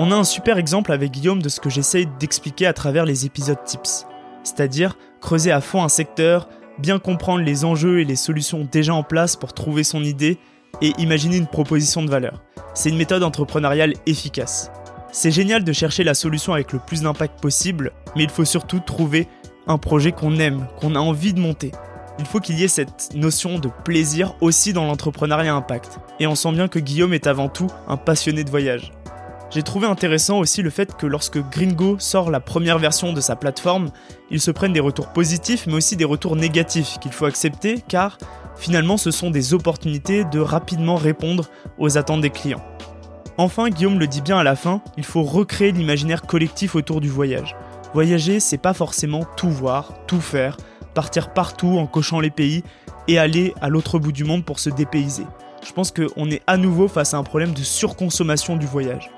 On 0.00 0.12
a 0.12 0.14
un 0.14 0.22
super 0.22 0.56
exemple 0.56 0.92
avec 0.92 1.10
Guillaume 1.10 1.42
de 1.42 1.48
ce 1.48 1.58
que 1.58 1.68
j'essaye 1.68 2.06
d'expliquer 2.20 2.66
à 2.66 2.72
travers 2.72 3.04
les 3.04 3.26
épisodes 3.26 3.58
tips. 3.64 4.06
C'est-à-dire 4.44 4.96
creuser 5.20 5.50
à 5.50 5.60
fond 5.60 5.82
un 5.82 5.88
secteur, 5.88 6.48
bien 6.78 7.00
comprendre 7.00 7.42
les 7.42 7.64
enjeux 7.64 7.98
et 7.98 8.04
les 8.04 8.14
solutions 8.14 8.68
déjà 8.70 8.94
en 8.94 9.02
place 9.02 9.34
pour 9.34 9.52
trouver 9.52 9.82
son 9.82 10.04
idée 10.04 10.38
et 10.80 10.92
imaginer 10.98 11.38
une 11.38 11.48
proposition 11.48 12.04
de 12.04 12.10
valeur. 12.10 12.44
C'est 12.74 12.90
une 12.90 12.96
méthode 12.96 13.24
entrepreneuriale 13.24 13.94
efficace. 14.06 14.70
C'est 15.10 15.30
génial 15.30 15.64
de 15.64 15.72
chercher 15.72 16.04
la 16.04 16.14
solution 16.14 16.52
avec 16.52 16.72
le 16.72 16.78
plus 16.78 17.02
d'impact 17.02 17.40
possible, 17.40 17.92
mais 18.14 18.24
il 18.24 18.30
faut 18.30 18.44
surtout 18.44 18.80
trouver 18.80 19.26
un 19.66 19.78
projet 19.78 20.12
qu'on 20.12 20.38
aime, 20.38 20.66
qu'on 20.78 20.94
a 20.94 20.98
envie 20.98 21.32
de 21.32 21.40
monter. 21.40 21.72
Il 22.18 22.26
faut 22.26 22.40
qu'il 22.40 22.58
y 22.58 22.64
ait 22.64 22.68
cette 22.68 23.14
notion 23.14 23.58
de 23.58 23.70
plaisir 23.84 24.34
aussi 24.40 24.72
dans 24.72 24.84
l'entrepreneuriat 24.84 25.54
impact. 25.54 25.98
Et 26.20 26.26
on 26.26 26.34
sent 26.34 26.52
bien 26.52 26.68
que 26.68 26.78
Guillaume 26.78 27.14
est 27.14 27.26
avant 27.26 27.48
tout 27.48 27.68
un 27.86 27.96
passionné 27.96 28.44
de 28.44 28.50
voyage. 28.50 28.92
J'ai 29.50 29.62
trouvé 29.62 29.86
intéressant 29.86 30.38
aussi 30.38 30.60
le 30.60 30.68
fait 30.68 30.94
que 30.94 31.06
lorsque 31.06 31.38
Gringo 31.38 31.96
sort 31.98 32.30
la 32.30 32.40
première 32.40 32.78
version 32.78 33.14
de 33.14 33.20
sa 33.22 33.34
plateforme, 33.34 33.90
ils 34.30 34.42
se 34.42 34.50
prennent 34.50 34.74
des 34.74 34.80
retours 34.80 35.08
positifs 35.08 35.66
mais 35.66 35.74
aussi 35.74 35.96
des 35.96 36.04
retours 36.04 36.36
négatifs 36.36 36.98
qu'il 37.00 37.12
faut 37.12 37.24
accepter 37.24 37.82
car 37.88 38.18
finalement 38.56 38.98
ce 38.98 39.10
sont 39.10 39.30
des 39.30 39.54
opportunités 39.54 40.24
de 40.24 40.40
rapidement 40.40 40.96
répondre 40.96 41.48
aux 41.78 41.96
attentes 41.96 42.20
des 42.20 42.30
clients. 42.30 42.62
Enfin, 43.40 43.68
Guillaume 43.68 44.00
le 44.00 44.08
dit 44.08 44.20
bien 44.20 44.36
à 44.36 44.42
la 44.42 44.56
fin, 44.56 44.82
il 44.96 45.04
faut 45.04 45.22
recréer 45.22 45.70
l'imaginaire 45.70 46.22
collectif 46.22 46.74
autour 46.74 47.00
du 47.00 47.08
voyage. 47.08 47.54
Voyager, 47.94 48.40
c'est 48.40 48.58
pas 48.58 48.74
forcément 48.74 49.24
tout 49.36 49.48
voir, 49.48 49.94
tout 50.08 50.20
faire, 50.20 50.56
partir 50.92 51.32
partout 51.32 51.78
en 51.78 51.86
cochant 51.86 52.18
les 52.18 52.30
pays, 52.30 52.64
et 53.06 53.16
aller 53.16 53.54
à 53.60 53.68
l'autre 53.68 54.00
bout 54.00 54.10
du 54.10 54.24
monde 54.24 54.44
pour 54.44 54.58
se 54.58 54.70
dépayser. 54.70 55.24
Je 55.64 55.72
pense 55.72 55.92
qu'on 55.92 56.30
est 56.30 56.42
à 56.48 56.56
nouveau 56.56 56.88
face 56.88 57.14
à 57.14 57.18
un 57.18 57.22
problème 57.22 57.52
de 57.52 57.62
surconsommation 57.62 58.56
du 58.56 58.66
voyage. 58.66 59.08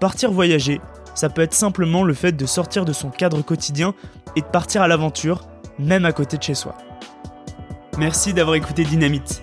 Partir 0.00 0.32
voyager, 0.32 0.80
ça 1.14 1.28
peut 1.28 1.42
être 1.42 1.54
simplement 1.54 2.02
le 2.02 2.14
fait 2.14 2.32
de 2.32 2.46
sortir 2.46 2.84
de 2.84 2.92
son 2.92 3.10
cadre 3.10 3.42
quotidien 3.42 3.94
et 4.34 4.40
de 4.40 4.46
partir 4.46 4.82
à 4.82 4.88
l'aventure, 4.88 5.46
même 5.78 6.04
à 6.04 6.10
côté 6.10 6.36
de 6.36 6.42
chez 6.42 6.54
soi. 6.54 6.76
Merci 7.96 8.32
d'avoir 8.32 8.56
écouté 8.56 8.82
Dynamite. 8.82 9.42